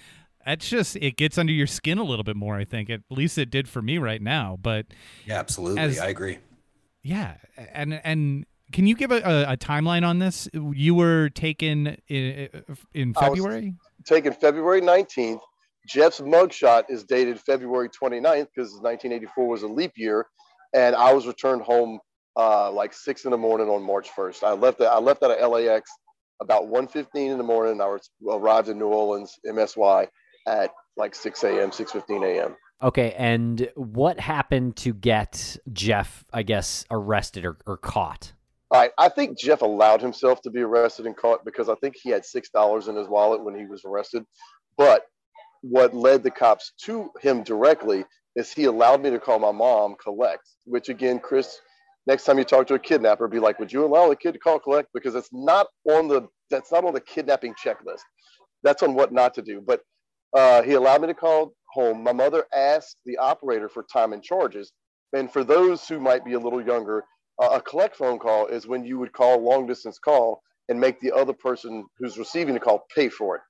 that's 0.45 0.69
just 0.69 0.97
it 0.97 1.17
gets 1.17 1.39
under 1.39 1.53
your 1.53 1.67
skin 1.67 1.97
a 1.97 2.05
little 2.05 2.25
bit 2.25 2.37
more. 2.37 2.57
I 2.57 2.67
think 2.67 2.91
at 2.91 3.01
least 3.09 3.39
it 3.39 3.49
did 3.49 3.71
for 3.71 3.81
me 3.81 3.97
right 3.97 4.21
now. 4.21 4.59
But 4.61 4.85
yeah, 5.25 5.39
absolutely, 5.39 5.81
as, 5.81 5.99
I 5.99 6.09
agree. 6.09 6.41
Yeah, 7.03 7.37
and 7.57 7.99
and 8.05 8.45
can 8.73 8.87
you 8.87 8.95
give 8.95 9.13
a, 9.13 9.17
a, 9.17 9.53
a 9.53 9.57
timeline 9.57 10.07
on 10.07 10.19
this? 10.19 10.49
You 10.53 10.95
were 10.95 11.29
taken 11.31 11.97
in, 12.09 12.49
in 12.95 13.15
February. 13.15 13.75
taken 14.05 14.33
February 14.33 14.81
nineteenth 14.81 15.41
Jeff's 15.87 16.21
mugshot 16.21 16.85
is 16.89 17.05
dated 17.05 17.41
February 17.41 17.89
29th 17.89 18.49
because 18.55 18.73
1984 18.73 19.49
was 19.49 19.63
a 19.63 19.69
leap 19.69 19.93
year, 19.97 20.27
and 20.75 20.97
I 20.97 21.13
was 21.13 21.27
returned 21.27 21.63
home 21.63 22.01
uh, 22.37 22.71
like 22.71 22.93
six 22.93 23.25
in 23.25 23.31
the 23.31 23.39
morning 23.39 23.69
on 23.69 23.83
March 23.83 24.11
1st. 24.11 24.43
I 24.43 24.53
left 24.53 24.81
I 24.81 24.99
left 24.99 25.23
out 25.23 25.31
of 25.31 25.51
LAX 25.51 25.91
about 26.41 26.65
1:15 26.65 27.07
in 27.15 27.39
the 27.39 27.45
morning. 27.45 27.81
I 27.81 27.87
was, 27.87 28.11
arrived 28.29 28.69
in 28.69 28.79
New 28.79 28.89
Orleans, 28.89 29.39
MSY, 29.47 30.09
at 30.47 30.71
like 30.97 31.15
6 31.15 31.45
a.m., 31.45 31.71
6:15 31.71 32.25
a.m. 32.25 32.57
Okay, 32.83 33.15
and 33.17 33.71
what 33.75 34.21
happened 34.21 34.77
to 34.77 34.93
get 34.93 35.57
Jeff, 35.73 36.27
I 36.31 36.43
guess, 36.43 36.85
arrested 36.91 37.47
or, 37.47 37.57
or 37.65 37.79
caught? 37.79 38.33
All 38.71 38.81
right, 38.83 38.93
I 38.99 39.09
think 39.09 39.39
Jeff 39.39 39.63
allowed 39.63 40.03
himself 40.03 40.43
to 40.43 40.51
be 40.51 40.63
arrested 40.63 41.07
and 41.07 41.17
caught 41.17 41.45
because 41.45 41.71
I 41.71 41.77
think 41.77 41.97
he 42.03 42.11
had 42.11 42.27
six 42.27 42.51
dollars 42.51 42.89
in 42.89 42.97
his 42.97 43.09
wallet 43.09 43.45
when 43.45 43.57
he 43.59 43.67
was 43.67 43.85
arrested. 43.87 44.25
But 44.79 45.05
what 45.63 45.95
led 45.95 46.23
the 46.25 46.31
cops 46.33 46.73
to 46.85 47.11
him 47.23 47.43
directly 47.45 48.05
is 48.37 48.53
he 48.53 48.65
allowed 48.67 49.03
me 49.03 49.11
to 49.11 49.21
call 49.21 49.41
my 49.41 49.53
mom 49.53 49.97
collect, 50.03 50.49
which 50.67 50.91
again, 50.91 51.19
Chris, 51.21 51.61
next 52.07 52.25
time 52.25 52.39
you 52.39 52.45
talk 52.45 52.69
to 52.69 52.75
a 52.75 52.79
kidnapper, 52.79 53.29
be 53.29 53.41
like, 53.41 53.59
would 53.59 53.73
you 53.73 53.85
allow 53.85 54.11
a 54.13 54.17
kid 54.17 54.33
to 54.35 54.41
call 54.41 54.61
collect? 54.61 54.89
Because 54.95 55.17
it's 55.17 55.31
not 55.33 55.69
on 55.91 56.09
the 56.09 56.29
that's 56.51 56.73
not 56.73 56.85
on 56.85 56.95
the 56.95 57.01
kidnapping 57.03 57.55
checklist. 57.55 58.03
That's 58.65 58.83
on 58.85 58.95
what 58.95 59.13
not 59.13 59.35
to 59.35 59.43
do. 59.43 59.63
But 59.67 59.83
uh, 60.35 60.63
he 60.63 60.75
allowed 60.75 61.03
me 61.03 61.09
to 61.09 61.15
call 61.15 61.55
home. 61.73 62.05
My 62.05 62.13
mother 62.13 62.47
asked 62.55 62.99
the 63.07 63.19
operator 63.19 63.69
for 63.69 63.85
time 63.93 64.13
and 64.13 64.23
charges. 64.23 64.73
And 65.15 65.33
for 65.33 65.45
those 65.45 65.89
who 65.89 66.01
might 66.01 66.25
be 66.25 66.35
a 66.35 66.41
little 66.41 66.63
younger, 66.65 67.05
uh, 67.43 67.51
a 67.53 67.61
collect 67.61 67.97
phone 67.97 68.19
call 68.19 68.47
is 68.47 68.67
when 68.67 68.85
you 68.85 68.99
would 68.99 69.13
call 69.13 69.39
a 69.39 69.41
long 69.41 69.67
distance 69.67 69.99
call 69.99 70.43
and 70.69 70.81
make 70.81 71.01
the 71.01 71.13
other 71.13 71.33
person 71.33 71.85
who's 71.99 72.19
receiving 72.19 72.55
the 72.55 72.61
call 72.61 72.85
pay 72.95 73.09
for 73.09 73.37
it. 73.37 73.43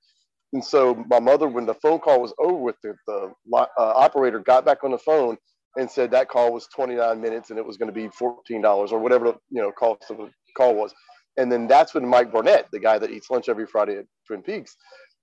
And 0.53 0.63
so 0.63 1.03
my 1.09 1.19
mother, 1.19 1.47
when 1.47 1.65
the 1.65 1.73
phone 1.73 1.99
call 1.99 2.21
was 2.21 2.33
over 2.39 2.55
with, 2.55 2.75
the, 2.81 2.95
the 3.05 3.33
uh, 3.53 3.65
operator 3.77 4.39
got 4.39 4.65
back 4.65 4.83
on 4.83 4.91
the 4.91 4.97
phone 4.97 5.37
and 5.77 5.89
said 5.89 6.11
that 6.11 6.29
call 6.29 6.53
was 6.53 6.67
29 6.75 7.19
minutes 7.21 7.49
and 7.49 7.59
it 7.59 7.65
was 7.65 7.77
going 7.77 7.93
to 7.93 7.93
be 7.93 8.09
$14 8.09 8.91
or 8.91 8.99
whatever 8.99 9.25
the 9.25 9.37
you 9.49 9.61
know 9.61 9.71
cost 9.71 10.09
of 10.09 10.17
the 10.17 10.29
call 10.55 10.75
was. 10.75 10.93
And 11.37 11.51
then 11.51 11.67
that's 11.67 11.93
when 11.93 12.07
Mike 12.07 12.31
Barnett, 12.31 12.67
the 12.71 12.79
guy 12.79 12.97
that 12.97 13.11
eats 13.11 13.29
lunch 13.29 13.47
every 13.47 13.67
Friday 13.67 13.97
at 13.97 14.05
Twin 14.25 14.41
Peaks, 14.41 14.75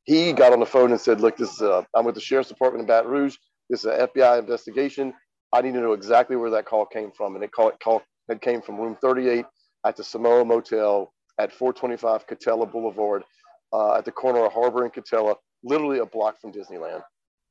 he 0.04 0.32
got 0.32 0.52
on 0.52 0.60
the 0.60 0.66
phone 0.66 0.92
and 0.92 1.00
said, 1.00 1.20
"Look, 1.20 1.36
this 1.36 1.52
is 1.54 1.60
a, 1.60 1.84
I'm 1.94 2.04
with 2.04 2.14
the 2.14 2.20
sheriff's 2.20 2.50
department 2.50 2.82
in 2.82 2.86
Baton 2.86 3.10
Rouge. 3.10 3.36
This 3.68 3.80
is 3.80 3.86
an 3.86 4.06
FBI 4.06 4.38
investigation. 4.38 5.12
I 5.52 5.62
need 5.62 5.74
to 5.74 5.80
know 5.80 5.92
exactly 5.92 6.36
where 6.36 6.50
that 6.50 6.66
call 6.66 6.86
came 6.86 7.10
from." 7.10 7.34
And 7.34 7.42
it 7.42 7.50
call, 7.50 7.70
it 7.70 7.80
call 7.82 8.02
it 8.28 8.40
came 8.40 8.62
from 8.62 8.76
room 8.76 8.96
38 9.00 9.44
at 9.84 9.96
the 9.96 10.04
Samoa 10.04 10.44
Motel 10.44 11.12
at 11.38 11.52
425 11.52 12.26
Katella 12.26 12.70
Boulevard 12.70 13.24
uh, 13.72 13.96
at 13.96 14.04
the 14.04 14.12
corner 14.12 14.44
of 14.46 14.52
Harbor 14.52 14.84
and 14.84 14.92
Katella, 14.92 15.34
literally 15.62 15.98
a 15.98 16.06
block 16.06 16.40
from 16.40 16.52
Disneyland. 16.52 17.02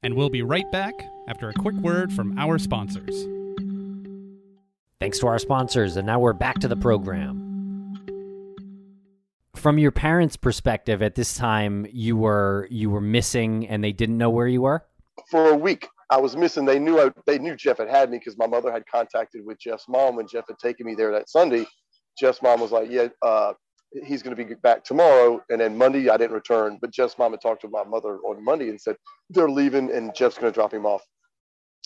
And 0.02 0.16
we'll 0.16 0.30
be 0.30 0.42
right 0.42 0.70
back 0.72 0.94
after 1.28 1.50
a 1.50 1.54
quick 1.54 1.76
word 1.76 2.12
from 2.12 2.38
our 2.38 2.58
sponsors. 2.58 3.28
Thanks 5.00 5.20
to 5.20 5.28
our 5.28 5.40
sponsors, 5.40 5.98
and 5.98 6.06
now 6.06 6.20
we're 6.20 6.34
back 6.34 6.60
to 6.60 6.68
the 6.68 6.78
program. 6.78 7.42
From 9.56 9.78
your 9.78 9.92
parents' 9.92 10.36
perspective, 10.36 11.02
at 11.02 11.16
this 11.16 11.36
time, 11.36 11.86
you 11.92 12.18
were 12.18 12.68
you 12.70 12.90
were 12.90 13.02
missing, 13.02 13.68
and 13.68 13.84
they 13.84 13.92
didn't 13.92 14.18
know 14.18 14.30
where 14.30 14.48
you 14.48 14.62
were. 14.62 14.86
For 15.30 15.50
a 15.50 15.56
week, 15.56 15.88
I 16.10 16.18
was 16.20 16.36
missing. 16.38 16.66
They 16.66 16.80
knew 16.80 17.00
I, 17.00 17.12
they 17.28 17.40
knew 17.40 17.56
Jeff 17.56 17.78
had 17.80 17.90
had 17.90 18.12
me 18.12 18.20
because 18.20 18.38
my 18.38 18.48
mother 18.48 18.72
had 18.72 18.86
contacted 18.88 19.46
with 19.46 19.60
Jeff's 19.60 19.88
mom 19.90 20.16
when 20.18 20.28
Jeff 20.28 20.46
had 20.48 20.60
taken 20.60 20.86
me 20.86 20.96
there 20.96 21.12
that 21.12 21.30
Sunday. 21.30 21.66
Jeff's 22.20 22.42
mom 22.42 22.62
was 22.62 22.72
like, 22.72 22.90
"Yeah, 22.90 23.08
uh, 23.22 23.54
he's 24.06 24.24
going 24.24 24.36
to 24.36 24.46
be 24.46 24.56
back 24.56 24.84
tomorrow." 24.84 25.42
And 25.50 25.62
then 25.62 25.78
Monday, 25.78 26.10
I 26.10 26.18
didn't 26.18 26.34
return. 26.36 26.78
But 26.82 26.92
Jeff's 26.92 27.18
mom 27.18 27.32
had 27.32 27.42
talked 27.42 27.62
to 27.64 27.70
my 27.70 27.84
mother 27.84 28.18
on 28.20 28.44
Monday 28.44 28.70
and 28.70 28.80
said 28.80 28.98
they're 29.30 29.50
leaving, 29.50 29.92
and 29.92 30.16
Jeff's 30.16 30.38
going 30.38 30.52
to 30.52 30.56
drop 30.56 30.74
him 30.74 30.86
off. 30.86 31.04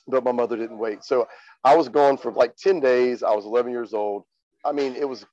But 0.08 0.23
my 0.23 0.32
mother 0.34 0.58
didn't 0.58 0.80
wait, 0.80 1.03
so 1.03 1.27
I 1.63 1.75
was 1.75 1.89
gone 1.89 2.17
for 2.17 2.32
like 2.32 2.56
ten 2.58 2.80
days. 2.80 3.23
I 3.23 3.32
was 3.34 3.45
11 3.45 3.71
years 3.71 3.93
old. 3.93 4.23
I 4.65 4.71
mean, 4.71 4.95
it 4.95 5.08
was 5.08 5.25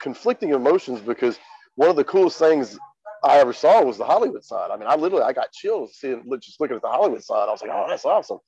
conflicting 0.00 0.50
emotions 0.50 1.00
because 1.00 1.38
one 1.76 1.90
of 1.90 1.96
the 1.96 2.04
coolest 2.04 2.38
things 2.38 2.78
I 3.24 3.38
ever 3.38 3.52
saw 3.52 3.82
was 3.82 3.98
the 3.98 4.04
Hollywood 4.04 4.44
sign. 4.44 4.70
I 4.70 4.76
mean, 4.76 4.88
I 4.88 4.94
literally 4.94 5.24
I 5.24 5.32
got 5.32 5.52
chills 5.52 5.96
seeing 5.98 6.24
just 6.40 6.60
looking 6.60 6.76
at 6.76 6.82
the 6.82 6.88
Hollywood 6.88 7.22
sign. 7.22 7.48
I 7.48 7.52
was 7.52 7.62
like, 7.62 7.70
oh, 7.72 7.86
that's 7.88 8.04
awesome. 8.04 8.38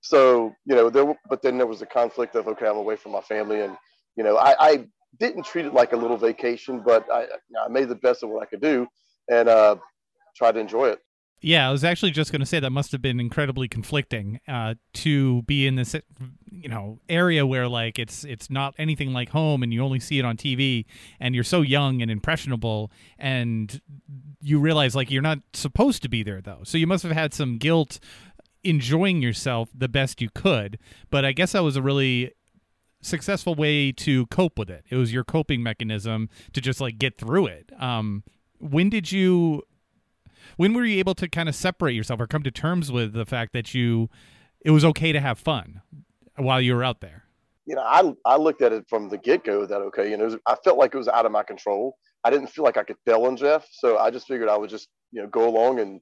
So 0.00 0.54
you 0.64 0.74
know, 0.74 0.90
there 0.90 1.14
but 1.28 1.42
then 1.42 1.58
there 1.58 1.66
was 1.66 1.82
a 1.82 1.86
conflict 1.86 2.34
of 2.34 2.48
okay, 2.48 2.66
I'm 2.66 2.76
away 2.76 2.96
from 2.96 3.12
my 3.12 3.20
family, 3.20 3.60
and 3.60 3.76
you 4.16 4.24
know, 4.24 4.36
I, 4.36 4.54
I 4.58 4.86
didn't 5.18 5.44
treat 5.44 5.66
it 5.66 5.74
like 5.74 5.92
a 5.92 5.96
little 5.96 6.16
vacation, 6.16 6.82
but 6.84 7.10
I, 7.10 7.26
I 7.62 7.68
made 7.68 7.88
the 7.88 7.94
best 7.96 8.22
of 8.22 8.30
what 8.30 8.42
I 8.42 8.46
could 8.46 8.60
do 8.60 8.86
and 9.30 9.48
uh, 9.48 9.76
tried 10.36 10.52
to 10.52 10.60
enjoy 10.60 10.88
it. 10.88 11.00
Yeah, 11.44 11.68
I 11.68 11.72
was 11.72 11.82
actually 11.82 12.12
just 12.12 12.30
going 12.30 12.40
to 12.40 12.46
say 12.46 12.60
that 12.60 12.70
must 12.70 12.92
have 12.92 13.02
been 13.02 13.18
incredibly 13.18 13.66
conflicting 13.66 14.40
uh, 14.46 14.76
to 14.94 15.42
be 15.42 15.66
in 15.66 15.74
this, 15.74 15.96
you 16.50 16.68
know, 16.68 17.00
area 17.08 17.44
where 17.44 17.68
like 17.68 17.98
it's 17.98 18.22
it's 18.24 18.48
not 18.48 18.74
anything 18.78 19.12
like 19.12 19.30
home, 19.30 19.64
and 19.64 19.74
you 19.74 19.82
only 19.82 19.98
see 19.98 20.20
it 20.20 20.24
on 20.24 20.36
TV, 20.36 20.84
and 21.18 21.34
you're 21.34 21.42
so 21.42 21.60
young 21.60 22.00
and 22.00 22.12
impressionable, 22.12 22.92
and 23.18 23.80
you 24.40 24.60
realize 24.60 24.94
like 24.94 25.10
you're 25.10 25.20
not 25.20 25.40
supposed 25.52 26.02
to 26.02 26.08
be 26.08 26.22
there 26.22 26.40
though. 26.40 26.60
So 26.62 26.78
you 26.78 26.86
must 26.86 27.02
have 27.02 27.12
had 27.12 27.34
some 27.34 27.58
guilt 27.58 27.98
enjoying 28.62 29.20
yourself 29.20 29.68
the 29.74 29.88
best 29.88 30.20
you 30.20 30.30
could. 30.32 30.78
But 31.10 31.24
I 31.24 31.32
guess 31.32 31.52
that 31.52 31.64
was 31.64 31.74
a 31.74 31.82
really 31.82 32.32
successful 33.00 33.56
way 33.56 33.90
to 33.90 34.26
cope 34.26 34.58
with 34.58 34.70
it. 34.70 34.84
It 34.90 34.96
was 34.96 35.12
your 35.12 35.24
coping 35.24 35.60
mechanism 35.60 36.30
to 36.52 36.60
just 36.60 36.80
like 36.80 36.98
get 36.98 37.18
through 37.18 37.46
it. 37.46 37.72
Um, 37.80 38.22
when 38.60 38.88
did 38.88 39.10
you 39.10 39.64
when 40.56 40.74
were 40.74 40.84
you 40.84 40.98
able 40.98 41.14
to 41.14 41.28
kind 41.28 41.48
of 41.48 41.54
separate 41.54 41.94
yourself 41.94 42.20
or 42.20 42.26
come 42.26 42.42
to 42.42 42.50
terms 42.50 42.90
with 42.90 43.12
the 43.12 43.26
fact 43.26 43.52
that 43.52 43.74
you 43.74 44.08
it 44.64 44.70
was 44.70 44.84
okay 44.84 45.12
to 45.12 45.20
have 45.20 45.38
fun 45.38 45.82
while 46.36 46.60
you 46.60 46.74
were 46.74 46.84
out 46.84 47.00
there? 47.00 47.24
You 47.66 47.76
know, 47.76 47.82
I 47.82 48.12
I 48.24 48.36
looked 48.36 48.62
at 48.62 48.72
it 48.72 48.84
from 48.88 49.08
the 49.08 49.18
get 49.18 49.44
go 49.44 49.66
that 49.66 49.80
okay, 49.80 50.10
you 50.10 50.16
know, 50.16 50.24
was, 50.24 50.36
I 50.46 50.56
felt 50.64 50.78
like 50.78 50.94
it 50.94 50.98
was 50.98 51.08
out 51.08 51.26
of 51.26 51.32
my 51.32 51.42
control. 51.42 51.96
I 52.24 52.30
didn't 52.30 52.48
feel 52.48 52.64
like 52.64 52.76
I 52.76 52.82
could 52.82 52.96
tell 53.06 53.26
on 53.26 53.36
Jeff, 53.36 53.66
so 53.70 53.98
I 53.98 54.10
just 54.10 54.26
figured 54.26 54.48
I 54.48 54.56
would 54.56 54.70
just 54.70 54.88
you 55.12 55.22
know 55.22 55.28
go 55.28 55.48
along 55.48 55.80
and 55.80 56.00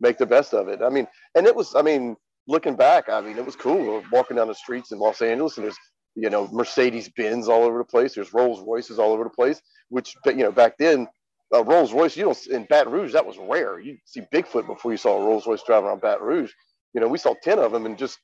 make 0.00 0.18
the 0.18 0.26
best 0.26 0.52
of 0.54 0.68
it. 0.68 0.80
I 0.82 0.88
mean, 0.88 1.06
and 1.34 1.46
it 1.46 1.54
was, 1.54 1.74
I 1.74 1.82
mean, 1.82 2.16
looking 2.48 2.74
back, 2.74 3.08
I 3.08 3.20
mean, 3.20 3.38
it 3.38 3.46
was 3.46 3.56
cool 3.56 4.02
walking 4.10 4.36
down 4.36 4.48
the 4.48 4.54
streets 4.54 4.90
in 4.90 4.98
Los 4.98 5.22
Angeles 5.22 5.56
and 5.56 5.64
there's 5.64 5.78
you 6.14 6.28
know 6.28 6.48
Mercedes 6.52 7.08
Benz 7.16 7.48
all 7.48 7.64
over 7.64 7.78
the 7.78 7.84
place. 7.84 8.14
There's 8.14 8.34
Rolls 8.34 8.60
Royces 8.60 8.98
all 8.98 9.12
over 9.12 9.24
the 9.24 9.30
place, 9.30 9.60
which 9.88 10.14
you 10.26 10.34
know 10.36 10.52
back 10.52 10.76
then 10.78 11.08
a 11.52 11.62
Rolls 11.62 11.92
Royce, 11.92 12.16
you 12.16 12.24
don't 12.24 12.46
in 12.46 12.64
Baton 12.64 12.92
Rouge, 12.92 13.12
that 13.12 13.26
was 13.26 13.36
rare. 13.38 13.78
You 13.78 13.98
see 14.04 14.22
Bigfoot 14.32 14.66
before 14.66 14.90
you 14.90 14.96
saw 14.96 15.20
a 15.20 15.24
Rolls 15.24 15.46
Royce 15.46 15.62
driving 15.62 15.88
around 15.88 16.00
Baton 16.00 16.26
Rouge. 16.26 16.52
You 16.94 17.00
know, 17.00 17.08
we 17.08 17.18
saw 17.18 17.34
10 17.42 17.58
of 17.58 17.72
them 17.72 17.86
in 17.86 17.96
just 17.96 18.18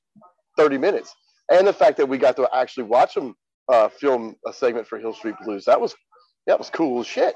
30 0.56 0.78
minutes. 0.78 1.14
And 1.50 1.66
the 1.66 1.72
fact 1.72 1.96
that 1.98 2.08
we 2.08 2.18
got 2.18 2.36
to 2.36 2.48
actually 2.54 2.84
watch 2.84 3.14
them 3.14 3.34
uh, 3.70 3.88
film 3.88 4.36
a 4.46 4.52
segment 4.52 4.86
for 4.86 4.98
Hill 4.98 5.14
Street 5.14 5.34
Blues, 5.44 5.64
that 5.66 5.80
was, 5.80 5.94
that 6.46 6.58
was 6.58 6.70
cool 6.70 7.02
shit. 7.02 7.34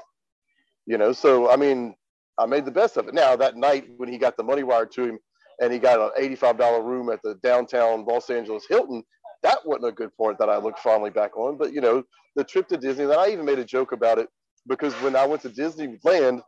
You 0.85 0.97
know, 0.97 1.13
so 1.13 1.49
I 1.49 1.55
mean, 1.55 1.95
I 2.37 2.45
made 2.45 2.65
the 2.65 2.71
best 2.71 2.97
of 2.97 3.07
it. 3.07 3.13
Now, 3.13 3.35
that 3.35 3.55
night 3.55 3.87
when 3.97 4.09
he 4.09 4.17
got 4.17 4.35
the 4.35 4.43
money 4.43 4.63
wired 4.63 4.91
to 4.93 5.03
him 5.03 5.19
and 5.61 5.71
he 5.71 5.79
got 5.79 5.99
an 6.17 6.35
$85 6.35 6.83
room 6.83 7.09
at 7.09 7.21
the 7.23 7.35
downtown 7.43 8.05
Los 8.05 8.29
Angeles 8.29 8.65
Hilton, 8.67 9.03
that 9.43 9.59
wasn't 9.65 9.87
a 9.87 9.91
good 9.91 10.15
point 10.17 10.39
that 10.39 10.49
I 10.49 10.57
looked 10.57 10.79
fondly 10.79 11.11
back 11.11 11.37
on. 11.37 11.57
But, 11.57 11.73
you 11.73 11.81
know, 11.81 12.03
the 12.35 12.43
trip 12.43 12.67
to 12.69 12.77
Disney, 12.77 13.05
that 13.05 13.19
I 13.19 13.29
even 13.29 13.45
made 13.45 13.59
a 13.59 13.65
joke 13.65 13.91
about 13.91 14.17
it 14.17 14.27
because 14.67 14.93
when 14.95 15.15
I 15.15 15.25
went 15.25 15.41
to 15.43 15.49
Disneyland, 15.49 16.41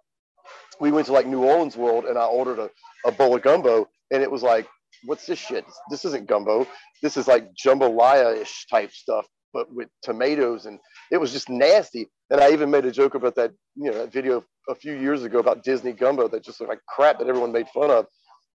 we 0.80 0.91
went 0.91 1.08
to 1.08 1.13
like 1.13 1.28
New 1.28 1.43
Orleans 1.43 1.78
World 1.78 2.06
and 2.06 2.17
I 2.17 2.25
ordered 2.25 2.60
a, 2.60 2.69
a 3.06 3.12
bowl 3.12 3.36
of 3.36 3.41
gumbo 3.41 3.88
and 4.12 4.21
it 4.21 4.30
was 4.30 4.43
like, 4.43 4.67
what's 5.06 5.25
this 5.25 5.39
shit? 5.39 5.65
This 5.89 6.06
isn't 6.06 6.28
gumbo. 6.28 6.67
This 7.01 7.17
is 7.17 7.28
like 7.28 7.49
jambalaya-ish 7.56 8.67
type 8.69 8.91
stuff, 8.91 9.25
but 9.54 9.73
with 9.73 9.89
tomatoes 10.04 10.65
and 10.65 10.80
it 11.12 11.17
was 11.17 11.32
just 11.32 11.49
nasty. 11.49 12.10
And 12.30 12.41
I 12.41 12.51
even 12.51 12.71
made 12.71 12.86
a 12.86 12.91
joke 12.91 13.15
about 13.15 13.36
that, 13.36 13.51
you 13.75 13.91
know, 13.91 13.97
that 13.99 14.12
video 14.12 14.43
a 14.69 14.75
few 14.75 14.93
years 14.93 15.23
ago 15.23 15.39
about 15.39 15.63
Disney 15.63 15.93
gumbo 15.93 16.28
that 16.28 16.43
just 16.43 16.60
looked 16.60 16.69
like 16.69 16.82
crap 16.88 17.19
that 17.19 17.28
everyone 17.28 17.51
made 17.51 17.67
fun 17.69 17.91
of. 17.91 18.08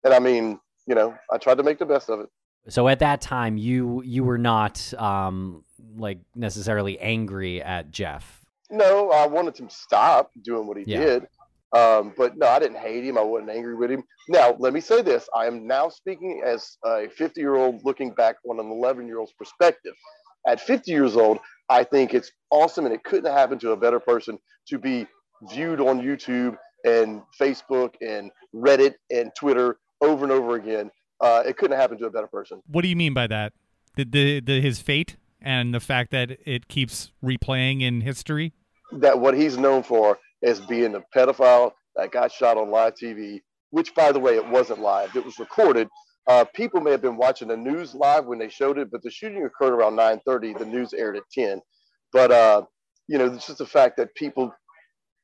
And 0.04 0.12
I 0.12 0.18
mean, 0.18 0.58
you 0.86 0.94
know, 0.94 1.14
I 1.30 1.38
tried 1.38 1.58
to 1.58 1.62
make 1.62 1.78
the 1.78 1.86
best 1.86 2.10
of 2.10 2.20
it. 2.20 2.28
So 2.68 2.88
at 2.88 2.98
that 2.98 3.20
time, 3.20 3.56
you 3.56 4.02
you 4.02 4.22
were 4.22 4.38
not 4.38 4.92
um, 4.98 5.64
like 5.96 6.18
necessarily 6.34 6.98
angry 6.98 7.62
at 7.62 7.90
Jeff 7.90 8.39
no, 8.70 9.10
I 9.10 9.26
wanted 9.26 9.58
him 9.58 9.68
to 9.68 9.74
stop 9.74 10.30
doing 10.42 10.66
what 10.66 10.76
he 10.76 10.84
yeah. 10.86 10.98
did. 10.98 11.26
Um, 11.72 12.12
but 12.16 12.36
no, 12.36 12.48
I 12.48 12.58
didn't 12.58 12.78
hate 12.78 13.04
him. 13.04 13.16
I 13.16 13.22
wasn't 13.22 13.50
angry 13.50 13.76
with 13.76 13.90
him. 13.90 14.02
Now, 14.28 14.56
let 14.58 14.72
me 14.72 14.80
say 14.80 15.02
this: 15.02 15.28
I 15.36 15.46
am 15.46 15.66
now 15.66 15.88
speaking 15.88 16.42
as 16.44 16.76
a 16.84 17.08
50 17.08 17.40
year 17.40 17.54
old 17.54 17.84
looking 17.84 18.10
back 18.12 18.36
on 18.48 18.58
an 18.58 18.70
11 18.70 19.06
year 19.06 19.18
old's 19.18 19.32
perspective. 19.32 19.94
At 20.48 20.60
50 20.60 20.90
years 20.90 21.16
old, 21.16 21.38
I 21.68 21.84
think 21.84 22.14
it's 22.14 22.32
awesome, 22.50 22.86
and 22.86 22.94
it 22.94 23.04
couldn't 23.04 23.30
happen 23.30 23.58
to 23.60 23.70
a 23.72 23.76
better 23.76 24.00
person 24.00 24.38
to 24.68 24.78
be 24.78 25.06
viewed 25.50 25.80
on 25.80 26.00
YouTube 26.00 26.56
and 26.84 27.22
Facebook 27.40 27.94
and 28.00 28.30
Reddit 28.54 28.94
and 29.10 29.30
Twitter 29.38 29.78
over 30.00 30.24
and 30.24 30.32
over 30.32 30.56
again. 30.56 30.90
Uh, 31.20 31.42
it 31.46 31.56
couldn't 31.56 31.78
happen 31.78 31.98
to 31.98 32.06
a 32.06 32.10
better 32.10 32.26
person. 32.26 32.62
What 32.66 32.82
do 32.82 32.88
you 32.88 32.96
mean 32.96 33.14
by 33.14 33.26
that? 33.26 33.52
The, 33.96 34.04
the, 34.04 34.40
the 34.40 34.60
his 34.60 34.80
fate 34.80 35.16
and 35.40 35.74
the 35.74 35.80
fact 35.80 36.10
that 36.10 36.38
it 36.46 36.68
keeps 36.68 37.12
replaying 37.22 37.82
in 37.82 38.00
history 38.00 38.54
that 38.92 39.18
what 39.18 39.34
he's 39.36 39.58
known 39.58 39.82
for 39.82 40.18
is 40.42 40.60
being 40.60 40.94
a 40.94 41.02
pedophile 41.14 41.72
that 41.96 42.12
got 42.12 42.32
shot 42.32 42.56
on 42.56 42.70
live 42.70 42.94
TV, 42.94 43.40
which, 43.70 43.94
by 43.94 44.12
the 44.12 44.18
way, 44.20 44.36
it 44.36 44.46
wasn't 44.48 44.80
live, 44.80 45.14
it 45.16 45.24
was 45.24 45.38
recorded. 45.38 45.88
Uh, 46.26 46.44
people 46.54 46.80
may 46.80 46.90
have 46.90 47.02
been 47.02 47.16
watching 47.16 47.48
the 47.48 47.56
news 47.56 47.94
live 47.94 48.26
when 48.26 48.38
they 48.38 48.48
showed 48.48 48.78
it, 48.78 48.90
but 48.90 49.02
the 49.02 49.10
shooting 49.10 49.44
occurred 49.44 49.72
around 49.72 49.96
9:30. 49.96 50.58
The 50.58 50.66
news 50.66 50.92
aired 50.92 51.16
at 51.16 51.24
10. 51.32 51.60
But 52.12 52.30
uh, 52.30 52.62
you 53.08 53.18
know, 53.18 53.26
it's 53.26 53.46
just 53.46 53.58
the 53.58 53.66
fact 53.66 53.96
that 53.96 54.14
people, 54.14 54.52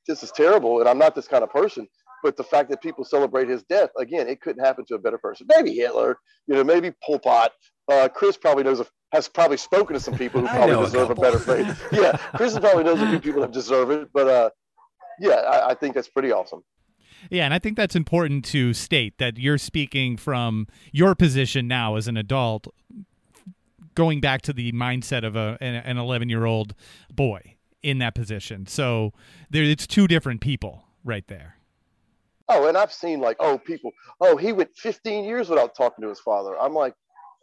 this 0.08 0.22
is 0.22 0.32
terrible, 0.32 0.80
and 0.80 0.88
I'm 0.88 0.98
not 0.98 1.14
this 1.14 1.28
kind 1.28 1.44
of 1.44 1.50
person. 1.50 1.86
But 2.22 2.36
the 2.36 2.44
fact 2.44 2.70
that 2.70 2.82
people 2.82 3.04
celebrate 3.04 3.48
his 3.48 3.62
death, 3.64 3.90
again, 3.98 4.28
it 4.28 4.40
couldn't 4.40 4.64
happen 4.64 4.84
to 4.86 4.94
a 4.96 4.98
better 4.98 5.18
person. 5.18 5.46
Maybe 5.48 5.74
Hitler, 5.74 6.18
you 6.48 6.54
know, 6.54 6.64
maybe 6.64 6.92
Pol 7.04 7.20
Pot. 7.20 7.52
Uh, 7.88 8.08
Chris 8.08 8.36
probably 8.36 8.64
knows 8.64 8.80
a 8.80 8.86
has 9.12 9.28
probably 9.28 9.56
spoken 9.56 9.94
to 9.94 10.00
some 10.00 10.16
people 10.18 10.40
who 10.40 10.48
probably 10.48 10.84
deserve 10.84 11.10
a, 11.10 11.12
a, 11.12 11.16
better 11.16 11.38
fate. 11.38 11.66
yeah, 11.92 12.16
Chris 12.34 12.58
probably 12.58 12.84
knows 12.84 13.00
a 13.00 13.08
few 13.08 13.20
people 13.20 13.40
that 13.40 13.52
deserve 13.52 13.90
it, 13.90 14.08
but 14.12 14.26
uh, 14.26 14.50
yeah, 15.20 15.34
I, 15.34 15.70
I 15.70 15.74
think 15.74 15.94
that's 15.94 16.08
pretty 16.08 16.32
awesome. 16.32 16.64
Yeah, 17.30 17.44
and 17.44 17.54
I 17.54 17.58
think 17.58 17.76
that's 17.76 17.96
important 17.96 18.44
to 18.46 18.74
state 18.74 19.18
that 19.18 19.38
you're 19.38 19.58
speaking 19.58 20.16
from 20.16 20.66
your 20.92 21.14
position 21.14 21.66
now 21.66 21.96
as 21.96 22.08
an 22.08 22.16
adult, 22.16 22.66
going 23.94 24.20
back 24.20 24.42
to 24.42 24.52
the 24.52 24.72
mindset 24.72 25.24
of 25.24 25.34
a 25.34 25.56
an 25.60 25.96
11 25.96 26.28
year 26.28 26.44
old 26.44 26.74
boy 27.12 27.56
in 27.82 27.98
that 27.98 28.14
position. 28.14 28.66
So 28.66 29.12
there, 29.50 29.62
it's 29.62 29.86
two 29.86 30.06
different 30.06 30.40
people 30.40 30.84
right 31.04 31.26
there. 31.28 31.56
Oh, 32.48 32.68
and 32.68 32.76
I've 32.76 32.92
seen 32.92 33.20
like, 33.20 33.36
oh, 33.40 33.58
people, 33.58 33.92
oh, 34.20 34.36
he 34.36 34.52
went 34.52 34.76
15 34.76 35.24
years 35.24 35.48
without 35.48 35.74
talking 35.74 36.02
to 36.02 36.08
his 36.08 36.20
father. 36.20 36.56
I'm 36.58 36.74
like, 36.74 36.94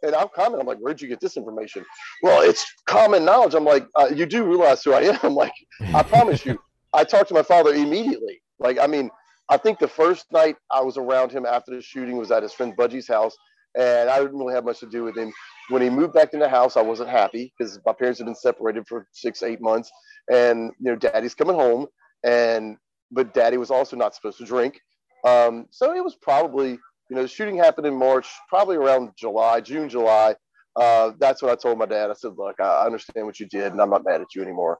and 0.04 0.14
I'll 0.14 0.28
comment. 0.28 0.60
I'm 0.60 0.66
like, 0.66 0.78
where'd 0.78 1.00
you 1.00 1.08
get 1.08 1.20
this 1.20 1.36
information? 1.36 1.84
Well, 2.22 2.42
it's 2.42 2.64
common 2.86 3.24
knowledge. 3.24 3.54
I'm 3.54 3.64
like, 3.64 3.86
uh, 3.96 4.10
you 4.14 4.26
do 4.26 4.44
realize 4.44 4.84
who 4.84 4.92
I 4.92 5.02
am. 5.02 5.18
I'm 5.22 5.34
like, 5.34 5.54
I 5.94 6.02
promise 6.14 6.44
you, 6.44 6.58
I 6.92 7.04
talked 7.04 7.28
to 7.28 7.34
my 7.34 7.42
father 7.42 7.74
immediately. 7.74 8.42
Like, 8.58 8.78
I 8.78 8.86
mean, 8.86 9.10
I 9.50 9.56
think 9.56 9.78
the 9.78 9.88
first 9.88 10.26
night 10.32 10.56
I 10.70 10.80
was 10.80 10.96
around 10.96 11.32
him 11.32 11.44
after 11.44 11.74
the 11.74 11.82
shooting 11.82 12.16
was 12.16 12.30
at 12.30 12.42
his 12.42 12.52
friend 12.52 12.74
Budgie's 12.76 13.08
house, 13.08 13.36
and 13.76 14.08
I 14.08 14.18
didn't 14.20 14.38
really 14.38 14.54
have 14.54 14.64
much 14.64 14.80
to 14.80 14.86
do 14.86 15.04
with 15.04 15.16
him. 15.16 15.32
When 15.70 15.82
he 15.82 15.90
moved 15.90 16.14
back 16.14 16.34
in 16.34 16.40
the 16.40 16.48
house, 16.48 16.76
I 16.76 16.82
wasn't 16.82 17.10
happy 17.10 17.52
because 17.58 17.78
my 17.84 17.92
parents 17.92 18.18
had 18.20 18.26
been 18.26 18.34
separated 18.34 18.86
for 18.86 19.06
six, 19.12 19.42
eight 19.42 19.60
months, 19.60 19.90
and 20.32 20.70
you 20.78 20.92
know, 20.92 20.96
Daddy's 20.96 21.34
coming 21.34 21.56
home, 21.56 21.86
and 22.22 22.76
but 23.10 23.34
Daddy 23.34 23.56
was 23.56 23.70
also 23.70 23.96
not 23.96 24.14
supposed 24.14 24.38
to 24.38 24.44
drink. 24.44 24.80
Um, 25.26 25.66
so 25.70 25.94
it 25.94 26.04
was 26.04 26.16
probably 26.16 26.78
you 27.08 27.16
know, 27.16 27.22
the 27.22 27.28
shooting 27.28 27.56
happened 27.56 27.86
in 27.86 27.94
March, 27.94 28.26
probably 28.48 28.76
around 28.76 29.10
July, 29.16 29.60
June, 29.60 29.88
July. 29.88 30.34
uh, 30.76 31.12
that's 31.20 31.42
what 31.42 31.52
I 31.52 31.54
told 31.54 31.78
my 31.78 31.86
dad. 31.86 32.10
I 32.10 32.14
said, 32.14 32.32
look, 32.36 32.58
I 32.60 32.84
understand 32.84 33.26
what 33.26 33.38
you 33.38 33.46
did, 33.46 33.72
and 33.72 33.80
I'm 33.80 33.90
not 33.90 34.04
mad 34.04 34.20
at 34.20 34.34
you 34.34 34.42
anymore. 34.42 34.78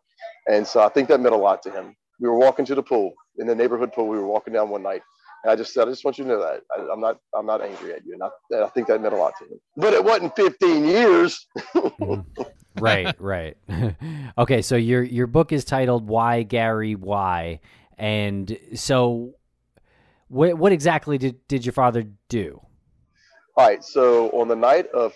And 0.49 0.67
so 0.67 0.81
I 0.81 0.89
think 0.89 1.09
that 1.09 1.21
meant 1.21 1.35
a 1.35 1.39
lot 1.39 1.63
to 1.63 1.71
him. 1.71 1.95
We 2.21 2.29
were 2.29 2.39
walking 2.39 2.65
to 2.67 2.75
the 2.75 2.83
pool 2.83 3.13
in 3.39 3.47
the 3.47 3.55
neighborhood 3.55 3.93
pool. 3.93 4.09
We 4.09 4.19
were 4.19 4.27
walking 4.27 4.55
down 4.55 4.71
one 4.71 4.83
night, 4.83 5.03
and 5.43 5.51
I 5.51 5.57
just 5.57 5.73
said, 5.73 5.87
I 5.87 5.91
just 5.91 6.05
want 6.05 6.19
you 6.19 6.25
to 6.25 6.31
know 6.31 6.41
that 6.41 6.63
I, 6.77 6.93
am 6.93 7.01
not, 7.01 7.19
I'm 7.37 7.47
not 7.47 7.61
angry 7.61 7.93
at 7.93 8.05
you, 8.05 8.15
and 8.15 8.23
I, 8.23 8.29
and 8.51 8.65
I, 8.65 8.69
think 8.69 8.89
that 8.89 9.01
meant 9.01 9.15
a 9.15 9.19
lot 9.19 9.35
to 9.39 9.45
him. 9.45 9.61
But 9.77 9.93
it 9.93 10.05
wasn't 10.05 10.35
15 10.37 10.85
years. 10.85 11.47
mm-hmm. 11.75 12.43
Right, 12.81 13.15
right. 13.21 13.57
okay, 14.39 14.61
so 14.61 14.75
your 14.75 15.03
your 15.03 15.29
book 15.29 15.53
is 15.53 15.65
titled 15.65 16.09
"Why 16.09 16.43
Gary 16.43 16.97
Why," 16.97 17.61
and 17.97 18.59
so 18.75 19.35
what 20.35 20.59
what 20.59 20.73
exactly 20.73 21.17
did 21.17 21.37
did 21.47 21.65
your 21.65 21.73
father 21.73 22.05
do? 22.29 22.61
All 23.57 23.67
right, 23.67 23.85
so 23.85 24.31
on 24.31 24.49
the 24.49 24.57
night 24.57 24.87
of 24.93 25.15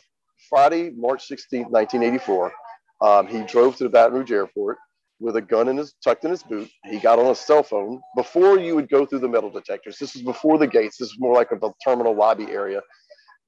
Friday, 0.49 0.91
March 0.97 1.27
16, 1.27 1.63
1984, 1.63 2.53
um, 3.01 3.27
he 3.27 3.43
drove 3.43 3.75
to 3.77 3.85
the 3.85 3.91
Baton 3.91 4.17
Rouge 4.17 4.31
airport 4.31 4.79
with 5.19 5.35
a 5.35 5.43
gun 5.43 5.67
in 5.67 5.77
his 5.77 5.95
tucked 6.05 6.25
in 6.25 6.31
his 6.31 6.45
boot. 6.45 6.71
He 6.85 7.01
got 7.01 7.19
on 7.19 7.27
a 7.27 7.35
cell 7.35 7.65
phone 7.65 8.01
before 8.17 8.61
you 8.61 8.77
would 8.77 8.89
go 8.89 9.05
through 9.05 9.19
the 9.19 9.29
metal 9.29 9.51
detectors. 9.51 9.99
This 9.99 10.15
is 10.15 10.23
before 10.23 10.57
the 10.57 10.69
gates. 10.69 10.99
This 10.99 11.09
is 11.09 11.17
more 11.19 11.35
like 11.35 11.51
a 11.51 11.59
terminal 11.85 12.15
lobby 12.15 12.45
area. 12.45 12.81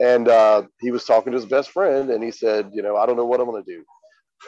And 0.01 0.27
uh, 0.27 0.65
he 0.81 0.91
was 0.91 1.05
talking 1.05 1.31
to 1.31 1.39
his 1.39 1.47
best 1.47 1.71
friend, 1.71 2.11
and 2.11 2.25
he 2.25 2.33
said, 2.33 2.71
"You 2.73 2.83
know, 2.83 2.97
I 2.97 3.07
don't 3.07 3.17
know 3.17 3.27
what 3.27 3.39
I'm 3.39 3.47
going 3.47 3.63
to 3.63 3.73
do." 3.77 3.85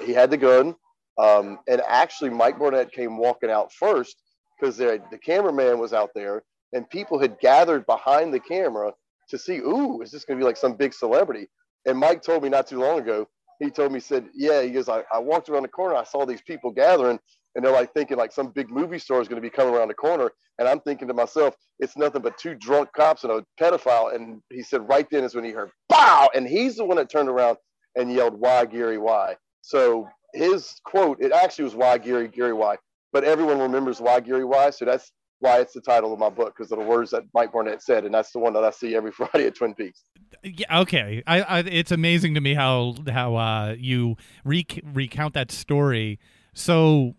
He 0.05 0.13
had 0.13 0.31
the 0.31 0.39
gun, 0.39 0.75
um, 1.19 1.61
and 1.69 1.83
actually, 1.87 2.31
Mike 2.31 2.59
Barnett 2.59 2.91
came 2.91 3.17
walking 3.17 3.51
out 3.51 3.73
first 3.73 4.17
because 4.59 4.77
the 4.77 5.19
cameraman 5.23 5.79
was 5.79 5.93
out 5.93 6.11
there, 6.15 6.43
and 6.73 6.89
people 6.91 7.19
had 7.19 7.39
gathered 7.41 7.87
behind 7.87 8.33
the 8.35 8.41
camera 8.41 8.93
to 9.31 9.39
see, 9.39 9.59
"Ooh, 9.59 10.03
is 10.03 10.11
this 10.11 10.25
going 10.25 10.39
to 10.39 10.43
be 10.43 10.47
like 10.47 10.57
some 10.57 10.75
big 10.75 10.95
celebrity?" 10.95 11.49
And 11.87 11.99
Mike 11.99 12.23
told 12.23 12.43
me 12.43 12.49
not 12.49 12.67
too 12.67 12.81
long 12.81 13.01
ago 13.01 13.29
he 13.63 13.71
told 13.71 13.93
me, 13.93 14.01
said, 14.01 14.27
yeah, 14.35 14.63
he 14.63 14.71
goes, 14.71 14.89
I, 14.89 15.05
I 15.13 15.19
walked 15.19 15.49
around 15.49 15.63
the 15.63 15.69
corner, 15.69 15.95
I 15.95 16.05
saw 16.05 16.27
these 16.27 16.43
people 16.43 16.71
gathering, 16.71 17.19
and 17.55 17.65
they're 17.65 17.73
like 17.73 17.95
thinking 17.95 18.17
like 18.17 18.33
some 18.33 18.49
big 18.49 18.71
movie 18.71 18.99
star 18.99 19.21
is 19.21 19.29
going 19.29 19.41
to 19.41 19.47
be 19.49 19.55
coming 19.55 19.75
around 19.75 19.89
the 19.89 19.95
corner. 19.95 20.31
And 20.59 20.69
I'm 20.69 20.81
thinking 20.81 21.09
to 21.09 21.15
myself, 21.15 21.55
it's 21.79 21.97
nothing 21.97 22.23
but 22.23 22.37
two 22.39 22.55
drunk 22.55 22.91
cops 22.95 23.25
and 23.25 23.33
a 23.33 23.45
pedophile. 23.61 24.15
And 24.15 24.41
he 24.51 24.63
said, 24.63 24.89
right 24.89 25.07
then 25.11 25.25
is 25.25 25.35
when 25.35 25.45
he 25.45 25.53
heard, 25.53 25.71
bow. 25.89 26.29
And 26.35 26.47
he's 26.47 26.77
the 26.77 26.85
one 26.85 26.97
that 26.97 27.11
turned 27.11 27.29
around 27.29 27.57
and 27.97 28.13
yelled, 28.13 28.39
why, 28.39 28.65
Gary, 28.65 28.99
why? 28.99 29.37
So 29.63 30.09
his 30.35 30.75
quote, 30.85 31.19
it 31.21 31.33
actually 31.33 31.65
was 31.65 31.75
why, 31.75 31.99
Gary, 31.99 32.29
Gary, 32.29 32.53
why? 32.53 32.77
But 33.13 33.25
everyone 33.25 33.59
remembers 33.61 34.01
why, 34.01 34.21
Gary, 34.21 34.45
why? 34.45 34.71
So 34.71 34.87
that's 34.87 35.13
why 35.43 35.61
it's 35.61 35.75
the 35.75 35.81
title 35.81 36.13
of 36.13 36.19
my 36.19 36.31
book 36.31 36.55
because 36.57 36.73
of 36.73 36.79
the 36.79 36.85
words 36.85 37.11
that 37.11 37.25
Mike 37.35 37.53
Barnett 37.53 37.83
said, 37.83 38.05
and 38.05 38.15
that's 38.15 38.31
the 38.33 38.39
one 38.39 38.53
that 38.55 38.65
I 38.65 38.71
see 38.71 38.95
every 38.95 39.13
Friday 39.13 39.47
at 39.47 39.55
Twin 39.55 39.75
Peaks. 39.75 40.05
Yeah, 40.43 40.81
okay. 40.81 41.23
I, 41.27 41.43
I 41.43 41.59
it's 41.61 41.93
amazing 41.93 42.35
to 42.35 42.41
me 42.41 42.55
how 42.55 42.95
how 43.11 43.37
uh, 43.37 43.75
you 43.79 44.17
rec- 44.45 44.81
recount 44.93 45.35
that 45.35 45.51
story 45.51 46.19
so 46.55 47.15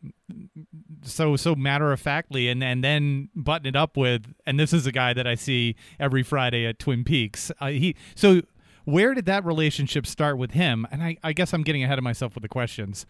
so 1.02 1.36
so 1.36 1.56
matter 1.56 1.92
of 1.92 2.00
factly 2.00 2.50
and 2.50 2.64
and 2.64 2.84
then 2.84 3.30
button 3.36 3.66
it 3.66 3.76
up 3.76 3.98
with 3.98 4.34
and 4.46 4.60
this 4.60 4.72
is 4.72 4.86
a 4.86 4.92
guy 4.92 5.12
that 5.14 5.26
I 5.26 5.36
see 5.36 5.76
every 6.00 6.24
Friday 6.24 6.66
at 6.66 6.80
Twin 6.80 7.04
Peaks. 7.04 7.52
Uh, 7.60 7.68
he 7.68 7.96
so 8.16 8.42
where 8.86 9.14
did 9.14 9.26
that 9.26 9.46
relationship 9.46 10.06
start 10.06 10.38
with 10.38 10.52
him? 10.52 10.86
And 10.92 11.02
I, 11.02 11.18
I 11.24 11.34
guess 11.34 11.54
I'm 11.54 11.64
getting 11.64 11.84
ahead 11.84 11.98
of 11.98 12.04
myself 12.04 12.36
with 12.36 12.42
the 12.42 12.50
questions. 12.50 13.06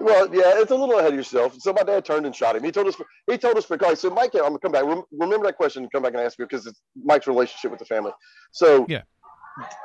Well, 0.00 0.34
yeah, 0.34 0.60
it's 0.60 0.70
a 0.70 0.74
little 0.74 0.98
ahead 0.98 1.12
of 1.12 1.16
yourself. 1.16 1.56
So 1.60 1.74
my 1.74 1.82
dad 1.82 2.06
turned 2.06 2.24
and 2.24 2.34
shot 2.34 2.56
him. 2.56 2.64
He 2.64 2.72
told 2.72 2.88
us. 2.88 2.96
He 3.30 3.36
told 3.36 3.58
us 3.58 3.66
for 3.66 3.76
guys. 3.76 4.00
So 4.00 4.08
Mike, 4.08 4.34
I'm 4.34 4.40
gonna 4.40 4.58
come 4.58 4.72
back. 4.72 4.84
Remember 5.12 5.46
that 5.46 5.56
question. 5.56 5.82
And 5.82 5.92
come 5.92 6.02
back 6.02 6.14
and 6.14 6.22
ask 6.22 6.38
me 6.38 6.46
because 6.46 6.66
it's 6.66 6.80
Mike's 6.96 7.26
relationship 7.26 7.70
with 7.70 7.80
the 7.80 7.84
family. 7.84 8.12
So 8.50 8.86
yeah, 8.88 9.02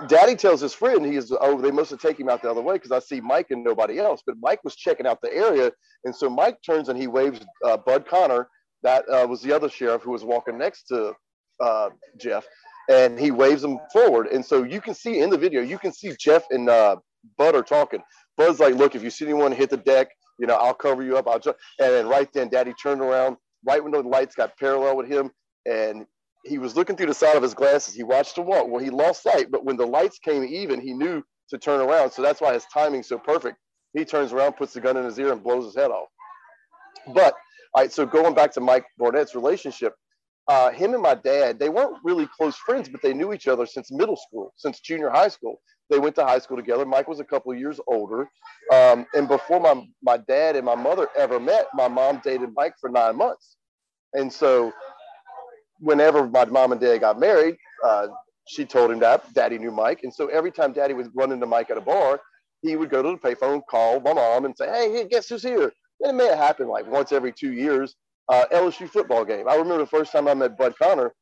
Daddy 0.07 0.35
tells 0.35 0.61
his 0.61 0.73
friend 0.73 1.05
he 1.05 1.17
is. 1.17 1.35
Oh, 1.41 1.59
they 1.59 1.71
must 1.71 1.89
have 1.91 1.99
taken 1.99 2.23
him 2.23 2.29
out 2.29 2.41
the 2.41 2.49
other 2.49 2.61
way 2.61 2.75
because 2.75 2.93
I 2.93 2.99
see 2.99 3.19
Mike 3.19 3.47
and 3.49 3.61
nobody 3.61 3.99
else. 3.99 4.23
But 4.25 4.37
Mike 4.41 4.63
was 4.63 4.77
checking 4.77 5.05
out 5.05 5.19
the 5.21 5.33
area, 5.33 5.69
and 6.05 6.15
so 6.15 6.29
Mike 6.29 6.59
turns 6.65 6.87
and 6.87 6.97
he 6.97 7.07
waves 7.07 7.41
uh, 7.65 7.77
Bud 7.77 8.07
Connor. 8.07 8.47
That 8.83 9.03
uh, 9.09 9.27
was 9.27 9.41
the 9.41 9.51
other 9.51 9.67
sheriff 9.67 10.03
who 10.03 10.11
was 10.11 10.23
walking 10.23 10.57
next 10.57 10.83
to 10.87 11.13
uh, 11.59 11.89
Jeff, 12.17 12.45
and 12.89 13.19
he 13.19 13.31
waves 13.31 13.63
him 13.63 13.79
forward. 13.91 14.27
And 14.27 14.45
so 14.45 14.63
you 14.63 14.79
can 14.79 14.93
see 14.93 15.19
in 15.19 15.29
the 15.29 15.37
video, 15.37 15.61
you 15.61 15.77
can 15.77 15.91
see 15.91 16.13
Jeff 16.19 16.43
and 16.51 16.69
uh, 16.69 16.97
Bud 17.37 17.55
are 17.55 17.63
talking. 17.63 18.01
Bud's 18.37 18.59
like, 18.59 18.75
look, 18.75 18.95
if 18.95 19.03
you 19.03 19.09
see 19.09 19.25
anyone 19.25 19.51
hit 19.51 19.69
the 19.69 19.77
deck, 19.77 20.09
you 20.39 20.47
know, 20.47 20.55
I'll 20.55 20.73
cover 20.73 21.03
you 21.03 21.17
up. 21.17 21.27
I'll 21.27 21.39
just, 21.39 21.57
and 21.79 21.93
then 21.93 22.07
right 22.07 22.31
then, 22.33 22.49
Daddy 22.49 22.73
turned 22.81 23.01
around 23.01 23.37
right 23.65 23.81
when 23.81 23.91
the 23.91 24.01
lights 24.01 24.35
got 24.35 24.57
parallel 24.57 24.97
with 24.97 25.07
him, 25.07 25.31
and 25.65 26.05
he 26.43 26.57
was 26.57 26.75
looking 26.75 26.95
through 26.95 27.07
the 27.07 27.13
side 27.13 27.37
of 27.37 27.43
his 27.43 27.53
glasses. 27.53 27.95
He 27.95 28.03
watched 28.03 28.37
him 28.37 28.45
walk. 28.45 28.67
Well, 28.67 28.83
he 28.83 28.89
lost 28.89 29.23
sight, 29.23 29.49
but 29.51 29.65
when 29.65 29.77
the 29.77 29.85
lights 29.85 30.19
came 30.19 30.43
even, 30.43 30.79
he 30.81 30.93
knew 30.93 31.23
to 31.49 31.57
turn 31.57 31.81
around. 31.81 32.11
So 32.11 32.21
that's 32.21 32.41
why 32.41 32.53
his 32.53 32.65
timing's 32.73 33.07
so 33.07 33.17
perfect. 33.17 33.57
He 33.93 34.03
turns 34.05 34.33
around, 34.33 34.53
puts 34.53 34.73
the 34.73 34.81
gun 34.81 34.97
in 34.97 35.05
his 35.05 35.17
ear, 35.17 35.31
and 35.31 35.43
blows 35.43 35.65
his 35.65 35.75
head 35.75 35.89
off. 35.91 36.09
But 37.13 37.33
all 37.73 37.81
right, 37.83 37.91
so 37.91 38.05
going 38.05 38.33
back 38.33 38.51
to 38.53 38.61
Mike 38.61 38.85
Barnett's 38.97 39.35
relationship, 39.35 39.93
uh, 40.47 40.71
him 40.71 40.93
and 40.93 41.01
my 41.01 41.15
dad, 41.15 41.59
they 41.59 41.69
weren't 41.69 41.97
really 42.03 42.27
close 42.37 42.55
friends, 42.55 42.89
but 42.89 43.01
they 43.01 43.13
knew 43.13 43.33
each 43.33 43.47
other 43.47 43.65
since 43.65 43.91
middle 43.91 44.17
school, 44.17 44.53
since 44.57 44.79
junior 44.79 45.09
high 45.09 45.27
school. 45.29 45.59
They 45.89 45.99
went 45.99 46.15
to 46.15 46.25
high 46.25 46.39
school 46.39 46.57
together. 46.57 46.85
Mike 46.85 47.07
was 47.07 47.19
a 47.19 47.23
couple 47.25 47.51
of 47.51 47.59
years 47.59 47.79
older. 47.87 48.29
Um, 48.73 49.05
and 49.13 49.27
before 49.27 49.59
my, 49.59 49.83
my 50.01 50.17
dad 50.17 50.55
and 50.55 50.65
my 50.65 50.75
mother 50.75 51.07
ever 51.17 51.39
met, 51.39 51.67
my 51.73 51.87
mom 51.87 52.21
dated 52.23 52.49
Mike 52.55 52.73
for 52.81 52.89
nine 52.89 53.17
months. 53.17 53.57
And 54.13 54.31
so 54.31 54.73
whenever 55.79 56.27
my 56.27 56.45
mom 56.45 56.71
and 56.71 56.81
dad 56.81 56.99
got 56.99 57.19
married, 57.19 57.57
uh, 57.83 58.07
she 58.47 58.65
told 58.65 58.91
him 58.91 58.99
that 58.99 59.31
daddy 59.33 59.57
knew 59.57 59.71
Mike. 59.71 60.01
And 60.03 60.13
so 60.13 60.27
every 60.27 60.51
time 60.51 60.73
daddy 60.73 60.93
would 60.93 61.09
run 61.15 61.31
into 61.31 61.45
Mike 61.45 61.69
at 61.69 61.77
a 61.77 61.81
bar, 61.81 62.21
he 62.61 62.75
would 62.75 62.89
go 62.89 63.01
to 63.03 63.11
the 63.11 63.17
payphone, 63.17 63.61
call 63.69 63.99
my 63.99 64.13
mom, 64.13 64.45
and 64.45 64.55
say, 64.57 64.67
Hey, 64.67 65.07
guess 65.09 65.29
who's 65.29 65.43
here? 65.43 65.71
And 66.01 66.11
it 66.11 66.13
may 66.13 66.27
have 66.27 66.37
happened 66.37 66.69
like 66.69 66.87
once 66.87 67.11
every 67.11 67.31
two 67.31 67.53
years. 67.53 67.95
Uh, 68.27 68.45
LSU 68.51 68.89
football 68.89 69.23
game. 69.23 69.47
I 69.47 69.53
remember 69.55 69.77
the 69.77 69.85
first 69.85 70.11
time 70.11 70.27
I 70.27 70.33
met 70.33 70.57
Bud 70.57 70.73
Connor 70.81 71.13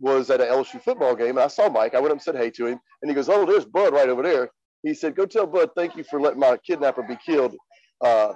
was 0.00 0.30
at 0.30 0.40
an 0.40 0.48
LSU 0.48 0.82
football 0.82 1.14
game, 1.14 1.30
and 1.30 1.40
I 1.40 1.48
saw 1.48 1.68
Mike. 1.68 1.94
I 1.94 2.00
went 2.00 2.10
up 2.10 2.16
and 2.16 2.22
said 2.22 2.36
hey 2.36 2.50
to 2.52 2.66
him, 2.66 2.80
and 3.02 3.10
he 3.10 3.14
goes, 3.14 3.28
"Oh, 3.28 3.44
there's 3.46 3.64
Bud 3.64 3.92
right 3.92 4.08
over 4.08 4.22
there." 4.22 4.50
He 4.82 4.94
said, 4.94 5.14
"Go 5.14 5.26
tell 5.26 5.46
Bud 5.46 5.70
thank 5.76 5.96
you 5.96 6.04
for 6.04 6.20
letting 6.20 6.40
my 6.40 6.56
kidnapper 6.58 7.02
be 7.02 7.16
killed." 7.24 7.54
Uh, 8.04 8.32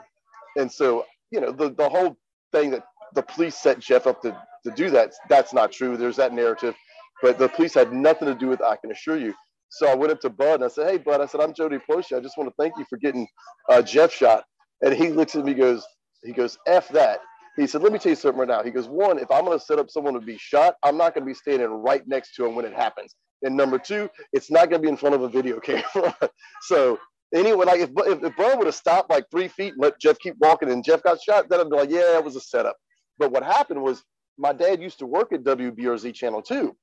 and 0.56 0.70
so, 0.70 1.06
you 1.30 1.40
know, 1.40 1.52
the 1.52 1.70
the 1.70 1.88
whole 1.88 2.16
thing 2.52 2.70
that 2.70 2.84
the 3.14 3.22
police 3.22 3.56
set 3.56 3.78
Jeff 3.78 4.06
up 4.06 4.22
to 4.22 4.36
to 4.64 4.70
do 4.72 4.90
that 4.90 5.12
that's 5.28 5.52
not 5.52 5.72
true. 5.72 5.96
There's 5.96 6.16
that 6.16 6.32
narrative, 6.32 6.74
but 7.22 7.38
the 7.38 7.48
police 7.48 7.74
had 7.74 7.92
nothing 7.92 8.28
to 8.28 8.34
do 8.34 8.48
with 8.48 8.60
it. 8.60 8.66
I 8.66 8.76
can 8.76 8.90
assure 8.90 9.18
you. 9.18 9.34
So 9.70 9.88
I 9.88 9.94
went 9.94 10.12
up 10.12 10.20
to 10.20 10.30
Bud 10.30 10.56
and 10.56 10.64
I 10.64 10.68
said, 10.68 10.88
"Hey, 10.90 10.98
Bud," 10.98 11.20
I 11.20 11.26
said, 11.26 11.40
"I'm 11.40 11.54
Jody 11.54 11.78
Plauché. 11.78 12.16
I 12.16 12.20
just 12.20 12.38
want 12.38 12.48
to 12.50 12.54
thank 12.62 12.74
you 12.78 12.84
for 12.88 12.98
getting 12.98 13.26
uh, 13.70 13.82
Jeff 13.82 14.12
shot." 14.12 14.44
And 14.82 14.94
he 14.94 15.08
looks 15.08 15.34
at 15.34 15.44
me, 15.44 15.54
goes, 15.54 15.84
he 16.22 16.32
goes, 16.32 16.58
"F 16.66 16.88
that." 16.90 17.20
He 17.56 17.66
said, 17.66 17.82
Let 17.82 17.92
me 17.92 17.98
tell 17.98 18.10
you 18.10 18.16
something 18.16 18.40
right 18.40 18.48
now. 18.48 18.62
He 18.62 18.70
goes, 18.70 18.88
One, 18.88 19.18
if 19.18 19.30
I'm 19.30 19.44
going 19.44 19.58
to 19.58 19.64
set 19.64 19.78
up 19.78 19.90
someone 19.90 20.14
to 20.14 20.20
be 20.20 20.38
shot, 20.38 20.76
I'm 20.82 20.96
not 20.96 21.14
going 21.14 21.24
to 21.24 21.30
be 21.30 21.34
standing 21.34 21.68
right 21.68 22.06
next 22.06 22.34
to 22.36 22.46
him 22.46 22.54
when 22.54 22.64
it 22.64 22.74
happens. 22.74 23.14
And 23.42 23.56
number 23.56 23.78
two, 23.78 24.08
it's 24.32 24.50
not 24.50 24.70
going 24.70 24.80
to 24.80 24.86
be 24.86 24.88
in 24.88 24.96
front 24.96 25.14
of 25.14 25.22
a 25.22 25.28
video 25.28 25.60
camera. 25.60 26.16
so, 26.62 26.98
anyway, 27.34 27.66
like 27.66 27.80
if, 27.80 27.90
if, 27.96 28.22
if 28.24 28.36
Bro 28.36 28.56
would 28.56 28.66
have 28.66 28.74
stopped 28.74 29.10
like 29.10 29.26
three 29.30 29.48
feet 29.48 29.74
and 29.74 29.82
let 29.82 30.00
Jeff 30.00 30.18
keep 30.18 30.34
walking 30.40 30.70
and 30.70 30.84
Jeff 30.84 31.02
got 31.02 31.20
shot, 31.22 31.48
then 31.48 31.60
I'd 31.60 31.70
be 31.70 31.76
like, 31.76 31.90
Yeah, 31.90 32.16
it 32.18 32.24
was 32.24 32.36
a 32.36 32.40
setup. 32.40 32.76
But 33.18 33.30
what 33.30 33.44
happened 33.44 33.82
was 33.82 34.02
my 34.36 34.52
dad 34.52 34.82
used 34.82 34.98
to 34.98 35.06
work 35.06 35.32
at 35.32 35.44
WBRZ 35.44 36.14
Channel 36.14 36.42
2. 36.42 36.74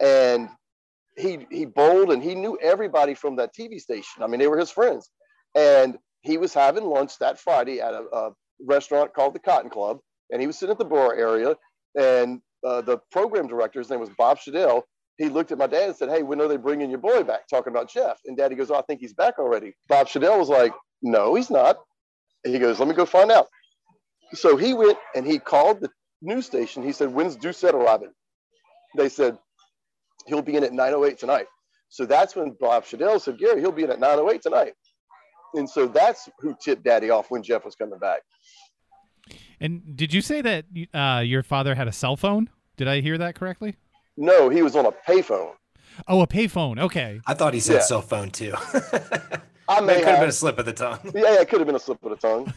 And 0.00 0.48
he 1.16 1.46
he 1.50 1.64
bowled 1.64 2.12
and 2.12 2.22
he 2.22 2.34
knew 2.34 2.58
everybody 2.60 3.14
from 3.14 3.36
that 3.36 3.54
TV 3.58 3.80
station. 3.80 4.22
I 4.22 4.26
mean, 4.26 4.40
they 4.40 4.48
were 4.48 4.58
his 4.58 4.70
friends. 4.70 5.10
And 5.54 5.96
he 6.20 6.36
was 6.36 6.52
having 6.52 6.84
lunch 6.84 7.18
that 7.18 7.38
Friday 7.38 7.80
at 7.80 7.94
a, 7.94 8.04
a 8.12 8.30
restaurant 8.60 9.14
called 9.14 9.34
the 9.34 9.38
Cotton 9.38 9.70
Club 9.70 10.00
and 10.30 10.40
he 10.40 10.46
was 10.46 10.58
sitting 10.58 10.72
at 10.72 10.78
the 10.78 10.84
bar 10.84 11.14
area, 11.14 11.54
and 11.98 12.40
uh, 12.64 12.80
the 12.80 12.98
program 13.10 13.46
director, 13.46 13.78
his 13.78 13.90
name 13.90 14.00
was 14.00 14.10
Bob 14.16 14.38
Shadell. 14.38 14.82
He 15.18 15.28
looked 15.28 15.52
at 15.52 15.58
my 15.58 15.66
dad 15.66 15.88
and 15.88 15.96
said, 15.96 16.08
"Hey, 16.10 16.22
when 16.22 16.40
are 16.40 16.48
they 16.48 16.56
bringing 16.56 16.90
your 16.90 16.98
boy 16.98 17.22
back?" 17.22 17.48
Talking 17.48 17.72
about 17.72 17.90
Jeff, 17.90 18.18
and 18.26 18.36
Daddy 18.36 18.54
goes, 18.54 18.70
"Oh, 18.70 18.76
I 18.76 18.82
think 18.82 19.00
he's 19.00 19.14
back 19.14 19.38
already." 19.38 19.74
Bob 19.88 20.08
Shadell 20.08 20.38
was 20.38 20.48
like, 20.48 20.72
"No, 21.02 21.34
he's 21.34 21.50
not." 21.50 21.78
And 22.44 22.52
he 22.52 22.60
goes, 22.60 22.78
"Let 22.78 22.88
me 22.88 22.94
go 22.94 23.06
find 23.06 23.30
out." 23.30 23.48
So 24.34 24.56
he 24.56 24.74
went 24.74 24.98
and 25.14 25.26
he 25.26 25.38
called 25.38 25.80
the 25.80 25.90
news 26.20 26.46
station. 26.46 26.82
He 26.82 26.92
said, 26.92 27.12
"When's 27.12 27.36
Doucette 27.36 27.72
arriving?" 27.72 28.12
They 28.96 29.08
said, 29.08 29.38
"He'll 30.26 30.42
be 30.42 30.56
in 30.56 30.64
at 30.64 30.72
9:08 30.72 31.18
tonight." 31.18 31.46
So 31.88 32.04
that's 32.04 32.36
when 32.36 32.56
Bob 32.60 32.84
Shadell 32.84 33.20
said, 33.20 33.38
"Gary, 33.38 33.60
he'll 33.60 33.72
be 33.72 33.84
in 33.84 33.90
at 33.90 34.00
9:08 34.00 34.42
tonight." 34.42 34.74
And 35.54 35.68
so 35.68 35.86
that's 35.86 36.28
who 36.40 36.54
tipped 36.62 36.84
Daddy 36.84 37.10
off 37.10 37.30
when 37.30 37.42
Jeff 37.42 37.64
was 37.64 37.74
coming 37.76 37.98
back. 37.98 38.20
And 39.60 39.96
did 39.96 40.12
you 40.12 40.20
say 40.20 40.42
that 40.42 40.66
uh, 40.92 41.20
your 41.20 41.42
father 41.42 41.74
had 41.74 41.88
a 41.88 41.92
cell 41.92 42.16
phone? 42.16 42.50
Did 42.76 42.88
I 42.88 43.00
hear 43.00 43.16
that 43.18 43.34
correctly? 43.34 43.76
No, 44.16 44.48
he 44.48 44.62
was 44.62 44.76
on 44.76 44.86
a 44.86 44.92
payphone. 44.92 45.52
Oh, 46.08 46.20
a 46.20 46.26
payphone. 46.26 46.78
Okay. 46.78 47.20
I 47.26 47.34
thought 47.34 47.54
he 47.54 47.60
said 47.60 47.74
yeah. 47.76 47.80
cell 47.80 48.02
phone 48.02 48.30
too. 48.30 48.54
I 49.68 49.80
may 49.80 49.94
could 49.94 50.04
have. 50.04 50.08
have 50.08 50.20
been 50.20 50.28
a 50.28 50.32
slip 50.32 50.58
of 50.58 50.66
the 50.66 50.72
tongue. 50.72 51.00
Yeah, 51.04 51.22
yeah, 51.22 51.40
it 51.40 51.48
could 51.48 51.60
have 51.60 51.66
been 51.66 51.76
a 51.76 51.80
slip 51.80 52.04
of 52.04 52.10
the 52.10 52.16
tongue. 52.16 52.52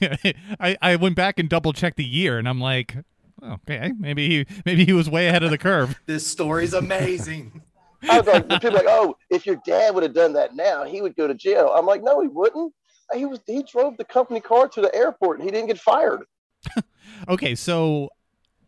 I, 0.59 0.77
I 0.81 0.95
went 0.97 1.15
back 1.15 1.39
and 1.39 1.49
double 1.49 1.73
checked 1.73 1.97
the 1.97 2.03
year, 2.03 2.38
and 2.38 2.47
I'm 2.47 2.59
like, 2.59 2.95
okay, 3.43 3.93
maybe 3.97 4.29
he 4.29 4.62
maybe 4.65 4.85
he 4.85 4.93
was 4.93 5.09
way 5.09 5.27
ahead 5.27 5.43
of 5.43 5.49
the 5.49 5.57
curve. 5.57 5.99
this 6.05 6.25
story's 6.25 6.73
amazing. 6.73 7.62
I 8.09 8.19
was 8.19 8.27
like, 8.27 8.47
people 8.49 8.73
like, 8.73 8.85
oh, 8.88 9.17
if 9.29 9.45
your 9.45 9.57
dad 9.65 9.93
would 9.93 10.03
have 10.03 10.13
done 10.13 10.33
that 10.33 10.55
now, 10.55 10.85
he 10.85 11.01
would 11.01 11.15
go 11.15 11.27
to 11.27 11.33
jail. 11.33 11.71
I'm 11.75 11.85
like, 11.85 12.01
no, 12.01 12.21
he 12.21 12.27
wouldn't. 12.27 12.73
He 13.13 13.25
was 13.25 13.39
he 13.45 13.63
drove 13.63 13.97
the 13.97 14.05
company 14.05 14.39
car 14.39 14.67
to 14.69 14.81
the 14.81 14.93
airport 14.95 15.39
and 15.39 15.45
he 15.45 15.51
didn't 15.51 15.67
get 15.67 15.79
fired. 15.79 16.23
okay, 17.28 17.56
so 17.56 18.10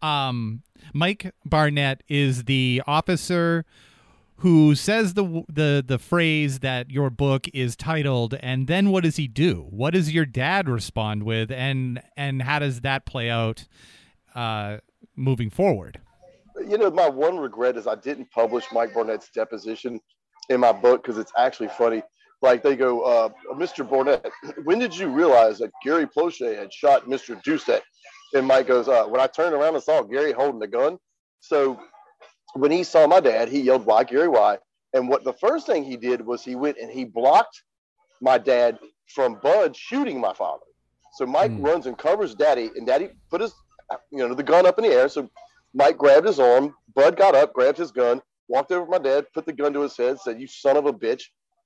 um, 0.01 0.61
Mike 0.93 1.33
Barnett 1.45 2.03
is 2.07 2.45
the 2.45 2.81
officer 2.87 3.65
who 4.37 4.73
says 4.73 5.13
the 5.13 5.43
the 5.47 5.83
the 5.85 5.99
phrase 5.99 6.59
that 6.59 6.89
your 6.89 7.11
book 7.11 7.47
is 7.53 7.75
titled 7.75 8.33
and 8.39 8.65
then 8.65 8.89
what 8.89 9.03
does 9.03 9.15
he 9.15 9.27
do? 9.27 9.67
What 9.69 9.93
does 9.93 10.11
your 10.11 10.25
dad 10.25 10.67
respond 10.67 11.23
with 11.23 11.51
and 11.51 12.01
and 12.17 12.41
how 12.41 12.57
does 12.59 12.81
that 12.81 13.05
play 13.05 13.29
out 13.29 13.67
uh 14.33 14.77
moving 15.15 15.51
forward? 15.51 15.99
You 16.67 16.77
know 16.79 16.89
my 16.89 17.07
one 17.07 17.37
regret 17.37 17.77
is 17.77 17.87
i 17.87 17.95
didn't 17.95 18.29
publish 18.31 18.65
mike 18.71 18.93
barnett's 18.93 19.29
deposition 19.29 19.99
in 20.49 20.59
my 20.59 20.71
book 20.71 21.03
because 21.03 21.17
it's 21.17 21.31
actually 21.37 21.69
funny 21.69 22.01
like 22.41 22.63
they 22.63 22.75
go 22.75 23.01
uh, 23.01 23.29
mr 23.55 23.87
barnett 23.87 24.31
when 24.63 24.79
did 24.79 24.95
you 24.95 25.07
realize 25.07 25.59
that 25.59 25.71
gary 25.83 26.05
plauché 26.05 26.57
had 26.57 26.71
shot 26.73 27.05
mr 27.05 27.41
doucette 27.43 27.81
and 28.33 28.45
mike 28.45 28.67
goes 28.67 28.87
uh, 28.87 29.03
when 29.05 29.21
i 29.21 29.27
turned 29.27 29.53
around 29.53 29.75
and 29.75 29.83
saw 29.83 30.01
gary 30.01 30.31
holding 30.31 30.59
the 30.59 30.67
gun 30.67 30.97
so 31.39 31.79
when 32.53 32.71
he 32.71 32.83
saw 32.83 33.07
my 33.07 33.19
dad, 33.19 33.49
he 33.49 33.61
yelled, 33.61 33.85
Why, 33.85 34.03
Gary, 34.03 34.27
why? 34.27 34.57
And 34.93 35.07
what 35.07 35.23
the 35.23 35.33
first 35.33 35.65
thing 35.65 35.83
he 35.83 35.97
did 35.97 36.25
was 36.25 36.43
he 36.43 36.55
went 36.55 36.77
and 36.77 36.91
he 36.91 37.05
blocked 37.05 37.63
my 38.21 38.37
dad 38.37 38.77
from 39.07 39.39
Bud 39.41 39.75
shooting 39.75 40.19
my 40.19 40.33
father. 40.33 40.63
So 41.13 41.25
Mike 41.25 41.51
mm. 41.51 41.65
runs 41.65 41.87
and 41.87 41.97
covers 41.97 42.35
daddy, 42.35 42.69
and 42.75 42.85
daddy 42.85 43.09
put 43.29 43.41
his, 43.41 43.53
you 44.11 44.19
know, 44.19 44.33
the 44.33 44.43
gun 44.43 44.65
up 44.65 44.77
in 44.77 44.85
the 44.85 44.91
air. 44.91 45.09
So 45.09 45.29
Mike 45.73 45.97
grabbed 45.97 46.27
his 46.27 46.39
arm. 46.39 46.73
Bud 46.93 47.17
got 47.17 47.35
up, 47.35 47.53
grabbed 47.53 47.77
his 47.77 47.91
gun, 47.91 48.21
walked 48.47 48.71
over 48.71 48.85
to 48.85 48.91
my 48.91 48.97
dad, 48.97 49.25
put 49.33 49.45
the 49.45 49.53
gun 49.53 49.73
to 49.73 49.81
his 49.81 49.95
head, 49.97 50.19
said, 50.19 50.39
You 50.39 50.47
son 50.47 50.77
of 50.77 50.85
a 50.85 50.93
bitch. 50.93 51.23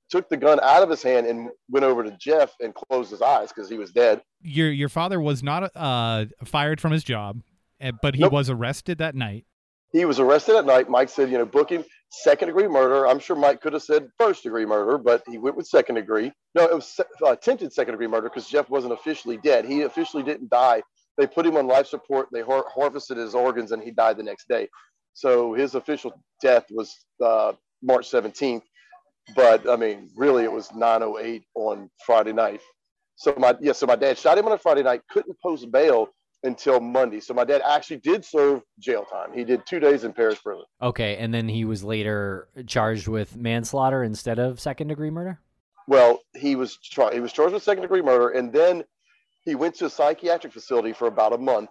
Took 0.10 0.30
the 0.30 0.38
gun 0.38 0.60
out 0.62 0.84
of 0.84 0.89
his 0.89 1.02
hand 1.02 1.26
and 1.26 1.50
went 1.70 1.84
over 1.84 2.04
to 2.04 2.15
Jeff 2.20 2.54
and 2.60 2.74
closed 2.76 3.10
his 3.12 3.22
eyes 3.22 3.50
because 3.50 3.70
he 3.70 3.78
was 3.78 3.91
dead. 3.91 4.22
Your 4.41 4.72
your 4.72 4.89
father 4.89 5.20
was 5.20 5.41
not 5.41 5.72
uh, 5.76 6.26
fired 6.44 6.80
from 6.80 6.91
his 6.91 7.04
job, 7.04 7.41
eh, 7.80 7.91
but 8.02 8.15
he 8.15 8.22
nope. 8.22 8.32
was 8.32 8.50
arrested 8.50 9.00
that 9.00 9.15
night. 9.15 9.46
He 9.91 10.06
was 10.06 10.20
arrested 10.20 10.58
at 10.58 10.65
night. 10.65 10.89
Mike 10.89 11.10
said, 11.10 11.32
you 11.32 11.38
know, 11.38 11.46
book 11.46 11.72
him 11.72 11.86
second 12.10 12.48
degree 12.48 12.68
murder. 12.68 13.08
I'm 13.08 13.20
sure 13.20 13.36
Mike 13.36 13.62
could 13.62 13.74
have 13.74 13.84
said 13.84 14.10
first 14.18 14.44
degree 14.44 14.65
murder, 14.65 14.98
but 14.98 15.24
he 15.28 15.38
went 15.38 15.56
with 15.56 15.68
second 15.68 15.96
degree. 15.96 16.32
No, 16.54 16.65
it 16.65 16.74
was 16.74 17.00
uh, 17.00 17.32
attempted 17.32 17.74
second 17.74 17.94
degree 17.94 18.08
murder 18.08 18.30
because 18.30 18.48
Jeff 18.48 18.70
wasn't 18.70 18.94
officially 18.94 19.38
dead. 19.38 19.65
He 19.65 19.82
officially 19.84 20.24
didn't 20.24 20.50
die. 20.50 20.84
They 21.18 21.28
put 21.28 21.46
him 21.46 21.58
on 21.58 21.68
life 21.68 21.88
support. 21.88 22.28
They 22.32 22.41
har- 22.41 22.65
harvested 22.74 23.18
his 23.18 23.36
organs, 23.36 23.72
and 23.72 23.82
he 23.82 23.91
died 23.91 24.18
the 24.18 24.24
next 24.24 24.48
day. 24.48 24.68
So 25.13 25.54
his 25.54 25.76
official 25.76 26.12
death 26.41 26.65
was 26.70 26.94
uh, 27.24 27.54
March 27.82 28.12
17th. 28.12 28.63
But 29.34 29.68
I 29.70 29.76
mean, 29.76 30.10
really, 30.16 30.44
it 30.44 30.52
was 30.52 30.70
9:08 30.70 31.44
on 31.56 31.90
Friday 32.06 32.34
night. 32.34 32.62
So 33.16 33.34
my 33.38 33.56
yeah, 33.62 33.72
so 33.72 33.86
my 33.86 33.96
dad 33.96 34.18
shot 34.18 34.38
him 34.38 34.46
on 34.46 34.52
a 34.52 34.58
Friday 34.58 34.84
night. 34.84 35.02
Couldn't 35.10 35.38
post 35.42 35.72
bail 35.72 36.10
until 36.44 36.80
Monday. 36.80 37.20
So 37.20 37.34
my 37.34 37.44
dad 37.44 37.62
actually 37.66 37.98
did 37.98 38.24
serve 38.24 38.62
jail 38.80 39.06
time. 39.06 39.34
He 39.34 39.44
did 39.44 39.66
two 39.66 39.80
days 39.80 40.04
in 40.04 40.14
Parish 40.14 40.42
prison. 40.44 40.66
Okay, 40.82 41.18
and 41.18 41.34
then 41.34 41.50
he 41.50 41.66
was 41.66 41.84
later 41.84 42.48
charged 42.68 43.08
with 43.08 43.36
manslaughter 43.36 44.04
instead 44.04 44.38
of 44.38 44.60
second 44.60 44.90
degree 44.90 45.10
murder. 45.10 45.40
Well, 45.88 46.20
he 46.36 46.56
was 46.56 46.78
tra- 46.78 47.14
he 47.14 47.20
was 47.20 47.34
charged 47.34 47.54
with 47.54 47.64
second 47.64 47.82
degree 47.82 48.02
murder, 48.02 48.30
and 48.30 48.54
then 48.54 48.84
he 49.44 49.56
went 49.56 49.76
to 49.76 49.86
a 49.86 49.90
psychiatric 49.90 50.54
facility 50.54 50.94
for 50.94 51.08
about 51.08 51.34
a 51.34 51.38
month, 51.38 51.70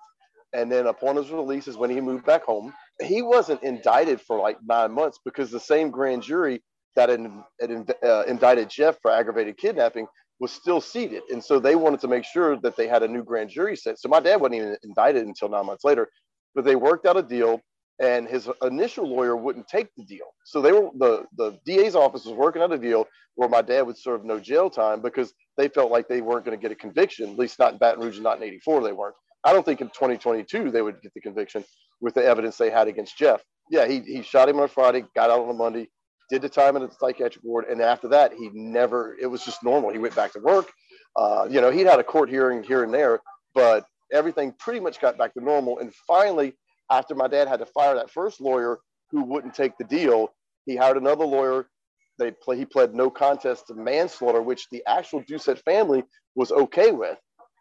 and 0.53 0.71
then 0.71 0.87
upon 0.87 1.17
his 1.17 1.31
release 1.31 1.69
is 1.69 1.77
when 1.77 1.91
he 1.91 2.01
moved 2.01 2.25
back 2.25 2.45
home. 2.45 2.73
He 3.03 3.23
wasn't 3.23 3.63
indicted 3.63 4.21
for 4.21 4.39
like 4.39 4.59
nine 4.65 4.93
months 4.93 5.19
because 5.25 5.51
the 5.51 5.61
same 5.61 5.91
grand 5.91 6.23
jury 6.23 6.63
that 6.97 7.09
had, 7.09 7.95
uh, 8.05 8.25
indicted 8.27 8.71
Jeff 8.71 8.99
for 9.03 9.11
aggravated 9.11 9.57
kidnapping 9.57 10.07
was 10.41 10.53
still 10.53 10.81
seated. 10.81 11.23
And 11.31 11.43
so 11.43 11.59
they 11.59 11.77
wanted 11.77 12.01
to 12.01 12.09
make 12.09 12.25
sure 12.25 12.57
that 12.57 12.77
they 12.77 12.89
had 12.89 13.03
a 13.03 13.09
new 13.09 13.23
grand 13.23 13.51
jury 13.51 13.77
set. 13.77 13.99
So 13.99 14.09
my 14.09 14.21
dad 14.21 14.41
wasn't 14.41 14.57
even 14.57 14.77
indicted 14.83 15.27
until 15.27 15.49
nine 15.49 15.67
months 15.67 15.85
later, 15.85 16.09
but 16.55 16.65
they 16.65 16.77
worked 16.77 17.07
out 17.07 17.17
a 17.17 17.23
deal 17.23 17.61
and 18.01 18.27
his 18.27 18.49
initial 18.63 19.09
lawyer 19.09 19.37
wouldn't 19.37 19.69
take 19.69 19.89
the 19.97 20.05
deal. 20.05 20.27
So 20.45 20.61
they 20.61 20.73
were 20.73 20.91
the, 20.99 21.25
the 21.37 21.59
DA's 21.65 21.95
office 21.95 22.25
was 22.25 22.35
working 22.35 22.63
out 22.63 22.73
a 22.73 22.79
deal 22.79 23.07
where 23.37 23.49
my 23.49 23.63
dad 23.63 23.83
would 23.83 23.97
serve 23.97 24.25
no 24.25 24.41
jail 24.41 24.69
time 24.69 25.01
because 25.01 25.33
they 25.57 25.69
felt 25.69 25.93
like 25.93 26.09
they 26.09 26.21
weren't 26.21 26.45
going 26.45 26.59
to 26.59 26.61
get 26.61 26.73
a 26.73 26.77
conviction, 26.77 27.31
at 27.31 27.39
least 27.39 27.59
not 27.59 27.73
in 27.73 27.79
Baton 27.79 28.03
Rouge 28.03 28.17
and 28.17 28.25
not 28.25 28.37
in 28.37 28.43
84, 28.43 28.83
they 28.83 28.93
weren't. 28.93 29.15
I 29.45 29.53
don't 29.53 29.65
think 29.65 29.81
in 29.81 29.89
2022 29.89 30.71
they 30.71 30.83
would 30.83 31.01
get 31.03 31.15
the 31.15 31.21
conviction 31.21 31.65
with 32.01 32.15
the 32.15 32.25
evidence 32.25 32.57
they 32.57 32.71
had 32.71 32.89
against 32.89 33.17
Jeff. 33.17 33.43
Yeah, 33.71 33.87
he, 33.87 34.01
he 34.01 34.23
shot 34.23 34.49
him 34.49 34.59
on 34.59 34.65
a 34.65 34.69
Friday, 34.69 35.05
got 35.15 35.31
out 35.31 35.41
on 35.41 35.51
a 35.51 35.55
Monday, 35.55 35.89
did 36.31 36.43
the 36.43 36.49
time 36.49 36.77
in 36.77 36.83
the 36.83 36.91
psychiatric 36.91 37.45
ward, 37.45 37.67
and 37.71 37.81
after 37.81 38.09
that, 38.09 38.33
he 38.33 38.51
never. 38.53 39.17
It 39.21 39.27
was 39.27 39.45
just 39.45 39.63
normal. 39.63 39.91
He 39.91 39.99
went 39.99 40.17
back 40.17 40.33
to 40.33 40.41
work. 40.41 40.71
Uh, 41.17 41.47
you 41.49 41.61
know, 41.61 41.71
he'd 41.71 41.87
had 41.87 42.01
a 42.01 42.05
court 42.05 42.29
hearing 42.29 42.63
here 42.63 42.83
and 42.83 42.93
there, 42.93 43.21
but 43.55 43.87
everything 44.13 44.53
pretty 44.59 44.81
much 44.81 45.01
got 45.01 45.17
back 45.19 45.35
to 45.35 45.45
normal. 45.45 45.79
And 45.79 45.93
finally, 46.07 46.55
after 46.91 47.15
my 47.15 47.29
dad 47.29 47.49
had 47.49 47.61
to 47.61 47.67
fire 47.67 47.95
that 47.95 48.11
first 48.11 48.41
lawyer 48.41 48.79
who 49.11 49.23
wouldn't 49.23 49.55
take 49.55 49.77
the 49.79 49.85
deal, 49.85 50.33
he 50.67 50.77
hired 50.77 50.97
another 50.97 51.25
lawyer. 51.25 51.67
They 52.19 52.31
play, 52.31 52.57
he 52.57 52.65
pled 52.65 52.95
no 52.95 53.11
contest 53.11 53.67
to 53.69 53.75
manslaughter, 53.75 54.41
which 54.41 54.69
the 54.71 54.83
actual 54.87 55.23
Doucette 55.23 55.63
family 55.65 56.05
was 56.35 56.53
okay 56.53 56.93
with. 56.93 57.19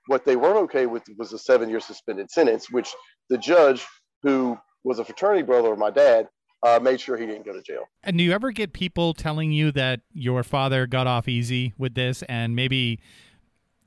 What 0.07 0.25
they 0.25 0.35
weren't 0.35 0.57
okay 0.65 0.85
with 0.85 1.03
was 1.17 1.33
a 1.33 1.39
seven-year 1.39 1.79
suspended 1.79 2.29
sentence, 2.29 2.69
which 2.69 2.93
the 3.29 3.37
judge, 3.37 3.85
who 4.21 4.57
was 4.83 4.99
a 4.99 5.05
fraternity 5.05 5.43
brother 5.43 5.71
of 5.71 5.79
my 5.79 5.89
dad, 5.89 6.27
uh, 6.63 6.79
made 6.81 6.99
sure 6.99 7.17
he 7.17 7.25
didn't 7.25 7.45
go 7.45 7.53
to 7.53 7.61
jail. 7.61 7.89
And 8.03 8.17
do 8.17 8.23
you 8.23 8.31
ever 8.31 8.51
get 8.51 8.73
people 8.73 9.13
telling 9.13 9.51
you 9.51 9.71
that 9.73 10.01
your 10.13 10.43
father 10.43 10.87
got 10.87 11.07
off 11.07 11.27
easy 11.27 11.73
with 11.77 11.93
this 11.93 12.23
and 12.23 12.55
maybe 12.55 12.99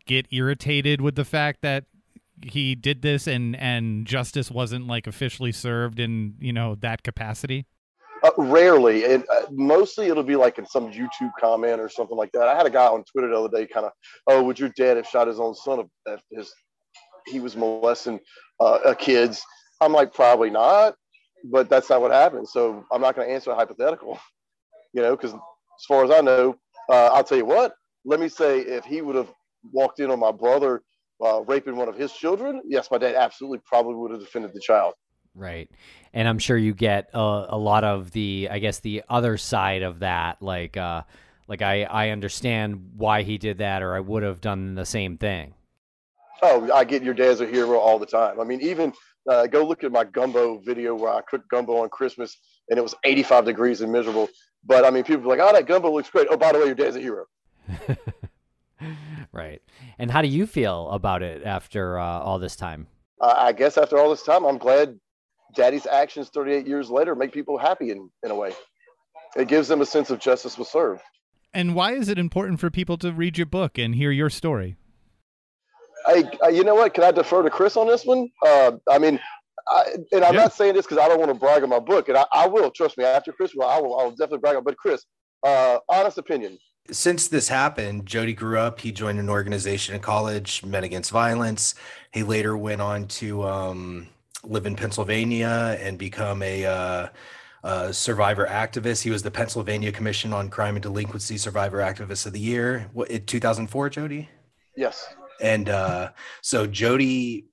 get 0.04 0.26
irritated 0.30 1.00
with 1.00 1.16
the 1.16 1.24
fact 1.24 1.62
that 1.62 1.84
he 2.42 2.74
did 2.74 3.00
this 3.00 3.26
and 3.26 3.56
and 3.56 4.06
justice 4.06 4.50
wasn't 4.50 4.86
like 4.86 5.06
officially 5.06 5.52
served 5.52 5.98
in 5.98 6.34
you 6.38 6.52
know 6.52 6.74
that 6.76 7.02
capacity? 7.02 7.66
Uh, 8.22 8.30
rarely. 8.36 9.04
And 9.04 9.24
uh, 9.30 9.46
mostly 9.50 10.08
it'll 10.08 10.22
be 10.22 10.36
like 10.36 10.58
in 10.58 10.66
some 10.66 10.90
youtube 10.92 11.30
comment 11.40 11.80
or 11.80 11.88
something 11.88 12.16
like 12.16 12.30
that. 12.32 12.46
I 12.48 12.54
had 12.54 12.66
a 12.66 12.70
guy 12.70 12.86
on 12.86 13.04
twitter 13.04 13.28
the 13.28 13.38
other 13.38 13.56
day 13.56 13.66
kind 13.66 13.86
of 13.86 13.92
oh 14.26 14.42
would 14.42 14.58
your 14.58 14.68
dad 14.70 14.98
have 14.98 15.06
shot 15.06 15.28
his 15.28 15.40
own 15.40 15.54
son 15.54 15.88
if 16.06 16.20
his 16.30 16.52
he 17.26 17.40
was 17.40 17.56
molesting 17.56 18.20
uh, 18.60 18.94
kids? 18.98 19.42
I'm 19.80 19.92
like 19.92 20.12
probably 20.12 20.50
not 20.50 20.94
but 21.50 21.68
that's 21.68 21.88
not 21.90 22.00
what 22.00 22.12
happened. 22.12 22.48
So 22.48 22.84
I'm 22.90 23.00
not 23.00 23.16
going 23.16 23.28
to 23.28 23.34
answer 23.34 23.50
a 23.50 23.54
hypothetical, 23.54 24.18
you 24.92 25.02
know, 25.02 25.16
because 25.16 25.32
as 25.32 25.84
far 25.86 26.04
as 26.04 26.10
I 26.10 26.20
know, 26.20 26.56
uh, 26.88 27.10
I'll 27.12 27.24
tell 27.24 27.38
you 27.38 27.44
what, 27.44 27.74
let 28.04 28.20
me 28.20 28.28
say 28.28 28.60
if 28.60 28.84
he 28.84 29.02
would 29.02 29.16
have 29.16 29.32
walked 29.72 30.00
in 30.00 30.10
on 30.10 30.18
my 30.18 30.32
brother 30.32 30.82
uh, 31.24 31.42
raping 31.42 31.76
one 31.76 31.88
of 31.88 31.96
his 31.96 32.12
children, 32.12 32.62
yes, 32.66 32.88
my 32.90 32.98
dad 32.98 33.14
absolutely 33.14 33.58
probably 33.64 33.94
would 33.94 34.10
have 34.10 34.20
defended 34.20 34.52
the 34.52 34.60
child. 34.60 34.94
Right. 35.34 35.70
And 36.14 36.26
I'm 36.26 36.38
sure 36.38 36.56
you 36.56 36.72
get 36.72 37.10
a, 37.12 37.46
a 37.50 37.58
lot 37.58 37.84
of 37.84 38.10
the, 38.12 38.48
I 38.50 38.58
guess, 38.58 38.80
the 38.80 39.02
other 39.08 39.36
side 39.36 39.82
of 39.82 39.98
that. 39.98 40.40
Like, 40.40 40.76
uh, 40.76 41.02
like 41.46 41.62
I, 41.62 41.84
I 41.84 42.10
understand 42.10 42.92
why 42.96 43.22
he 43.22 43.36
did 43.38 43.58
that, 43.58 43.82
or 43.82 43.94
I 43.94 44.00
would 44.00 44.22
have 44.22 44.40
done 44.40 44.74
the 44.74 44.86
same 44.86 45.18
thing. 45.18 45.54
Oh, 46.42 46.70
I 46.72 46.84
get 46.84 47.02
your 47.02 47.14
dad's 47.14 47.40
a 47.40 47.46
hero 47.46 47.78
all 47.78 47.98
the 47.98 48.06
time. 48.06 48.40
I 48.40 48.44
mean, 48.44 48.60
even 48.60 48.92
uh, 49.28 49.46
go 49.46 49.66
look 49.66 49.84
at 49.84 49.92
my 49.92 50.04
gumbo 50.04 50.58
video 50.58 50.94
where 50.94 51.12
I 51.12 51.20
cooked 51.22 51.48
gumbo 51.48 51.82
on 51.82 51.88
Christmas 51.88 52.36
and 52.68 52.78
it 52.78 52.82
was 52.82 52.94
85 53.04 53.44
degrees 53.44 53.80
and 53.80 53.92
miserable. 53.92 54.28
But 54.64 54.84
I 54.84 54.90
mean, 54.90 55.04
people 55.04 55.24
are 55.24 55.36
like, 55.36 55.40
oh, 55.40 55.52
that 55.52 55.66
gumbo 55.66 55.92
looks 55.92 56.10
great. 56.10 56.26
Oh, 56.30 56.36
by 56.36 56.52
the 56.52 56.58
way, 56.58 56.66
your 56.66 56.74
dad's 56.74 56.96
a 56.96 57.00
hero. 57.00 57.26
right. 59.32 59.62
And 59.98 60.10
how 60.10 60.22
do 60.22 60.28
you 60.28 60.46
feel 60.46 60.90
about 60.90 61.22
it 61.22 61.44
after 61.44 61.98
uh, 61.98 62.20
all 62.20 62.38
this 62.38 62.56
time? 62.56 62.88
Uh, 63.20 63.34
I 63.36 63.52
guess 63.52 63.78
after 63.78 63.98
all 63.98 64.10
this 64.10 64.22
time, 64.22 64.44
I'm 64.44 64.58
glad 64.58 64.98
daddy's 65.54 65.86
actions 65.86 66.28
38 66.28 66.66
years 66.66 66.90
later 66.90 67.14
make 67.14 67.32
people 67.32 67.56
happy 67.56 67.90
in, 67.90 68.10
in 68.22 68.30
a 68.30 68.34
way. 68.34 68.52
It 69.36 69.48
gives 69.48 69.68
them 69.68 69.80
a 69.80 69.86
sense 69.86 70.10
of 70.10 70.18
justice 70.18 70.58
was 70.58 70.68
served. 70.68 71.02
And 71.54 71.74
why 71.74 71.92
is 71.92 72.08
it 72.08 72.18
important 72.18 72.60
for 72.60 72.70
people 72.70 72.98
to 72.98 73.12
read 73.12 73.38
your 73.38 73.46
book 73.46 73.78
and 73.78 73.94
hear 73.94 74.10
your 74.10 74.30
story? 74.30 74.76
Hey, 76.06 76.24
uh, 76.42 76.48
you 76.48 76.62
know 76.62 76.74
what? 76.74 76.94
Can 76.94 77.04
I 77.04 77.10
defer 77.10 77.42
to 77.42 77.50
Chris 77.50 77.76
on 77.76 77.86
this 77.86 78.04
one? 78.04 78.30
Uh, 78.44 78.72
I 78.88 78.98
mean, 78.98 79.18
I, 79.68 79.96
and 80.12 80.24
I'm 80.24 80.34
yeah. 80.34 80.42
not 80.42 80.52
saying 80.52 80.74
this 80.74 80.86
because 80.86 80.98
I 80.98 81.08
don't 81.08 81.18
want 81.18 81.32
to 81.32 81.38
brag 81.38 81.62
on 81.62 81.68
my 81.68 81.80
book, 81.80 82.08
and 82.08 82.16
I, 82.16 82.24
I, 82.32 82.46
will. 82.46 82.70
Trust 82.70 82.96
me. 82.96 83.04
After 83.04 83.32
Chris, 83.32 83.52
well, 83.56 83.68
I 83.68 83.80
will. 83.80 83.98
I 83.98 84.04
will 84.04 84.12
definitely 84.12 84.38
brag 84.38 84.56
on. 84.56 84.64
But 84.64 84.76
Chris, 84.76 85.04
uh, 85.42 85.78
honest 85.88 86.18
opinion. 86.18 86.58
Since 86.90 87.28
this 87.28 87.48
happened, 87.48 88.06
Jody 88.06 88.32
grew 88.32 88.58
up. 88.58 88.80
He 88.80 88.92
joined 88.92 89.18
an 89.18 89.28
organization 89.28 89.96
in 89.96 90.00
college, 90.00 90.62
Men 90.64 90.84
Against 90.84 91.10
Violence. 91.10 91.74
He 92.12 92.22
later 92.22 92.56
went 92.56 92.80
on 92.80 93.08
to 93.08 93.42
um, 93.42 94.06
live 94.44 94.66
in 94.66 94.76
Pennsylvania 94.76 95.76
and 95.80 95.98
become 95.98 96.42
a 96.42 96.64
uh, 96.64 97.08
uh, 97.64 97.90
survivor 97.90 98.46
activist. 98.46 99.02
He 99.02 99.10
was 99.10 99.24
the 99.24 99.32
Pennsylvania 99.32 99.90
Commission 99.90 100.32
on 100.32 100.48
Crime 100.48 100.76
and 100.76 100.82
Delinquency 100.84 101.38
Survivor 101.38 101.78
Activist 101.78 102.24
of 102.26 102.32
the 102.32 102.38
Year. 102.38 102.88
What, 102.92 103.10
in 103.10 103.26
2004, 103.26 103.90
Jody? 103.90 104.28
Yes 104.76 105.08
and 105.40 105.68
uh, 105.68 106.10
so 106.42 106.66
Jody 106.66 107.46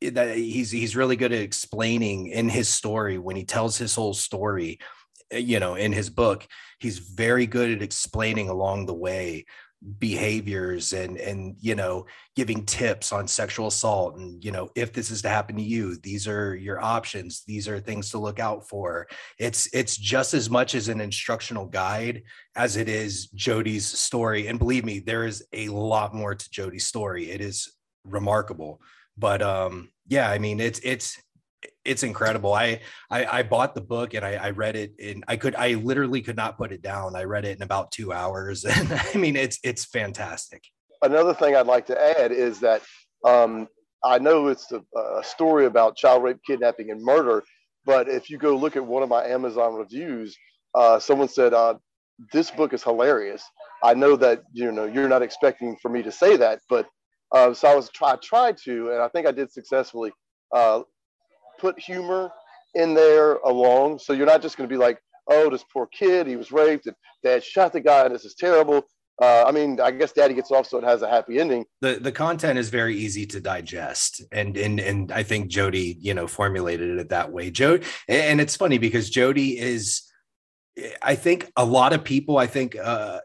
that 0.00 0.36
he's 0.36 0.70
he's 0.70 0.96
really 0.96 1.16
good 1.16 1.32
at 1.32 1.40
explaining 1.40 2.28
in 2.28 2.48
his 2.48 2.68
story 2.68 3.18
when 3.18 3.36
he 3.36 3.44
tells 3.44 3.76
his 3.76 3.94
whole 3.94 4.14
story 4.14 4.78
you 5.30 5.60
know 5.60 5.74
in 5.74 5.92
his 5.92 6.08
book 6.08 6.48
he's 6.78 6.98
very 6.98 7.46
good 7.46 7.70
at 7.70 7.82
explaining 7.82 8.48
along 8.48 8.86
the 8.86 8.94
way 8.94 9.44
behaviors 9.98 10.92
and 10.92 11.16
and 11.16 11.56
you 11.58 11.74
know 11.74 12.04
giving 12.36 12.66
tips 12.66 13.12
on 13.12 13.26
sexual 13.26 13.68
assault 13.68 14.16
and 14.16 14.44
you 14.44 14.50
know 14.50 14.68
if 14.74 14.92
this 14.92 15.10
is 15.10 15.22
to 15.22 15.28
happen 15.28 15.56
to 15.56 15.62
you 15.62 15.96
these 16.02 16.28
are 16.28 16.54
your 16.54 16.78
options 16.82 17.44
these 17.46 17.66
are 17.66 17.80
things 17.80 18.10
to 18.10 18.18
look 18.18 18.38
out 18.38 18.68
for. 18.68 19.06
It's 19.38 19.68
it's 19.72 19.96
just 19.96 20.34
as 20.34 20.50
much 20.50 20.74
as 20.74 20.88
an 20.88 21.00
instructional 21.00 21.66
guide 21.66 22.22
as 22.56 22.76
it 22.76 22.88
is 22.88 23.28
jody's 23.28 23.86
story. 23.86 24.46
And 24.46 24.58
believe 24.58 24.84
me 24.84 25.00
there 25.00 25.26
is 25.26 25.44
a 25.52 25.68
lot 25.68 26.14
more 26.14 26.34
to 26.34 26.50
jody's 26.50 26.86
story. 26.86 27.30
It 27.30 27.40
is 27.40 27.72
remarkable. 28.04 28.80
But 29.16 29.42
um 29.42 29.90
yeah 30.06 30.28
i 30.28 30.38
mean 30.38 30.60
it's 30.60 30.80
it's 30.80 31.16
it's 31.90 32.04
incredible. 32.04 32.54
I, 32.54 32.80
I, 33.10 33.38
I 33.38 33.42
bought 33.42 33.74
the 33.74 33.80
book 33.80 34.14
and 34.14 34.24
I, 34.24 34.34
I 34.34 34.50
read 34.50 34.76
it 34.76 34.94
and 35.02 35.24
I 35.26 35.36
could 35.36 35.56
I 35.56 35.74
literally 35.74 36.22
could 36.22 36.36
not 36.36 36.56
put 36.56 36.70
it 36.70 36.82
down. 36.82 37.16
I 37.16 37.24
read 37.24 37.44
it 37.44 37.56
in 37.56 37.62
about 37.62 37.90
two 37.90 38.12
hours, 38.12 38.64
and 38.76 38.92
I 38.92 39.18
mean 39.18 39.36
it's 39.36 39.58
it's 39.64 39.84
fantastic. 39.84 40.62
Another 41.02 41.34
thing 41.34 41.56
I'd 41.56 41.66
like 41.66 41.86
to 41.86 42.20
add 42.20 42.30
is 42.30 42.60
that 42.60 42.82
um, 43.24 43.66
I 44.04 44.18
know 44.18 44.48
it's 44.48 44.70
a, 44.70 44.82
a 44.96 45.24
story 45.24 45.66
about 45.66 45.96
child 45.96 46.22
rape, 46.22 46.38
kidnapping, 46.46 46.90
and 46.90 47.02
murder, 47.02 47.42
but 47.84 48.08
if 48.08 48.30
you 48.30 48.38
go 48.38 48.54
look 48.56 48.76
at 48.76 48.86
one 48.86 49.02
of 49.02 49.08
my 49.08 49.24
Amazon 49.24 49.74
reviews, 49.74 50.36
uh, 50.74 51.00
someone 51.00 51.28
said 51.28 51.52
uh, 51.52 51.74
this 52.32 52.50
book 52.50 52.72
is 52.72 52.84
hilarious. 52.84 53.42
I 53.82 53.94
know 53.94 54.14
that 54.16 54.44
you 54.52 54.70
know 54.70 54.84
you're 54.84 55.08
not 55.08 55.22
expecting 55.22 55.76
for 55.82 55.88
me 55.88 56.02
to 56.02 56.12
say 56.12 56.36
that, 56.36 56.60
but 56.68 56.86
uh, 57.32 57.52
so 57.52 57.68
I 57.68 57.74
was 57.74 57.90
try 57.90 58.12
I 58.12 58.16
tried 58.16 58.58
to, 58.64 58.90
and 58.90 59.02
I 59.02 59.08
think 59.08 59.26
I 59.26 59.32
did 59.32 59.50
successfully. 59.50 60.12
Uh, 60.54 60.82
put 61.60 61.78
humor 61.78 62.30
in 62.74 62.94
there 62.94 63.34
along. 63.36 63.98
So 63.98 64.12
you're 64.12 64.26
not 64.26 64.42
just 64.42 64.56
going 64.56 64.68
to 64.68 64.72
be 64.72 64.78
like, 64.78 64.98
oh, 65.28 65.50
this 65.50 65.64
poor 65.72 65.86
kid, 65.86 66.26
he 66.26 66.36
was 66.36 66.50
raped, 66.50 66.86
and 66.86 66.96
dad 67.22 67.44
shot 67.44 67.72
the 67.72 67.80
guy, 67.80 68.04
and 68.04 68.14
this 68.14 68.24
is 68.24 68.34
terrible. 68.34 68.86
Uh, 69.20 69.44
I 69.46 69.52
mean, 69.52 69.78
I 69.80 69.90
guess 69.90 70.12
daddy 70.12 70.32
gets 70.32 70.50
off, 70.50 70.66
so 70.66 70.78
it 70.78 70.84
has 70.84 71.02
a 71.02 71.08
happy 71.08 71.38
ending. 71.38 71.66
The 71.82 71.98
the 72.00 72.10
content 72.10 72.58
is 72.58 72.70
very 72.70 72.96
easy 72.96 73.26
to 73.26 73.40
digest, 73.40 74.22
and 74.32 74.56
and 74.56 74.80
and 74.80 75.12
I 75.12 75.22
think 75.24 75.48
Jody, 75.48 75.98
you 76.00 76.14
know, 76.14 76.26
formulated 76.26 76.98
it 76.98 77.10
that 77.10 77.30
way. 77.30 77.50
Jody, 77.50 77.84
and 78.08 78.40
it's 78.40 78.56
funny 78.56 78.78
because 78.78 79.10
Jody 79.10 79.58
is, 79.58 80.02
I 81.02 81.16
think 81.16 81.52
a 81.54 81.66
lot 81.66 81.92
of 81.92 82.02
people, 82.02 82.38
I 82.38 82.46
think 82.46 82.76
uh, 82.82 83.20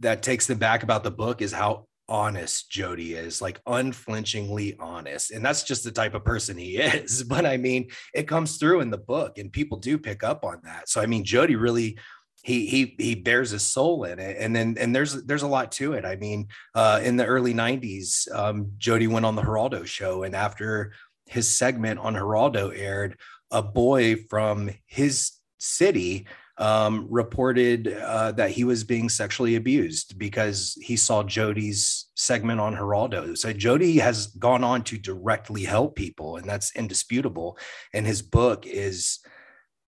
that 0.00 0.22
takes 0.22 0.46
them 0.46 0.56
back 0.56 0.82
about 0.82 1.04
the 1.04 1.10
book 1.10 1.42
is 1.42 1.52
how 1.52 1.86
honest 2.08 2.70
Jody 2.70 3.14
is, 3.14 3.42
like 3.42 3.60
unflinchingly 3.66 4.76
honest. 4.78 5.30
And 5.30 5.44
that's 5.44 5.62
just 5.62 5.84
the 5.84 5.92
type 5.92 6.14
of 6.14 6.24
person 6.24 6.56
he 6.56 6.76
is. 6.78 7.22
But 7.22 7.46
I 7.46 7.56
mean, 7.56 7.88
it 8.14 8.28
comes 8.28 8.56
through 8.56 8.80
in 8.80 8.90
the 8.90 8.98
book 8.98 9.38
and 9.38 9.52
people 9.52 9.78
do 9.78 9.98
pick 9.98 10.22
up 10.22 10.44
on 10.44 10.60
that. 10.64 10.88
So 10.88 11.00
I 11.00 11.06
mean, 11.06 11.24
Jody 11.24 11.56
really 11.56 11.98
he 12.46 12.66
he 12.66 12.94
he 12.98 13.14
bears 13.16 13.50
his 13.50 13.64
soul 13.64 14.04
in 14.04 14.20
it 14.20 14.36
and 14.38 14.54
then 14.54 14.76
and 14.78 14.94
there's 14.94 15.24
there's 15.24 15.42
a 15.42 15.48
lot 15.48 15.72
to 15.72 15.94
it 15.94 16.04
i 16.04 16.14
mean 16.14 16.46
uh 16.76 17.00
in 17.02 17.16
the 17.16 17.26
early 17.26 17.52
90s 17.52 18.32
um 18.32 18.70
jody 18.78 19.08
went 19.08 19.26
on 19.26 19.34
the 19.34 19.42
geraldo 19.42 19.84
show 19.84 20.22
and 20.22 20.36
after 20.36 20.92
his 21.26 21.58
segment 21.58 21.98
on 21.98 22.14
geraldo 22.14 22.72
aired 22.72 23.18
a 23.50 23.60
boy 23.60 24.14
from 24.30 24.70
his 24.86 25.32
city 25.58 26.26
um, 26.58 27.06
reported 27.10 27.88
uh, 27.88 28.32
that 28.32 28.50
he 28.50 28.64
was 28.64 28.84
being 28.84 29.08
sexually 29.08 29.56
abused 29.56 30.18
because 30.18 30.76
he 30.80 30.96
saw 30.96 31.22
Jody's 31.22 32.06
segment 32.14 32.60
on 32.60 32.74
Geraldo. 32.74 33.36
So 33.36 33.52
Jody 33.52 33.98
has 33.98 34.28
gone 34.28 34.64
on 34.64 34.82
to 34.84 34.98
directly 34.98 35.64
help 35.64 35.96
people, 35.96 36.36
and 36.36 36.48
that's 36.48 36.74
indisputable. 36.74 37.58
And 37.92 38.06
his 38.06 38.22
book 38.22 38.66
is, 38.66 39.18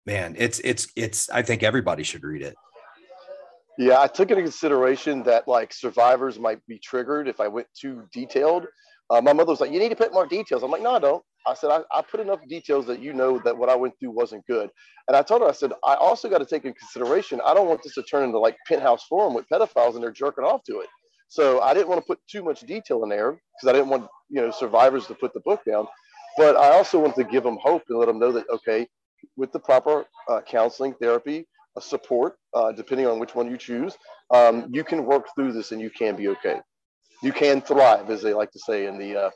man, 0.07 0.35
it's 0.39 0.61
it's 0.61 0.89
it's. 0.97 1.31
I 1.31 1.43
think 1.43 1.63
everybody 1.63 2.03
should 2.03 2.25
read 2.25 2.43
it. 2.43 2.55
Yeah, 3.79 4.01
I 4.01 4.09
took 4.09 4.31
into 4.31 4.43
consideration 4.43 5.23
that 5.23 5.49
like 5.49 5.73
survivors 5.73 6.39
might 6.39 6.65
be 6.67 6.79
triggered 6.79 7.29
if 7.29 7.41
I 7.41 7.49
went 7.49 7.69
too 7.75 8.07
detailed. 8.13 8.67
Uh, 9.11 9.21
my 9.21 9.33
mother 9.33 9.51
was 9.51 9.61
like, 9.61 9.73
"You 9.73 9.81
need 9.81 9.89
to 9.89 9.97
put 9.97 10.13
more 10.13 10.27
details." 10.27 10.63
I'm 10.63 10.71
like, 10.71 10.83
"No, 10.83 10.95
I 10.95 10.99
don't." 10.99 11.25
I 11.47 11.55
said, 11.55 11.71
I, 11.71 11.81
I, 11.91 12.03
put 12.03 12.21
enough 12.21 12.41
details 12.49 12.87
that 12.87 13.01
you 13.01 13.13
know 13.13 13.39
that 13.45 13.57
what 13.57 13.71
I 13.71 13.75
went 13.75 13.95
through 13.99 14.11
wasn't 14.11 14.47
good. 14.47 14.69
And 15.09 15.17
I 15.17 15.23
told 15.23 15.41
her, 15.41 15.49
I 15.49 15.53
said, 15.53 15.73
I 15.85 15.95
also 15.95 16.29
got 16.29 16.39
to 16.39 16.45
take 16.45 16.65
in 16.65 16.75
consideration, 16.75 17.41
I 17.45 17.55
don't 17.55 17.69
want 17.69 17.83
this 17.83 17.95
to 17.95 18.03
turn 18.03 18.25
into 18.25 18.39
like 18.39 18.57
penthouse 18.69 19.05
forum 19.05 19.35
with 19.35 19.47
pedophiles 19.51 19.95
and 19.95 20.03
they're 20.03 20.11
jerking 20.11 20.45
off 20.45 20.63
to 20.65 20.81
it. 20.81 20.89
So 21.29 21.61
I 21.61 21.73
didn't 21.73 21.89
want 21.89 22.01
to 22.01 22.07
put 22.07 22.19
too 22.29 22.43
much 22.43 22.61
detail 22.61 23.03
in 23.05 23.09
there 23.09 23.33
because 23.33 23.69
I 23.69 23.73
didn't 23.73 23.89
want, 23.89 24.09
you 24.29 24.41
know, 24.43 24.51
survivors 24.51 25.07
to 25.07 25.15
put 25.15 25.33
the 25.33 25.41
book 25.41 25.63
down. 25.65 25.87
But 26.37 26.57
I 26.57 26.73
also 26.73 26.99
wanted 26.99 27.17
to 27.17 27.25
give 27.25 27.43
them 27.43 27.59
hope 27.63 27.83
and 27.89 27.99
let 27.99 28.07
them 28.07 28.19
know 28.19 28.33
that, 28.33 28.49
okay, 28.51 28.87
with 29.37 29.53
the 29.53 29.61
proper 29.61 30.05
uh, 30.29 30.41
counseling, 30.43 30.95
therapy, 30.95 31.47
uh, 31.77 31.81
support, 31.81 32.37
uh, 32.55 32.73
depending 32.73 33.07
on 33.07 33.19
which 33.19 33.35
one 33.35 33.51
you 33.51 33.57
choose, 33.57 33.97
um, 34.33 34.69
you 34.71 34.85
can 34.85 35.05
work 35.05 35.27
through 35.35 35.53
this 35.53 35.73
and 35.73 35.81
you 35.81 35.91
can 35.91 36.17
be 36.17 36.29
okay. 36.29 36.61
You 37.23 37.33
can 37.33 37.61
thrive, 37.61 38.11
as 38.11 38.23
they 38.23 38.35
like 38.35 38.51
to 38.53 38.59
say 38.59 38.87
in 38.87 38.99
the 38.99 39.17
uh, 39.17 39.31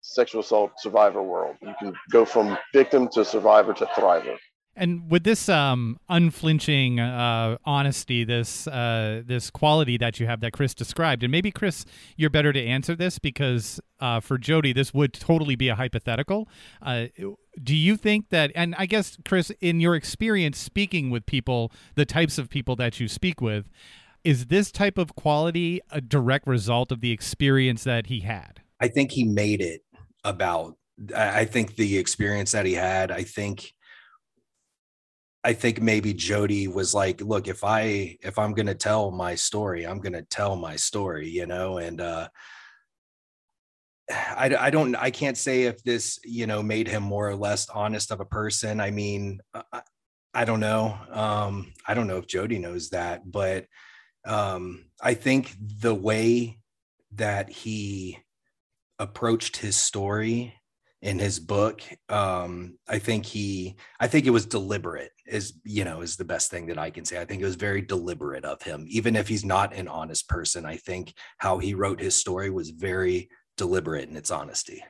sexual 0.00 0.40
assault 0.40 0.72
survivor 0.78 1.22
world. 1.22 1.56
You 1.62 1.74
can 1.78 1.94
go 2.10 2.24
from 2.24 2.58
victim 2.72 3.08
to 3.12 3.24
survivor 3.24 3.72
to 3.74 3.86
thriver. 3.86 4.36
And 4.78 5.10
with 5.10 5.24
this 5.24 5.48
um, 5.48 5.98
unflinching 6.08 7.00
uh, 7.00 7.58
honesty, 7.64 8.22
this 8.22 8.68
uh, 8.68 9.22
this 9.26 9.50
quality 9.50 9.98
that 9.98 10.20
you 10.20 10.26
have 10.26 10.40
that 10.40 10.52
Chris 10.52 10.72
described, 10.72 11.24
and 11.24 11.32
maybe 11.32 11.50
Chris, 11.50 11.84
you're 12.16 12.30
better 12.30 12.52
to 12.52 12.64
answer 12.64 12.94
this 12.94 13.18
because 13.18 13.80
uh, 13.98 14.20
for 14.20 14.38
Jody, 14.38 14.72
this 14.72 14.94
would 14.94 15.14
totally 15.14 15.56
be 15.56 15.68
a 15.68 15.74
hypothetical. 15.74 16.48
Uh, 16.80 17.06
do 17.60 17.74
you 17.74 17.96
think 17.96 18.28
that? 18.28 18.52
And 18.54 18.76
I 18.78 18.86
guess 18.86 19.18
Chris, 19.24 19.50
in 19.60 19.80
your 19.80 19.96
experience 19.96 20.58
speaking 20.58 21.10
with 21.10 21.26
people, 21.26 21.72
the 21.96 22.06
types 22.06 22.38
of 22.38 22.48
people 22.48 22.76
that 22.76 23.00
you 23.00 23.08
speak 23.08 23.40
with, 23.40 23.68
is 24.28 24.48
this 24.48 24.70
type 24.70 24.98
of 24.98 25.14
quality 25.14 25.80
a 25.90 26.02
direct 26.02 26.46
result 26.46 26.92
of 26.92 27.00
the 27.00 27.10
experience 27.10 27.84
that 27.84 28.08
he 28.08 28.20
had? 28.20 28.60
I 28.78 28.88
think 28.88 29.10
he 29.10 29.24
made 29.24 29.62
it 29.62 29.80
about 30.22 30.76
I 31.16 31.46
think 31.46 31.76
the 31.76 31.96
experience 31.96 32.52
that 32.52 32.66
he 32.66 32.74
had, 32.74 33.10
I 33.10 33.22
think 33.22 33.72
I 35.42 35.54
think 35.54 35.80
maybe 35.80 36.12
Jody 36.12 36.68
was 36.68 36.92
like, 36.92 37.22
look, 37.22 37.48
if 37.48 37.64
I 37.64 38.18
if 38.20 38.38
I'm 38.38 38.52
gonna 38.52 38.74
tell 38.74 39.10
my 39.10 39.34
story, 39.34 39.86
I'm 39.86 39.98
gonna 39.98 40.20
tell 40.20 40.56
my 40.56 40.76
story, 40.76 41.30
you 41.30 41.46
know, 41.46 41.78
and 41.78 41.98
uh 41.98 42.28
I, 44.10 44.54
I 44.60 44.68
don't 44.68 44.94
I 44.94 45.10
can't 45.10 45.38
say 45.38 45.62
if 45.62 45.82
this 45.84 46.18
you 46.22 46.46
know 46.46 46.62
made 46.62 46.86
him 46.86 47.02
more 47.02 47.30
or 47.30 47.34
less 47.34 47.66
honest 47.70 48.10
of 48.10 48.20
a 48.20 48.26
person. 48.26 48.78
I 48.78 48.90
mean, 48.90 49.40
I, 49.54 49.80
I 50.34 50.44
don't 50.44 50.60
know. 50.60 50.98
Um, 51.10 51.72
I 51.86 51.94
don't 51.94 52.08
know 52.08 52.18
if 52.18 52.26
Jody 52.26 52.58
knows 52.58 52.90
that, 52.90 53.22
but 53.24 53.64
um, 54.28 54.84
I 55.00 55.14
think 55.14 55.56
the 55.80 55.94
way 55.94 56.58
that 57.12 57.50
he 57.50 58.18
approached 58.98 59.56
his 59.56 59.76
story 59.76 60.54
in 61.00 61.18
his 61.18 61.38
book 61.38 61.80
um 62.08 62.76
i 62.88 62.98
think 62.98 63.24
he 63.24 63.76
i 64.00 64.08
think 64.08 64.26
it 64.26 64.30
was 64.30 64.44
deliberate 64.44 65.12
is 65.26 65.54
you 65.64 65.84
know 65.84 66.00
is 66.00 66.16
the 66.16 66.24
best 66.24 66.50
thing 66.50 66.66
that 66.66 66.78
i 66.78 66.90
can 66.90 67.04
say. 67.04 67.20
I 67.20 67.24
think 67.24 67.40
it 67.40 67.44
was 67.44 67.54
very 67.54 67.82
deliberate 67.82 68.44
of 68.44 68.62
him. 68.62 68.84
Even 68.88 69.14
if 69.14 69.28
he's 69.28 69.44
not 69.44 69.74
an 69.74 69.86
honest 69.86 70.28
person 70.28 70.66
i 70.66 70.76
think 70.76 71.14
how 71.38 71.58
he 71.58 71.74
wrote 71.74 72.00
his 72.00 72.16
story 72.16 72.50
was 72.50 72.70
very 72.70 73.28
deliberate 73.56 74.08
in 74.08 74.16
its 74.16 74.30
honesty. 74.30 74.82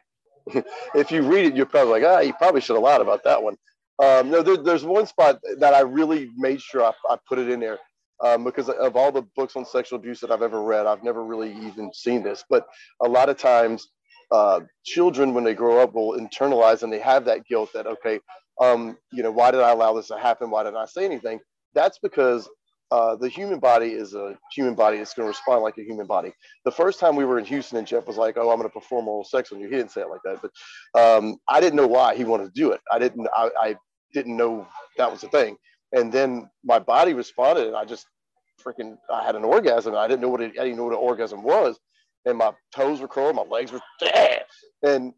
If 0.94 1.10
you 1.10 1.22
read 1.22 1.46
it 1.46 1.56
you're 1.56 1.66
probably 1.66 2.00
like 2.00 2.04
ah 2.04 2.20
you 2.20 2.32
probably 2.32 2.62
should 2.62 2.76
have 2.76 2.82
lied 2.82 3.02
about 3.02 3.24
that 3.24 3.42
one. 3.42 3.56
Um 4.02 4.30
no 4.30 4.42
there, 4.42 4.56
there's 4.56 4.84
one 4.84 5.06
spot 5.06 5.40
that 5.58 5.74
i 5.74 5.80
really 5.80 6.30
made 6.36 6.62
sure 6.62 6.84
I, 6.84 6.92
I 7.10 7.18
put 7.28 7.38
it 7.38 7.50
in 7.50 7.60
there 7.60 7.78
um, 8.24 8.44
because 8.44 8.68
of 8.68 8.96
all 8.96 9.12
the 9.12 9.22
books 9.36 9.56
on 9.56 9.64
sexual 9.64 9.98
abuse 9.98 10.20
that 10.20 10.30
I've 10.30 10.42
ever 10.42 10.62
read, 10.62 10.86
I've 10.86 11.04
never 11.04 11.24
really 11.24 11.52
even 11.66 11.92
seen 11.92 12.22
this. 12.22 12.44
But 12.48 12.66
a 13.02 13.08
lot 13.08 13.28
of 13.28 13.38
times, 13.38 13.88
uh, 14.30 14.60
children 14.84 15.34
when 15.34 15.44
they 15.44 15.54
grow 15.54 15.82
up 15.82 15.94
will 15.94 16.18
internalize 16.18 16.82
and 16.82 16.92
they 16.92 16.98
have 16.98 17.24
that 17.24 17.46
guilt 17.46 17.70
that 17.72 17.86
okay 17.86 18.20
um, 18.60 18.96
you 19.12 19.22
know 19.22 19.30
why 19.30 19.50
did 19.50 19.60
i 19.60 19.70
allow 19.70 19.94
this 19.94 20.08
to 20.08 20.18
happen? 20.18 20.50
Why 20.50 20.64
did 20.64 20.74
i 20.74 20.84
say 20.84 21.04
anything? 21.04 21.40
That's 21.74 21.98
because 21.98 22.48
uh, 22.90 23.16
the 23.16 23.28
human 23.28 23.58
body 23.58 23.88
is 23.88 24.14
a 24.14 24.36
human 24.52 24.74
body. 24.74 24.98
It's 24.98 25.14
going 25.14 25.24
to 25.26 25.30
respond 25.30 25.62
like 25.62 25.76
a 25.78 25.84
human 25.84 26.06
body. 26.06 26.32
The 26.64 26.70
first 26.70 26.98
time 26.98 27.16
we 27.16 27.24
were 27.24 27.38
in 27.38 27.44
houston 27.44 27.78
and 27.78 27.86
jeff 27.86 28.06
was 28.06 28.16
like 28.16 28.36
oh 28.36 28.50
i'm 28.50 28.58
going 28.58 28.68
to 28.68 28.72
perform 28.72 29.08
oral 29.08 29.24
sex 29.24 29.52
on 29.52 29.60
you. 29.60 29.68
He 29.68 29.76
didn't 29.76 29.92
say 29.92 30.02
it 30.02 30.08
like 30.08 30.20
that 30.24 30.42
but 30.42 31.00
um, 31.00 31.36
i 31.48 31.60
didn't 31.60 31.76
know 31.76 31.86
why 31.86 32.16
he 32.16 32.24
wanted 32.24 32.46
to 32.52 32.60
do 32.60 32.72
it. 32.72 32.80
I 32.92 32.98
didn't 32.98 33.26
I, 33.34 33.50
I 33.60 33.76
didn't 34.12 34.36
know 34.36 34.66
that 34.96 35.10
was 35.10 35.22
a 35.22 35.28
thing 35.28 35.56
and 35.92 36.12
then 36.12 36.48
my 36.64 36.78
body 36.78 37.14
responded 37.14 37.66
and 37.68 37.76
i 37.76 37.84
just 37.84 38.06
freaking 38.64 38.98
i 39.12 39.24
had 39.24 39.36
an 39.36 39.44
orgasm 39.44 39.94
i 39.96 40.08
didn't 40.08 40.22
know 40.22 40.28
what 40.28 40.40
it, 40.42 40.52
i 40.58 40.64
didn't 40.64 40.76
know 40.76 40.84
what 40.84 40.94
an 40.94 41.00
orgasm 41.00 41.42
was 41.42 41.78
and 42.26 42.38
my 42.38 42.52
toes 42.74 43.00
were 43.00 43.08
curled, 43.08 43.36
my 43.36 43.42
legs 43.42 43.72
were, 43.72 43.80
and 44.84 45.14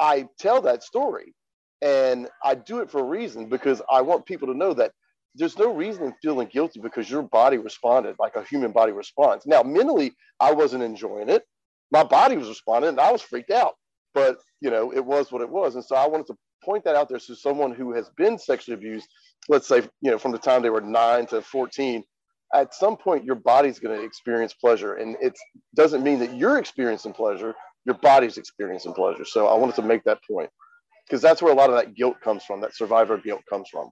I 0.00 0.28
tell 0.38 0.62
that 0.62 0.82
story, 0.82 1.34
and 1.82 2.28
I 2.44 2.54
do 2.56 2.80
it 2.80 2.90
for 2.90 3.00
a 3.00 3.04
reason 3.04 3.48
because 3.48 3.82
I 3.90 4.02
want 4.02 4.26
people 4.26 4.48
to 4.48 4.54
know 4.54 4.74
that 4.74 4.92
there's 5.34 5.58
no 5.58 5.74
reason 5.74 6.04
in 6.04 6.14
feeling 6.22 6.48
guilty 6.52 6.80
because 6.80 7.10
your 7.10 7.22
body 7.22 7.58
responded 7.58 8.16
like 8.18 8.36
a 8.36 8.44
human 8.44 8.72
body 8.72 8.92
responds. 8.92 9.46
Now, 9.46 9.62
mentally, 9.62 10.14
I 10.40 10.52
wasn't 10.52 10.84
enjoying 10.84 11.28
it. 11.28 11.44
My 11.92 12.04
body 12.04 12.36
was 12.36 12.48
responding, 12.48 12.90
and 12.90 13.00
I 13.00 13.12
was 13.12 13.22
freaked 13.22 13.50
out. 13.52 13.74
but 14.14 14.38
you 14.60 14.70
know, 14.70 14.92
it 14.92 15.04
was 15.04 15.32
what 15.32 15.42
it 15.42 15.50
was. 15.50 15.74
And 15.76 15.84
so 15.84 15.96
I 15.96 16.06
wanted 16.08 16.28
to 16.28 16.36
point 16.64 16.84
that 16.84 16.96
out 16.96 17.08
there 17.08 17.18
so 17.18 17.34
someone 17.34 17.72
who 17.74 17.92
has 17.94 18.10
been 18.16 18.38
sexually 18.38 18.76
abused, 18.76 19.08
let's 19.48 19.68
say, 19.68 19.82
you 20.00 20.10
know, 20.10 20.18
from 20.18 20.32
the 20.32 20.38
time 20.38 20.62
they 20.62 20.70
were 20.70 20.80
nine 20.80 21.26
to 21.26 21.42
14, 21.42 22.04
at 22.54 22.74
some 22.74 22.96
point 22.96 23.24
your 23.24 23.34
body's 23.34 23.78
going 23.78 23.98
to 23.98 24.04
experience 24.04 24.52
pleasure. 24.54 24.94
And 24.94 25.16
it 25.20 25.34
doesn't 25.74 26.02
mean 26.02 26.18
that 26.20 26.36
you're 26.36 26.58
experiencing 26.58 27.12
pleasure, 27.12 27.54
your 27.84 27.96
body's 27.96 28.38
experiencing 28.38 28.92
pleasure. 28.92 29.24
So 29.24 29.46
I 29.46 29.54
wanted 29.56 29.76
to 29.76 29.82
make 29.82 30.04
that 30.04 30.18
point 30.30 30.50
because 31.06 31.22
that's 31.22 31.42
where 31.42 31.52
a 31.52 31.56
lot 31.56 31.70
of 31.70 31.76
that 31.76 31.94
guilt 31.94 32.20
comes 32.20 32.44
from, 32.44 32.60
that 32.60 32.74
survivor 32.74 33.18
guilt 33.18 33.42
comes 33.50 33.68
from. 33.68 33.90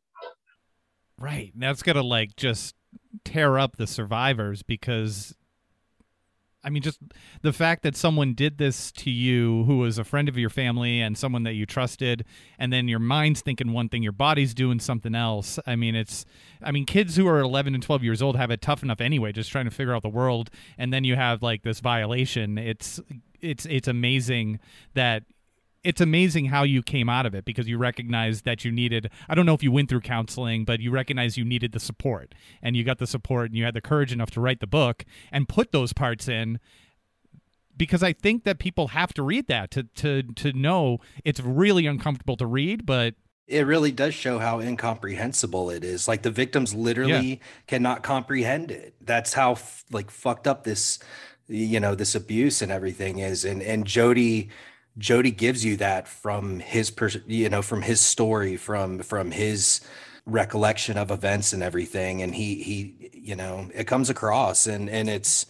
Right. 1.19 1.53
That's 1.55 1.83
going 1.83 1.97
to 1.97 2.03
like 2.03 2.37
just 2.37 2.75
tear 3.25 3.59
up 3.59 3.77
the 3.77 3.87
survivors 3.87 4.63
because 4.63 5.35
I 6.63 6.71
mean, 6.71 6.83
just 6.83 6.99
the 7.43 7.53
fact 7.53 7.83
that 7.85 7.97
someone 7.97 8.35
did 8.35 8.59
this 8.59 8.93
to 8.93 9.11
you 9.11 9.65
who 9.65 9.79
was 9.79 9.99
a 9.99 10.05
friend 10.05 10.29
of 10.29 10.37
your 10.37 10.51
family 10.51 11.01
and 11.01 11.17
someone 11.17 11.43
that 11.45 11.55
you 11.55 11.65
trusted, 11.65 12.25
and 12.59 12.73
then 12.73 12.87
your 12.87 12.99
mind's 12.99 13.41
thinking 13.41 13.73
one 13.73 13.89
thing, 13.89 14.03
your 14.03 14.13
body's 14.13 14.53
doing 14.53 14.79
something 14.79 15.15
else. 15.15 15.59
I 15.67 15.77
mean, 15.77 15.95
it's, 15.95 16.27
I 16.63 16.71
mean, 16.71 16.85
kids 16.85 17.17
who 17.17 17.27
are 17.27 17.41
11 17.41 17.75
and 17.75 17.83
12 17.83 18.05
years 18.05 18.21
old 18.21 18.37
have 18.37 18.51
it 18.51 18.61
tough 18.61 18.83
enough 18.83 19.01
anyway, 19.01 19.33
just 19.33 19.51
trying 19.51 19.65
to 19.65 19.71
figure 19.71 19.95
out 19.95 20.03
the 20.03 20.09
world. 20.09 20.51
And 20.77 20.93
then 20.93 21.05
you 21.05 21.17
have 21.17 21.43
like 21.43 21.63
this 21.63 21.81
violation. 21.81 22.59
It's, 22.59 23.01
it's, 23.41 23.65
it's 23.67 23.89
amazing 23.89 24.61
that 24.95 25.25
it's 25.83 26.01
amazing 26.01 26.47
how 26.47 26.63
you 26.63 26.83
came 26.83 27.09
out 27.09 27.27
of 27.27 27.35
it 27.35 27.45
because 27.45 27.69
you 27.69 27.79
recognized 27.79 28.45
that 28.45 28.65
you 28.65 28.71
needed 28.71 29.11
I 29.29 29.35
don't 29.35 29.47
know 29.47 29.55
if 29.55 29.63
you 29.63 29.73
went 29.73 29.89
through 29.89 30.03
counseling, 30.03 30.65
but 30.65 30.81
you 30.81 30.91
recognized 30.91 31.37
you 31.37 31.45
needed 31.45 31.73
the 31.73 31.81
support 31.81 32.35
and 32.63 32.77
you 32.77 32.85
got 32.85 32.99
the 32.99 33.07
support 33.07 33.47
and 33.47 33.57
you 33.57 33.65
had 33.65 33.75
the 33.75 33.81
courage 33.81 34.13
enough 34.13 34.31
to 34.33 34.41
write 34.41 34.61
the 34.61 34.67
book 34.67 35.05
and 35.33 35.49
put 35.49 35.73
those 35.73 35.93
parts 35.93 36.29
in 36.29 36.59
because 37.77 38.03
I 38.03 38.13
think 38.13 38.45
that 38.45 38.59
people 38.59 38.89
have 38.89 39.15
to 39.15 39.23
read 39.23 39.47
that 39.47 39.71
to 39.71 39.85
to 39.85 40.23
to 40.23 40.53
know 40.53 40.99
it's 41.25 41.41
really 41.41 41.87
uncomfortable 41.87 42.37
to 42.37 42.47
read, 42.47 42.85
but 42.85 43.15
it 43.47 43.67
really 43.67 43.91
does 43.91 44.15
show 44.15 44.39
how 44.39 44.61
incomprehensible 44.61 45.71
it 45.71 45.83
is. 45.83 46.07
Like 46.07 46.23
the 46.23 46.31
victims 46.31 46.75
literally 46.75 47.31
yeah. 47.31 47.37
cannot 47.67 48.03
comprehend 48.03 48.71
it. 48.71 48.95
That's 49.01 49.33
how 49.33 49.59
like 49.91 50.11
fucked 50.11 50.47
up 50.47 50.65
this 50.65 50.99
you 51.49 51.81
know 51.81 51.95
this 51.95 52.15
abuse 52.15 52.63
and 52.63 52.71
everything 52.71 53.19
is 53.19 53.45
and 53.45 53.63
and 53.63 53.87
Jody 53.87 54.51
Jody 55.01 55.31
gives 55.31 55.65
you 55.65 55.79
that 55.79 56.07
from 56.07 56.61
his 56.61 56.93
you 57.27 57.49
know 57.49 57.63
from 57.63 57.83
his 57.83 58.01
story 58.01 58.57
from 58.57 59.01
from 59.01 59.31
his 59.31 59.81
recollection 60.27 60.99
of 60.99 61.11
events 61.11 61.53
and 61.53 61.63
everything. 61.63 62.23
And 62.23 62.35
he 62.35 62.63
he 62.63 63.11
you 63.15 63.35
know 63.35 63.71
it 63.75 63.87
comes 63.87 64.11
across. 64.11 64.67
And 64.67 64.89
and 64.91 65.09
it's 65.09 65.47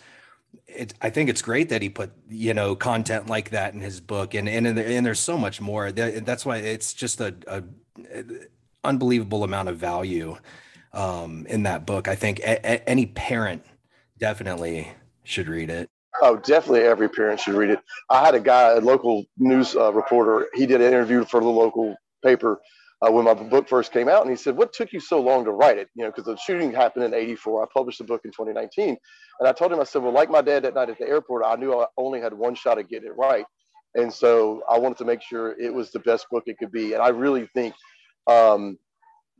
it, 0.66 0.94
I 1.02 1.10
think 1.10 1.28
it's 1.28 1.42
great 1.42 1.68
that 1.70 1.82
he 1.82 1.88
put 1.88 2.12
you 2.28 2.54
know 2.54 2.76
content 2.76 3.26
like 3.26 3.50
that 3.50 3.74
in 3.74 3.80
his 3.80 4.00
book. 4.00 4.34
And 4.34 4.48
and 4.48 4.66
and 4.66 5.04
there's 5.04 5.20
so 5.20 5.36
much 5.36 5.60
more. 5.60 5.90
That's 5.90 6.46
why 6.46 6.58
it's 6.58 6.94
just 6.94 7.20
a, 7.20 7.34
a, 7.48 7.62
a 8.14 8.24
unbelievable 8.84 9.42
amount 9.42 9.68
of 9.68 9.76
value 9.76 10.36
um, 10.92 11.44
in 11.46 11.64
that 11.64 11.86
book. 11.86 12.06
I 12.06 12.14
think 12.14 12.38
a, 12.40 12.88
any 12.88 13.06
parent 13.06 13.64
definitely 14.16 14.92
should 15.24 15.48
read 15.48 15.70
it 15.70 15.90
Oh, 16.22 16.36
definitely 16.36 16.82
every 16.82 17.08
parent 17.08 17.40
should 17.40 17.54
read 17.54 17.70
it. 17.70 17.80
I 18.10 18.24
had 18.24 18.34
a 18.34 18.40
guy, 18.40 18.72
a 18.72 18.80
local 18.80 19.24
news 19.38 19.76
uh, 19.76 19.92
reporter, 19.92 20.48
he 20.54 20.66
did 20.66 20.80
an 20.80 20.88
interview 20.88 21.24
for 21.24 21.40
the 21.40 21.48
local 21.48 21.96
paper 22.24 22.60
uh, 23.02 23.10
when 23.10 23.24
my 23.24 23.34
book 23.34 23.68
first 23.68 23.92
came 23.92 24.08
out. 24.08 24.22
And 24.22 24.30
he 24.30 24.36
said, 24.36 24.56
What 24.56 24.72
took 24.72 24.92
you 24.92 25.00
so 25.00 25.20
long 25.20 25.44
to 25.44 25.52
write 25.52 25.78
it? 25.78 25.88
You 25.94 26.04
know, 26.04 26.10
because 26.10 26.24
the 26.24 26.36
shooting 26.36 26.72
happened 26.72 27.04
in 27.04 27.14
84. 27.14 27.62
I 27.62 27.66
published 27.72 27.98
the 27.98 28.04
book 28.04 28.22
in 28.24 28.30
2019. 28.32 28.96
And 29.38 29.48
I 29.48 29.52
told 29.52 29.72
him, 29.72 29.80
I 29.80 29.84
said, 29.84 30.02
Well, 30.02 30.12
like 30.12 30.30
my 30.30 30.42
dad 30.42 30.64
that 30.64 30.74
night 30.74 30.90
at 30.90 30.98
the 30.98 31.08
airport, 31.08 31.44
I 31.46 31.56
knew 31.56 31.78
I 31.78 31.86
only 31.96 32.20
had 32.20 32.34
one 32.34 32.54
shot 32.54 32.78
at 32.78 32.88
getting 32.88 33.08
it 33.08 33.16
right. 33.16 33.44
And 33.94 34.12
so 34.12 34.62
I 34.68 34.78
wanted 34.78 34.98
to 34.98 35.04
make 35.04 35.22
sure 35.22 35.58
it 35.60 35.72
was 35.72 35.90
the 35.90 35.98
best 36.00 36.26
book 36.30 36.44
it 36.46 36.58
could 36.58 36.70
be. 36.70 36.92
And 36.92 37.02
I 37.02 37.08
really 37.08 37.48
think, 37.54 37.74
um, 38.26 38.78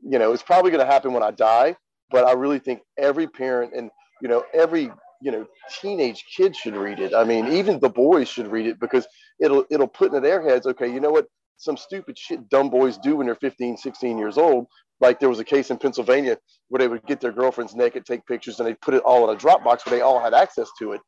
you 0.02 0.18
know, 0.18 0.32
it's 0.32 0.42
probably 0.42 0.70
going 0.70 0.84
to 0.84 0.90
happen 0.90 1.12
when 1.12 1.22
I 1.22 1.30
die, 1.30 1.76
but 2.10 2.26
I 2.26 2.32
really 2.32 2.58
think 2.58 2.80
every 2.98 3.28
parent 3.28 3.74
and, 3.76 3.90
you 4.22 4.28
know, 4.28 4.42
every 4.54 4.90
you 5.20 5.30
know 5.30 5.46
teenage 5.80 6.24
kids 6.34 6.58
should 6.58 6.76
read 6.76 7.00
it. 7.00 7.14
I 7.14 7.24
mean 7.24 7.48
even 7.48 7.78
the 7.78 7.88
boys 7.88 8.28
should 8.28 8.48
read 8.48 8.66
it 8.66 8.80
because 8.80 9.06
it'll 9.40 9.64
it'll 9.70 9.88
put 9.88 10.08
into 10.08 10.20
their 10.20 10.42
heads 10.42 10.66
okay 10.66 10.92
you 10.92 11.00
know 11.00 11.10
what? 11.10 11.26
Some 11.56 11.76
stupid 11.76 12.18
shit 12.18 12.48
dumb 12.48 12.70
boys 12.70 12.96
do 12.98 13.16
when 13.16 13.26
they're 13.26 13.34
15 13.34 13.76
16 13.76 14.18
years 14.18 14.38
old. 14.38 14.66
Like 15.00 15.20
there 15.20 15.28
was 15.28 15.38
a 15.38 15.44
case 15.44 15.70
in 15.70 15.78
pennsylvania 15.78 16.38
where 16.68 16.78
they 16.78 16.88
would 16.88 17.04
get 17.06 17.20
their 17.20 17.32
girlfriends 17.32 17.74
naked 17.74 18.04
take 18.04 18.26
pictures 18.26 18.58
and 18.58 18.68
they'd 18.68 18.80
put 18.80 18.94
it 18.94 19.02
all 19.02 19.28
in 19.28 19.36
a 19.36 19.38
dropbox 19.38 19.86
where 19.86 19.96
they 19.96 20.00
all 20.00 20.20
had 20.20 20.34
access 20.34 20.70
to 20.78 20.92
it. 20.92 21.00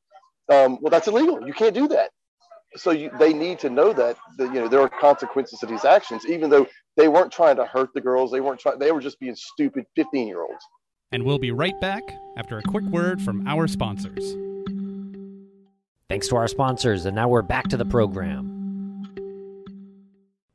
Um, 0.49 0.79
well 0.81 0.91
that's 0.91 1.09
illegal. 1.09 1.47
You 1.47 1.53
can't 1.53 1.75
do 1.75 1.89
that. 1.89 2.11
So 2.75 2.91
you, 2.91 3.11
they 3.19 3.35
need 3.35 3.59
to 3.61 3.71
know 3.71 3.93
that, 3.93 4.17
that 4.39 4.47
you 4.55 4.61
know 4.61 4.69
there 4.69 4.81
are 4.81 4.89
consequences 4.89 5.59
to 5.61 5.67
these 5.67 5.85
actions 5.85 6.27
even 6.27 6.51
though 6.51 6.67
they 6.97 7.09
weren't 7.09 7.33
trying 7.33 7.57
to 7.57 7.65
hurt 7.65 7.91
the 7.95 8.01
girls. 8.01 8.31
They 8.31 8.41
weren't 8.41 8.61
trying 8.61 8.79
they 8.79 8.93
were 8.93 9.01
just 9.01 9.19
being 9.21 9.37
stupid 9.37 9.85
15 9.97 10.27
year 10.27 10.43
olds 10.43 10.65
and 11.13 11.23
we'll 11.25 11.39
be 11.39 11.51
right 11.51 11.79
back 11.81 12.03
after 12.37 12.59
a 12.59 12.63
quick 12.63 12.85
word 12.85 13.21
from 13.21 13.47
our 13.47 13.69
sponsors. 13.69 14.35
Thanks 16.09 16.29
to 16.29 16.37
our 16.37 16.49
sponsors, 16.49 17.07
and 17.07 17.15
now 17.15 17.29
we're 17.29 17.43
back 17.43 17.69
to 17.69 17.77
the 17.77 17.85
program. 17.85 18.49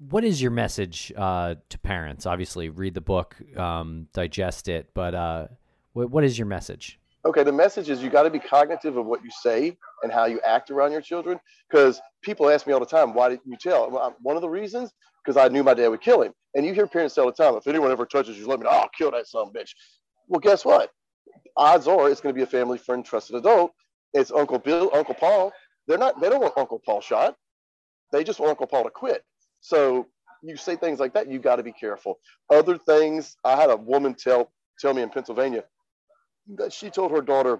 What 0.09 0.23
is 0.23 0.41
your 0.41 0.51
message 0.51 1.11
uh, 1.15 1.55
to 1.69 1.79
parents? 1.79 2.25
Obviously, 2.25 2.69
read 2.69 2.93
the 2.93 3.01
book, 3.01 3.35
um, 3.57 4.07
digest 4.13 4.67
it, 4.67 4.89
but 4.93 5.13
uh, 5.13 5.47
what, 5.93 6.09
what 6.09 6.23
is 6.23 6.37
your 6.37 6.47
message? 6.47 6.99
Okay, 7.25 7.43
the 7.43 7.51
message 7.51 7.89
is 7.89 8.01
you 8.01 8.09
got 8.09 8.23
to 8.23 8.29
be 8.29 8.39
cognitive 8.39 8.95
of 8.95 9.05
what 9.05 9.23
you 9.23 9.29
say 9.41 9.77
and 10.01 10.11
how 10.11 10.25
you 10.25 10.39
act 10.45 10.71
around 10.71 10.93
your 10.93 11.01
children. 11.01 11.37
Because 11.69 11.99
people 12.21 12.49
ask 12.49 12.65
me 12.65 12.73
all 12.73 12.79
the 12.79 12.85
time, 12.85 13.13
why 13.13 13.27
didn't 13.29 13.45
you 13.45 13.57
tell? 13.57 13.91
Well, 13.91 14.15
one 14.21 14.37
of 14.37 14.41
the 14.41 14.49
reasons, 14.49 14.93
because 15.25 15.35
I 15.35 15.49
knew 15.49 15.61
my 15.61 15.73
dad 15.73 15.89
would 15.89 15.99
kill 15.99 16.21
him. 16.21 16.33
And 16.55 16.65
you 16.65 16.73
hear 16.73 16.87
parents 16.87 17.15
say 17.15 17.21
all 17.21 17.27
the 17.27 17.33
time, 17.33 17.55
if 17.55 17.67
anyone 17.67 17.91
ever 17.91 18.05
touches 18.05 18.37
you, 18.37 18.47
let 18.47 18.59
me 18.59 18.63
know. 18.63 18.69
I'll 18.69 18.89
kill 18.97 19.11
that 19.11 19.27
son 19.27 19.41
of 19.41 19.49
a 19.49 19.51
bitch. 19.51 19.71
Well, 20.27 20.39
guess 20.39 20.65
what? 20.65 20.91
Odds 21.55 21.87
are 21.87 22.09
it's 22.09 22.21
going 22.21 22.33
to 22.33 22.37
be 22.37 22.43
a 22.43 22.47
family 22.47 22.77
friend, 22.77 23.03
trusted 23.03 23.35
adult. 23.35 23.71
It's 24.13 24.31
Uncle 24.31 24.59
Bill, 24.59 24.91
Uncle 24.93 25.15
Paul. 25.15 25.51
They're 25.87 25.97
not. 25.97 26.19
They 26.19 26.29
don't 26.29 26.41
want 26.41 26.57
Uncle 26.57 26.81
Paul 26.85 27.01
shot. 27.01 27.35
They 28.11 28.23
just 28.23 28.39
want 28.39 28.51
Uncle 28.51 28.67
Paul 28.67 28.83
to 28.83 28.89
quit. 28.89 29.23
So 29.61 30.07
you 30.43 30.55
say 30.57 30.75
things 30.75 30.99
like 30.99 31.13
that, 31.13 31.29
you 31.29 31.39
got 31.39 31.57
to 31.57 31.63
be 31.63 31.71
careful. 31.71 32.19
Other 32.51 32.77
things, 32.77 33.35
I 33.43 33.55
had 33.55 33.69
a 33.69 33.75
woman 33.75 34.13
tell 34.13 34.51
tell 34.79 34.93
me 34.93 35.01
in 35.01 35.09
Pennsylvania 35.09 35.63
that 36.55 36.71
she 36.71 36.89
told 36.89 37.11
her 37.11 37.21
daughter 37.21 37.59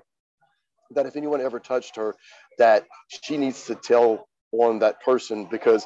that 0.92 1.06
if 1.06 1.16
anyone 1.16 1.42
ever 1.42 1.60
touched 1.60 1.96
her, 1.96 2.16
that 2.58 2.86
she 3.10 3.38
needs 3.38 3.66
to 3.66 3.76
tell 3.76 4.28
on 4.52 4.80
that 4.80 5.02
person 5.02 5.48
because 5.50 5.86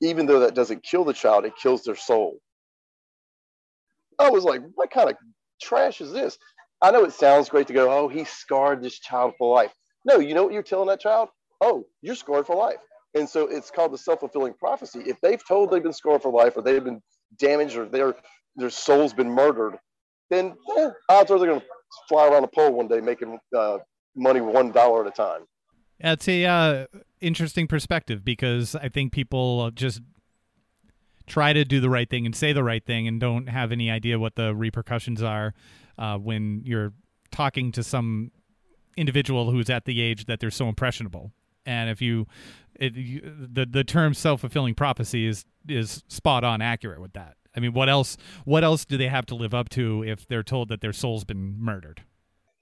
even 0.00 0.26
though 0.26 0.40
that 0.40 0.54
doesn't 0.54 0.82
kill 0.82 1.04
the 1.04 1.12
child, 1.12 1.44
it 1.44 1.52
kills 1.60 1.82
their 1.82 1.96
soul. 1.96 2.38
I 4.18 4.30
was 4.30 4.44
like, 4.44 4.62
what 4.74 4.90
kind 4.90 5.10
of 5.10 5.16
trash 5.60 6.00
is 6.00 6.12
this? 6.12 6.38
I 6.80 6.90
know 6.90 7.04
it 7.04 7.12
sounds 7.12 7.48
great 7.48 7.66
to 7.68 7.72
go, 7.72 7.90
oh, 7.90 8.08
he 8.08 8.24
scarred 8.24 8.82
this 8.82 8.98
child 8.98 9.34
for 9.36 9.52
life. 9.54 9.72
No, 10.04 10.18
you 10.18 10.34
know 10.34 10.44
what 10.44 10.52
you're 10.52 10.62
telling 10.62 10.88
that 10.88 11.00
child? 11.00 11.28
Oh, 11.60 11.86
you're 12.02 12.14
scarred 12.14 12.46
for 12.46 12.56
life. 12.56 12.78
And 13.14 13.28
so 13.28 13.48
it's 13.48 13.70
called 13.70 13.92
the 13.92 13.98
self 13.98 14.20
fulfilling 14.20 14.54
prophecy. 14.54 15.00
If 15.06 15.20
they've 15.20 15.44
told 15.46 15.70
they've 15.70 15.82
been 15.82 15.92
scarred 15.92 16.22
for 16.22 16.32
life 16.32 16.56
or 16.56 16.62
they've 16.62 16.84
been 16.84 17.02
damaged 17.38 17.76
or 17.76 17.86
their, 17.86 18.14
their 18.56 18.70
soul's 18.70 19.12
been 19.12 19.30
murdered, 19.30 19.78
then 20.30 20.54
eh, 20.76 20.90
odds 21.08 21.30
are 21.30 21.38
they're 21.38 21.48
going 21.48 21.60
to 21.60 21.66
fly 22.08 22.28
around 22.28 22.44
a 22.44 22.48
pole 22.48 22.72
one 22.72 22.86
day 22.86 23.00
making 23.00 23.38
uh, 23.56 23.78
money 24.14 24.40
one 24.40 24.70
dollar 24.70 25.02
at 25.02 25.08
a 25.08 25.10
time. 25.10 25.42
That's 26.00 26.28
a 26.28 26.44
uh, 26.44 26.86
interesting 27.20 27.66
perspective 27.66 28.24
because 28.24 28.76
I 28.76 28.88
think 28.88 29.12
people 29.12 29.70
just 29.72 30.00
try 31.28 31.52
to 31.52 31.64
do 31.64 31.80
the 31.80 31.90
right 31.90 32.08
thing 32.08 32.26
and 32.26 32.34
say 32.34 32.52
the 32.52 32.64
right 32.64 32.84
thing 32.84 33.06
and 33.06 33.20
don't 33.20 33.48
have 33.48 33.70
any 33.72 33.90
idea 33.90 34.18
what 34.18 34.34
the 34.34 34.54
repercussions 34.54 35.22
are 35.22 35.54
uh, 35.98 36.16
when 36.16 36.62
you're 36.64 36.92
talking 37.30 37.70
to 37.72 37.82
some 37.82 38.30
individual 38.96 39.50
who's 39.50 39.70
at 39.70 39.84
the 39.84 40.00
age 40.00 40.26
that 40.26 40.40
they're 40.40 40.50
so 40.50 40.68
impressionable. 40.68 41.32
And 41.64 41.90
if 41.90 42.00
you, 42.00 42.26
it, 42.74 42.94
you 42.94 43.20
the 43.20 43.66
the 43.66 43.84
term 43.84 44.14
self 44.14 44.40
fulfilling 44.40 44.74
prophecy 44.74 45.26
is 45.26 45.44
is 45.68 46.02
spot 46.08 46.44
on 46.44 46.62
accurate 46.62 47.00
with 47.00 47.12
that. 47.12 47.36
I 47.54 47.60
mean, 47.60 47.72
what 47.72 47.88
else? 47.88 48.16
What 48.44 48.64
else 48.64 48.84
do 48.84 48.96
they 48.96 49.08
have 49.08 49.26
to 49.26 49.34
live 49.34 49.54
up 49.54 49.68
to 49.70 50.02
if 50.04 50.26
they're 50.26 50.42
told 50.42 50.68
that 50.68 50.80
their 50.80 50.92
soul's 50.92 51.24
been 51.24 51.60
murdered? 51.60 52.02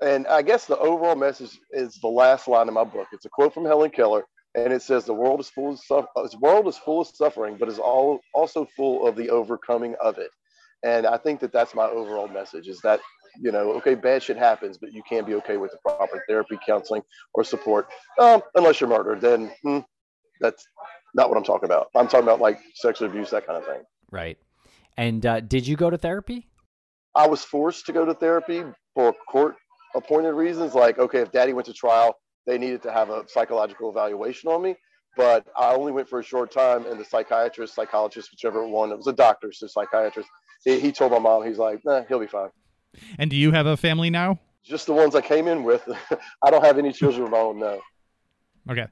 And 0.01 0.27
I 0.27 0.43
guess 0.43 0.67
the 0.67 0.79
overall 0.79 1.15
message 1.15 1.59
is 1.71 1.99
the 2.01 2.09
last 2.09 2.49
line 2.49 2.69
of 2.69 2.75
my 2.75 2.85
book. 2.85 3.09
It's 3.13 3.25
a 3.25 3.29
quote 3.29 3.55
from 3.55 3.65
Helen 3.65 3.91
Keller, 3.91 4.25
and 4.57 4.73
it 4.73 4.83
says 4.83 5.05
the 5.05 5.15
world 5.15 5.41
is 5.41 5.49
full 5.49 5.73
of 5.73 5.79
suff- 5.79 6.09
uh, 6.17 6.23
this 6.23 6.35
world 6.35 6.67
is 6.67 6.79
full 6.79 7.03
of 7.03 7.07
suffering, 7.07 7.57
but 7.59 7.69
is 7.69 7.79
all 7.79 8.21
also 8.35 8.67
full 8.77 9.07
of 9.07 9.15
the 9.15 9.31
overcoming 9.31 9.95
of 10.01 10.19
it. 10.19 10.31
And 10.83 11.07
I 11.07 11.19
think 11.19 11.41
that 11.41 11.53
that's 11.53 11.75
my 11.75 11.87
overall 11.87 12.29
message: 12.29 12.69
is 12.69 12.81
that 12.81 13.01
you 13.41 13.53
know, 13.53 13.73
okay, 13.73 13.95
bad 13.95 14.23
shit 14.23 14.37
happens, 14.37 14.79
but 14.79 14.93
you 14.93 15.03
can 15.09 15.25
be 15.25 15.35
okay 15.35 15.57
with 15.57 15.71
the 15.71 15.79
proper 15.79 16.25
therapy, 16.29 16.59
counseling, 16.67 17.03
or 17.35 17.45
support. 17.45 17.89
Um, 18.19 18.41
unless 18.55 18.81
you're 18.81 18.89
murdered, 18.89 19.21
then 19.21 19.53
hmm, 19.63 19.81
that's 20.41 20.67
not 21.15 21.29
what 21.29 21.37
I'm 21.37 21.45
talking 21.45 21.67
about. 21.67 21.89
I'm 21.95 22.09
talking 22.09 22.25
about 22.25 22.41
like 22.41 22.59
sexual 22.75 23.09
abuse, 23.09 23.31
that 23.31 23.47
kind 23.47 23.59
of 23.59 23.67
thing. 23.67 23.83
Right. 24.11 24.39
And 24.97 25.25
uh, 25.27 25.41
did 25.41 25.67
you 25.67 25.77
go 25.77 25.91
to 25.91 25.99
therapy? 25.99 26.49
I 27.15 27.27
was 27.27 27.43
forced 27.43 27.87
to 27.87 27.93
go 27.93 28.05
to 28.05 28.15
therapy 28.15 28.63
for 28.95 29.15
court 29.29 29.57
appointed 29.95 30.33
reasons. 30.33 30.75
Like, 30.75 30.99
okay, 30.99 31.21
if 31.21 31.33
daddy 31.33 31.53
went 31.53 31.67
to 31.67 31.73
trial, 31.73 32.17
they 32.47 32.59
needed 32.59 32.83
to 32.83 32.93
have 32.93 33.11
a 33.11 33.25
psychological 33.29 33.91
evaluation 33.91 34.51
on 34.51 34.63
me. 34.63 34.77
but 35.17 35.47
I 35.57 35.75
only 35.75 35.93
went 35.93 36.09
for 36.09 36.21
a 36.21 36.23
short 36.23 36.51
time. 36.53 36.87
And 36.87 37.01
the 37.01 37.05
psychiatrist, 37.05 37.75
psychologist, 37.75 38.31
whichever 38.31 38.67
one, 38.67 38.93
it 38.93 38.97
was 38.97 39.07
a 39.07 39.13
doctor, 39.13 39.51
so 39.53 39.67
psychiatrist. 39.67 40.29
He, 40.65 40.79
he 40.79 40.93
told 40.93 41.13
my 41.13 41.19
mom, 41.19 41.47
he's 41.47 41.59
like, 41.59 41.81
nah, 41.85 42.03
he'll 42.05 42.21
be 42.21 42.27
fine. 42.27 42.51
And 43.19 43.31
do 43.31 43.37
you 43.37 43.51
have 43.53 43.67
a 43.67 43.77
family 43.77 44.11
now? 44.11 44.41
Just 44.63 44.87
the 44.87 44.93
ones 44.93 45.15
I 45.15 45.21
came 45.21 45.49
in 45.49 45.65
with. 45.65 45.89
I 46.43 46.51
don't 46.51 46.65
have 46.65 46.79
any 46.79 46.93
children 46.93 47.25
of 47.25 47.31
my 47.31 47.39
own, 47.39 47.59
no. 47.61 47.81
Okay. 48.71 48.87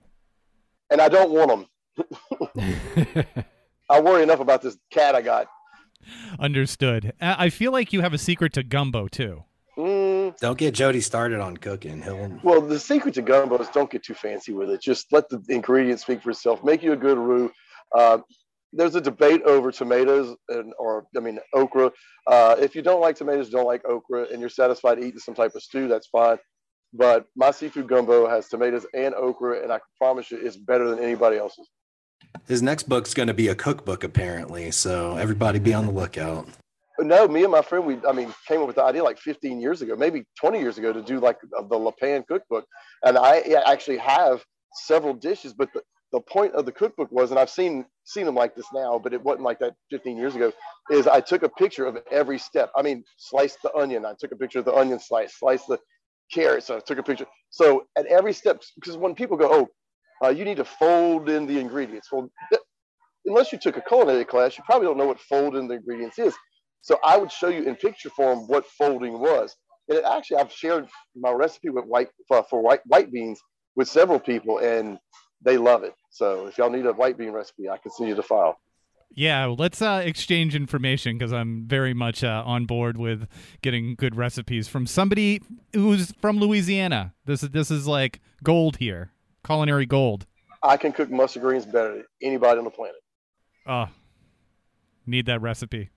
And 0.91 1.01
I 1.01 1.09
don't 1.09 1.31
want 1.31 1.51
them. 1.51 1.67
I 3.91 4.01
worry 4.01 4.23
enough 4.23 4.41
about 4.41 4.63
this 4.63 4.77
cat 4.91 5.15
I 5.15 5.23
got. 5.23 5.47
Understood. 6.39 7.13
I 7.21 7.51
feel 7.51 7.73
like 7.73 7.93
you 7.93 8.01
have 8.03 8.13
a 8.15 8.19
secret 8.19 8.53
to 8.55 8.63
gumbo 8.63 9.09
too. 9.09 9.45
Mm, 10.35 10.41
Don't 10.41 10.59
get 10.59 10.74
Jody 10.74 11.01
started 11.01 11.41
on 11.41 11.57
cooking. 11.57 12.03
He'll 12.03 12.39
well, 12.43 12.61
the 12.61 12.78
secret 12.78 13.14
to 13.14 13.22
gumbo 13.22 13.59
is 13.59 13.68
don't 13.68 13.91
get 13.91 14.03
too 14.05 14.14
fancy 14.14 14.53
with 14.53 14.70
it. 14.70 14.80
Just 14.80 15.12
let 15.12 15.28
the 15.28 15.43
ingredients 15.49 16.03
speak 16.03 16.22
for 16.22 16.30
itself. 16.30 16.62
Make 16.64 16.82
you 16.82 16.93
a 16.93 16.97
good 16.97 17.18
roux. 17.18 17.53
Uh, 17.97 18.18
there's 18.72 18.95
a 18.97 19.01
debate 19.01 19.43
over 19.43 19.70
tomatoes 19.70 20.35
and, 20.49 20.72
or 20.78 21.07
I 21.16 21.20
mean 21.20 21.39
okra. 21.53 21.93
Uh, 22.26 22.57
if 22.59 22.74
you 22.74 22.82
don't 22.82 23.01
like 23.01 23.16
tomatoes, 23.16 23.51
don't 23.51 23.66
like 23.66 23.85
okra, 23.85 24.26
and 24.32 24.41
you're 24.41 24.49
satisfied 24.49 24.99
eating 24.99 25.18
some 25.20 25.35
type 25.35 25.55
of 25.55 25.62
stew, 25.62 25.87
that's 25.89 26.09
fine. 26.09 26.39
But 26.93 27.26
my 27.37 27.51
seafood 27.51 27.89
gumbo 27.89 28.28
has 28.28 28.49
tomatoes 28.49 28.87
and 28.95 29.14
okra, 29.14 29.62
and 29.62 29.72
I 29.72 29.80
promise 29.99 30.30
you, 30.30 30.39
it's 30.41 30.57
better 30.57 30.89
than 30.89 30.99
anybody 31.01 31.37
else's. 31.37 31.68
his 32.49 32.62
next 32.62 32.89
book's 32.89 33.14
going 33.14 33.26
to 33.28 33.35
be 33.35 33.49
a 33.49 33.55
cookbook 33.55 34.03
apparently. 34.05 34.70
So 34.70 35.16
everybody 35.16 35.59
be 35.59 35.74
on 35.74 35.87
the 35.87 35.93
lookout. 35.93 36.49
No, 37.01 37.27
me 37.27 37.43
and 37.43 37.53
my 37.53 37.63
friend, 37.63 37.87
we 37.87 37.99
I 38.09 38.13
mean, 38.13 38.33
came 38.47 38.61
up 38.61 38.69
with 38.69 38.77
the 38.77 38.85
idea 38.85 39.03
like 39.03 39.19
15 39.19 39.61
years 39.61 39.83
ago, 39.83 39.97
maybe 39.97 40.25
20 40.41 40.61
years 40.61 40.79
ago, 40.79 40.93
to 40.93 41.03
do 41.03 41.21
like 41.21 41.39
the 41.43 41.77
Lapan 41.77 42.25
cookbook, 42.29 42.67
and 43.05 43.19
I 43.19 43.41
actually 43.67 43.99
have 43.99 44.45
several 44.87 45.15
dishes. 45.15 45.53
But 45.55 45.71
the, 45.75 45.83
the 46.13 46.21
point 46.21 46.55
of 46.55 46.67
the 46.67 46.73
cookbook 46.73 47.11
was, 47.11 47.31
and 47.33 47.41
I've 47.41 47.51
seen 47.51 47.85
seen 48.05 48.27
them 48.27 48.37
like 48.37 48.55
this 48.55 48.67
now, 48.73 48.99
but 49.03 49.13
it 49.13 49.23
wasn't 49.23 49.43
like 49.45 49.59
that 49.59 49.75
15 49.91 50.17
years 50.17 50.37
ago. 50.37 50.53
Is 50.91 51.09
I 51.09 51.21
took 51.21 51.43
a 51.43 51.49
picture 51.49 51.87
of 51.87 51.99
every 52.13 52.39
step. 52.39 52.71
I 52.77 52.83
mean, 52.83 53.03
slice 53.19 53.57
the 53.63 53.75
onion. 53.75 54.07
I 54.07 54.15
took 54.19 54.31
a 54.31 54.37
picture 54.37 54.61
of 54.61 54.65
the 54.67 54.75
onion 54.75 55.01
slice. 55.01 55.35
Slice 55.39 55.65
the 55.67 55.79
carrots. 56.33 56.71
I 56.71 56.79
took 56.81 56.99
a 56.99 57.03
picture. 57.03 57.27
So 57.51 57.87
at 57.99 58.07
every 58.07 58.33
step, 58.33 58.63
because 58.77 58.97
when 58.97 59.17
people 59.17 59.37
go, 59.37 59.51
oh, 59.53 60.27
uh, 60.27 60.31
you 60.31 60.45
need 60.45 60.59
to 60.59 60.65
fold 60.65 61.29
in 61.29 61.47
the 61.47 61.59
ingredients. 61.59 62.09
Well, 62.13 62.31
th- 62.51 62.63
unless 63.27 63.53
you 63.53 63.59
took 63.59 63.77
a 63.77 63.83
culinary 63.83 64.25
class, 64.25 64.59
you 64.59 64.65
probably 64.65 64.87
don't 64.89 64.99
know 64.99 65.07
what 65.07 65.21
fold 65.21 65.57
in 65.57 65.69
the 65.69 65.75
ingredients 65.77 66.19
is. 66.19 66.35
So 66.85 66.99
I 67.03 67.16
would 67.16 67.32
show 67.32 67.49
you 67.49 67.62
in 67.62 67.76
picture 67.76 68.11
form 68.11 68.41
what 68.41 68.66
folding 68.66 69.18
was. 69.18 69.57
And 69.89 70.01
it 70.01 70.05
actually, 70.05 70.37
I've 70.37 70.53
shared 70.53 70.87
my 71.16 71.30
recipe 71.30 71.70
with 71.70 71.87
white 71.87 72.09
for, 72.28 72.45
for 72.51 72.61
white 72.61 72.80
white 72.85 73.11
beans 73.11 73.41
with 73.74 73.89
several 73.89 74.20
people, 74.20 74.59
and 74.59 74.99
they 75.43 75.57
love 75.57 75.82
it. 75.82 75.95
So 76.11 76.47
if 76.47 76.59
y'all 76.59 76.68
need 76.68 76.85
a 76.85 76.93
white 76.93 77.16
bean 77.16 77.30
recipe, 77.30 77.70
I 77.70 77.78
can 77.78 77.91
send 77.91 78.11
you 78.11 78.14
the 78.14 78.22
file. 78.22 78.59
Yeah, 79.14 79.47
let's 79.47 79.80
uh, 79.80 80.03
exchange 80.05 80.55
information 80.55 81.16
because 81.16 81.32
I'm 81.32 81.66
very 81.66 81.95
much 81.95 82.22
uh, 82.22 82.43
on 82.45 82.66
board 82.66 82.99
with 82.99 83.28
getting 83.62 83.95
good 83.95 84.14
recipes 84.14 84.68
from 84.68 84.87
somebody 84.87 85.41
who's 85.72 86.12
from 86.20 86.39
Louisiana. 86.39 87.14
This 87.24 87.43
is 87.43 87.49
this 87.49 87.70
is 87.70 87.87
like 87.87 88.20
gold 88.43 88.76
here, 88.76 89.11
culinary 89.43 89.87
gold. 89.87 90.26
I 90.62 90.76
can 90.76 90.93
cook 90.93 91.11
mustard 91.11 91.41
greens 91.45 91.64
better 91.64 91.95
than 91.95 92.05
anybody 92.20 92.59
on 92.59 92.64
the 92.64 92.70
planet. 92.70 93.01
Oh, 93.66 93.87
need 95.07 95.24
that 95.26 95.41
recipe. 95.41 95.89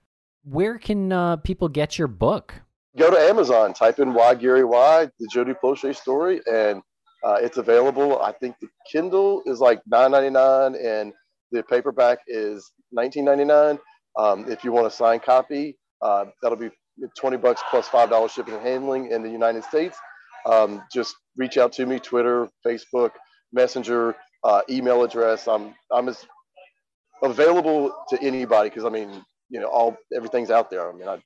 Where 0.50 0.78
can 0.78 1.12
uh, 1.12 1.36
people 1.36 1.68
get 1.68 1.98
your 1.98 2.08
book? 2.08 2.54
Go 2.96 3.10
to 3.10 3.18
Amazon, 3.18 3.74
type 3.74 3.98
in 3.98 4.14
Why 4.14 4.34
Gary 4.34 4.64
Why, 4.64 5.10
the 5.18 5.28
Jody 5.30 5.52
Plauché 5.52 5.94
story, 5.94 6.40
and 6.50 6.80
uh, 7.22 7.34
it's 7.34 7.58
available. 7.58 8.22
I 8.22 8.32
think 8.32 8.56
the 8.58 8.68
Kindle 8.90 9.42
is 9.44 9.60
like 9.60 9.80
$9.99 9.92 10.82
and 10.82 11.12
the 11.52 11.62
paperback 11.64 12.20
is 12.26 12.70
$19.99. 12.96 13.78
Um, 14.18 14.50
if 14.50 14.64
you 14.64 14.72
want 14.72 14.86
a 14.86 14.90
signed 14.90 15.22
copy, 15.22 15.76
uh, 16.00 16.26
that'll 16.42 16.56
be 16.56 16.70
20 17.18 17.36
bucks 17.36 17.60
plus 17.68 17.86
$5 17.88 18.30
shipping 18.30 18.54
and 18.54 18.62
handling 18.62 19.10
in 19.10 19.22
the 19.22 19.30
United 19.30 19.64
States. 19.64 19.98
Um, 20.46 20.82
just 20.90 21.14
reach 21.36 21.58
out 21.58 21.72
to 21.74 21.84
me, 21.84 21.98
Twitter, 21.98 22.48
Facebook, 22.66 23.10
Messenger, 23.52 24.16
uh, 24.44 24.62
email 24.70 25.02
address. 25.02 25.46
I'm, 25.46 25.74
I'm 25.92 26.08
as 26.08 26.24
available 27.22 27.94
to 28.08 28.22
anybody 28.22 28.70
because 28.70 28.86
I 28.86 28.88
mean, 28.88 29.22
you 29.50 29.60
know, 29.60 29.66
all 29.66 29.96
everything's 30.14 30.50
out 30.50 30.70
there. 30.70 30.88
I 30.88 30.92
mean, 30.92 31.08
I, 31.08 31.20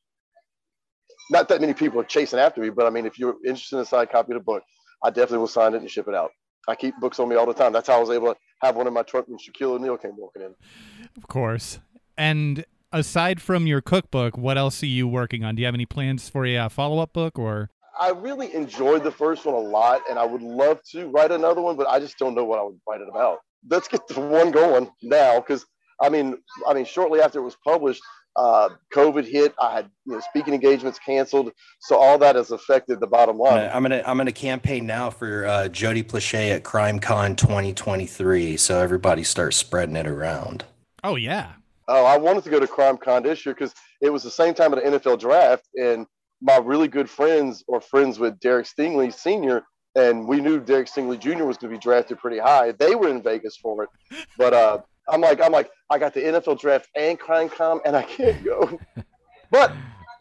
not 1.31 1.49
that 1.49 1.61
many 1.61 1.75
people 1.75 2.01
are 2.01 2.05
chasing 2.05 2.39
after 2.39 2.61
me, 2.61 2.71
but 2.71 2.87
I 2.87 2.91
mean, 2.91 3.07
if 3.07 3.19
you're 3.19 3.37
interested 3.45 3.77
in 3.77 3.83
a 3.83 3.87
signed 3.87 4.11
copy 4.11 4.33
of 4.33 4.39
the 4.39 4.45
book, 4.45 4.63
I 5.03 5.11
definitely 5.11 5.39
will 5.39 5.49
sign 5.49 5.75
it 5.75 5.81
and 5.81 5.91
ship 5.91 6.09
it 6.09 6.15
out. 6.15 6.31
I 6.69 6.75
keep 6.75 6.95
books 7.01 7.19
on 7.19 7.29
me 7.29 7.37
all 7.37 7.47
the 7.47 7.55
time. 7.55 7.73
That's 7.73 7.89
how 7.89 7.97
I 7.97 8.01
was 8.01 8.11
able 8.11 8.33
to 8.33 8.39
have 8.63 8.77
one 8.77 8.87
in 8.87 8.93
my 8.93 9.03
truck 9.03 9.27
when 9.27 9.39
Shaquille 9.39 9.73
O'Neal 9.73 9.97
came 9.97 10.17
walking 10.17 10.43
in. 10.43 10.55
Of 11.17 11.27
course. 11.27 11.81
And 12.17 12.65
aside 12.93 13.41
from 13.41 13.67
your 13.67 13.81
cookbook, 13.81 14.37
what 14.37 14.57
else 14.57 14.83
are 14.83 14.87
you 14.87 15.09
working 15.09 15.43
on? 15.43 15.57
Do 15.57 15.63
you 15.63 15.67
have 15.67 15.75
any 15.75 15.87
plans 15.87 16.29
for 16.29 16.47
a 16.47 16.57
uh, 16.57 16.69
follow 16.69 17.01
up 17.01 17.13
book 17.13 17.39
or? 17.39 17.71
I 17.99 18.11
really 18.11 18.55
enjoyed 18.55 19.03
the 19.03 19.11
first 19.11 19.45
one 19.45 19.55
a 19.55 19.59
lot, 19.59 20.01
and 20.09 20.19
I 20.19 20.25
would 20.25 20.43
love 20.43 20.81
to 20.93 21.09
write 21.09 21.31
another 21.31 21.61
one, 21.61 21.77
but 21.77 21.89
I 21.89 22.01
just 22.01 22.17
don't 22.19 22.35
know 22.35 22.45
what 22.45 22.59
I 22.59 22.63
would 22.63 22.81
write 22.89 23.01
it 23.01 23.09
about. 23.09 23.39
Let's 23.69 23.87
get 23.87 24.07
the 24.09 24.21
one 24.21 24.51
going 24.51 24.91
now, 25.03 25.41
because 25.41 25.67
I 26.03 26.09
mean, 26.09 26.37
I 26.69 26.75
mean, 26.75 26.85
shortly 26.85 27.21
after 27.21 27.39
it 27.39 27.43
was 27.43 27.57
published, 27.65 28.03
uh, 28.37 28.71
COVID 28.93 29.25
hit. 29.25 29.55
I 29.61 29.77
had 29.77 29.91
you 30.07 30.15
know, 30.15 30.21
speaking 30.21 30.55
engagements 30.55 30.99
canceled, 30.99 31.53
so 31.81 31.97
all 31.97 32.19
that 32.19 32.37
has 32.37 32.51
affected 32.51 33.01
the 33.01 33.07
bottom 33.07 33.39
line. 33.39 33.71
I'm 33.73 33.83
gonna 33.83 34.03
I'm 34.07 34.17
gonna 34.17 34.33
campaign 34.33 34.87
now 34.87 35.11
for 35.11 35.47
uh, 35.47 35.69
Jody 35.69 36.03
Plauché 36.03 36.51
at 36.55 36.65
CrimeCon 36.65 37.37
2023, 37.37 38.57
so 38.57 38.81
everybody 38.81 39.23
starts 39.23 39.57
spreading 39.57 39.97
it 39.97 40.07
around. 40.07 40.65
Oh 41.05 41.17
yeah. 41.17 41.53
Oh, 41.89 42.05
I 42.05 42.17
wanted 42.17 42.45
to 42.45 42.51
go 42.51 42.61
to 42.61 42.67
CrimeCon 42.67 43.23
this 43.23 43.45
year 43.45 43.55
because 43.55 43.75
it 44.01 44.11
was 44.11 44.23
the 44.23 44.31
same 44.31 44.55
time 44.55 44.73
of 44.73 44.83
the 44.83 44.99
NFL 44.99 45.19
draft, 45.21 45.69
and 45.75 46.07
my 46.41 46.57
really 46.57 46.89
good 46.89 47.09
friends 47.09 47.63
or 47.69 47.81
friends 47.81 48.19
with 48.19 48.39
Derek 48.41 48.67
Stingley 48.67 49.13
Sr. 49.13 49.63
And 49.95 50.27
we 50.27 50.41
knew 50.41 50.59
Derek 50.59 50.89
Stingley 50.89 51.19
Jr. 51.19 51.45
was 51.45 51.59
going 51.59 51.71
to 51.71 51.77
be 51.77 51.79
drafted 51.79 52.19
pretty 52.19 52.39
high. 52.39 52.73
They 52.73 52.95
were 52.95 53.09
in 53.09 53.23
Vegas 53.23 53.59
for 53.59 53.85
it, 53.85 53.91
but 54.39 54.55
uh, 54.55 54.79
I'm 55.09 55.21
like, 55.21 55.41
I'm 55.41 55.53
like, 55.53 55.71
I 55.91 55.99
got 55.99 56.15
the 56.15 56.21
NFL 56.21 56.61
draft 56.61 56.89
and 56.95 57.19
CrimeCon, 57.19 57.81
and 57.85 57.97
I 57.97 58.03
can't 58.03 58.43
go. 58.45 58.79
but 59.51 59.73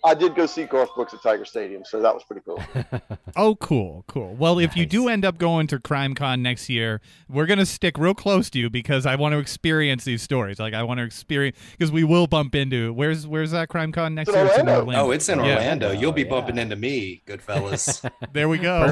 I 0.03 0.15
did 0.15 0.33
go 0.33 0.47
see 0.47 0.63
Garth 0.63 0.89
Brooks 0.95 1.13
at 1.13 1.21
Tiger 1.21 1.45
Stadium, 1.45 1.85
so 1.85 2.01
that 2.01 2.13
was 2.13 2.23
pretty 2.23 2.41
cool. 2.43 2.61
oh, 3.35 3.55
cool, 3.55 4.03
cool. 4.07 4.33
Well, 4.33 4.57
if 4.57 4.75
you 4.75 4.87
do 4.87 5.07
end 5.07 5.23
up 5.23 5.37
going 5.37 5.67
to 5.67 5.79
CrimeCon 5.79 6.39
next 6.39 6.69
year, 6.69 7.01
we're 7.29 7.45
gonna 7.45 7.67
stick 7.67 7.97
real 7.99 8.15
close 8.15 8.49
to 8.51 8.59
you 8.59 8.69
because 8.69 9.05
I 9.05 9.15
want 9.15 9.33
to 9.33 9.39
experience 9.39 10.03
these 10.03 10.23
stories. 10.23 10.59
Like 10.59 10.73
I 10.73 10.81
want 10.83 10.97
to 10.99 11.03
experience 11.03 11.57
because 11.77 11.91
we 11.91 12.03
will 12.03 12.25
bump 12.25 12.55
into 12.55 12.93
where's 12.93 13.27
where's 13.27 13.51
that 13.51 13.69
CrimeCon 13.69 14.13
next 14.13 14.29
it's 14.29 14.35
year? 14.35 14.45
It's 14.47 14.57
in 14.57 14.69
Orlando. 14.69 15.05
Oh, 15.05 15.11
it's 15.11 15.29
in 15.29 15.39
Orlando. 15.39 15.91
You'll 15.91 16.11
be 16.13 16.25
oh, 16.25 16.29
bumping 16.29 16.55
yeah. 16.55 16.63
into 16.63 16.75
me, 16.75 17.21
good 17.25 17.41
fellas. 17.41 18.01
there 18.33 18.49
we 18.49 18.57
go. 18.57 18.91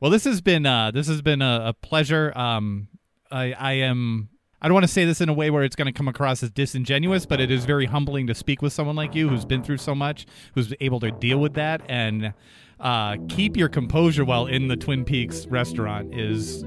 Well, 0.00 0.10
this 0.10 0.24
has 0.24 0.40
been 0.40 0.66
uh, 0.66 0.90
this 0.90 1.08
has 1.08 1.22
been 1.22 1.42
a, 1.42 1.66
a 1.66 1.72
pleasure. 1.72 2.32
Um, 2.36 2.88
I 3.30 3.52
I 3.52 3.72
am 3.72 4.28
I 4.60 4.68
don't 4.68 4.74
want 4.74 4.84
to 4.84 4.92
say 4.92 5.04
this 5.04 5.20
in 5.20 5.28
a 5.28 5.32
way 5.32 5.50
where 5.50 5.62
it's 5.62 5.76
going 5.76 5.86
to 5.86 5.92
come 5.92 6.08
across 6.08 6.42
as 6.42 6.50
disingenuous, 6.50 7.26
but 7.26 7.40
it 7.40 7.50
is 7.50 7.64
very 7.64 7.86
humbling 7.86 8.26
to 8.26 8.34
speak 8.34 8.62
with 8.62 8.72
someone 8.72 8.96
like 8.96 9.14
you 9.14 9.28
who's 9.28 9.44
been 9.44 9.62
through 9.62 9.76
so 9.78 9.94
much, 9.94 10.26
who's 10.54 10.72
able 10.80 11.00
to 11.00 11.10
deal 11.10 11.38
with 11.38 11.54
that 11.54 11.82
and 11.88 12.32
uh, 12.80 13.16
keep 13.28 13.56
your 13.56 13.68
composure 13.68 14.24
while 14.24 14.46
in 14.46 14.68
the 14.68 14.76
Twin 14.76 15.04
Peaks 15.04 15.46
restaurant 15.46 16.14
is 16.14 16.64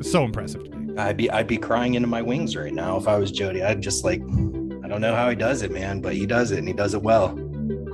so 0.00 0.24
impressive 0.24 0.64
to 0.64 0.70
me. 0.70 0.96
I'd 0.96 1.16
be 1.16 1.30
I'd 1.30 1.46
be 1.46 1.58
crying 1.58 1.94
into 1.94 2.08
my 2.08 2.22
wings 2.22 2.56
right 2.56 2.72
now 2.72 2.96
if 2.96 3.08
I 3.08 3.16
was 3.18 3.30
Jody. 3.30 3.62
I'd 3.62 3.80
just 3.80 4.04
like 4.04 4.20
I 4.22 4.88
don't 4.88 5.00
know 5.00 5.14
how 5.14 5.28
he 5.30 5.36
does 5.36 5.62
it, 5.62 5.70
man, 5.70 6.00
but 6.00 6.14
he 6.14 6.26
does 6.26 6.50
it 6.50 6.58
and 6.58 6.68
he 6.68 6.74
does 6.74 6.94
it 6.94 7.02
well. 7.02 7.38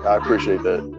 I 0.06 0.16
appreciate 0.16 0.62
that. 0.62 0.98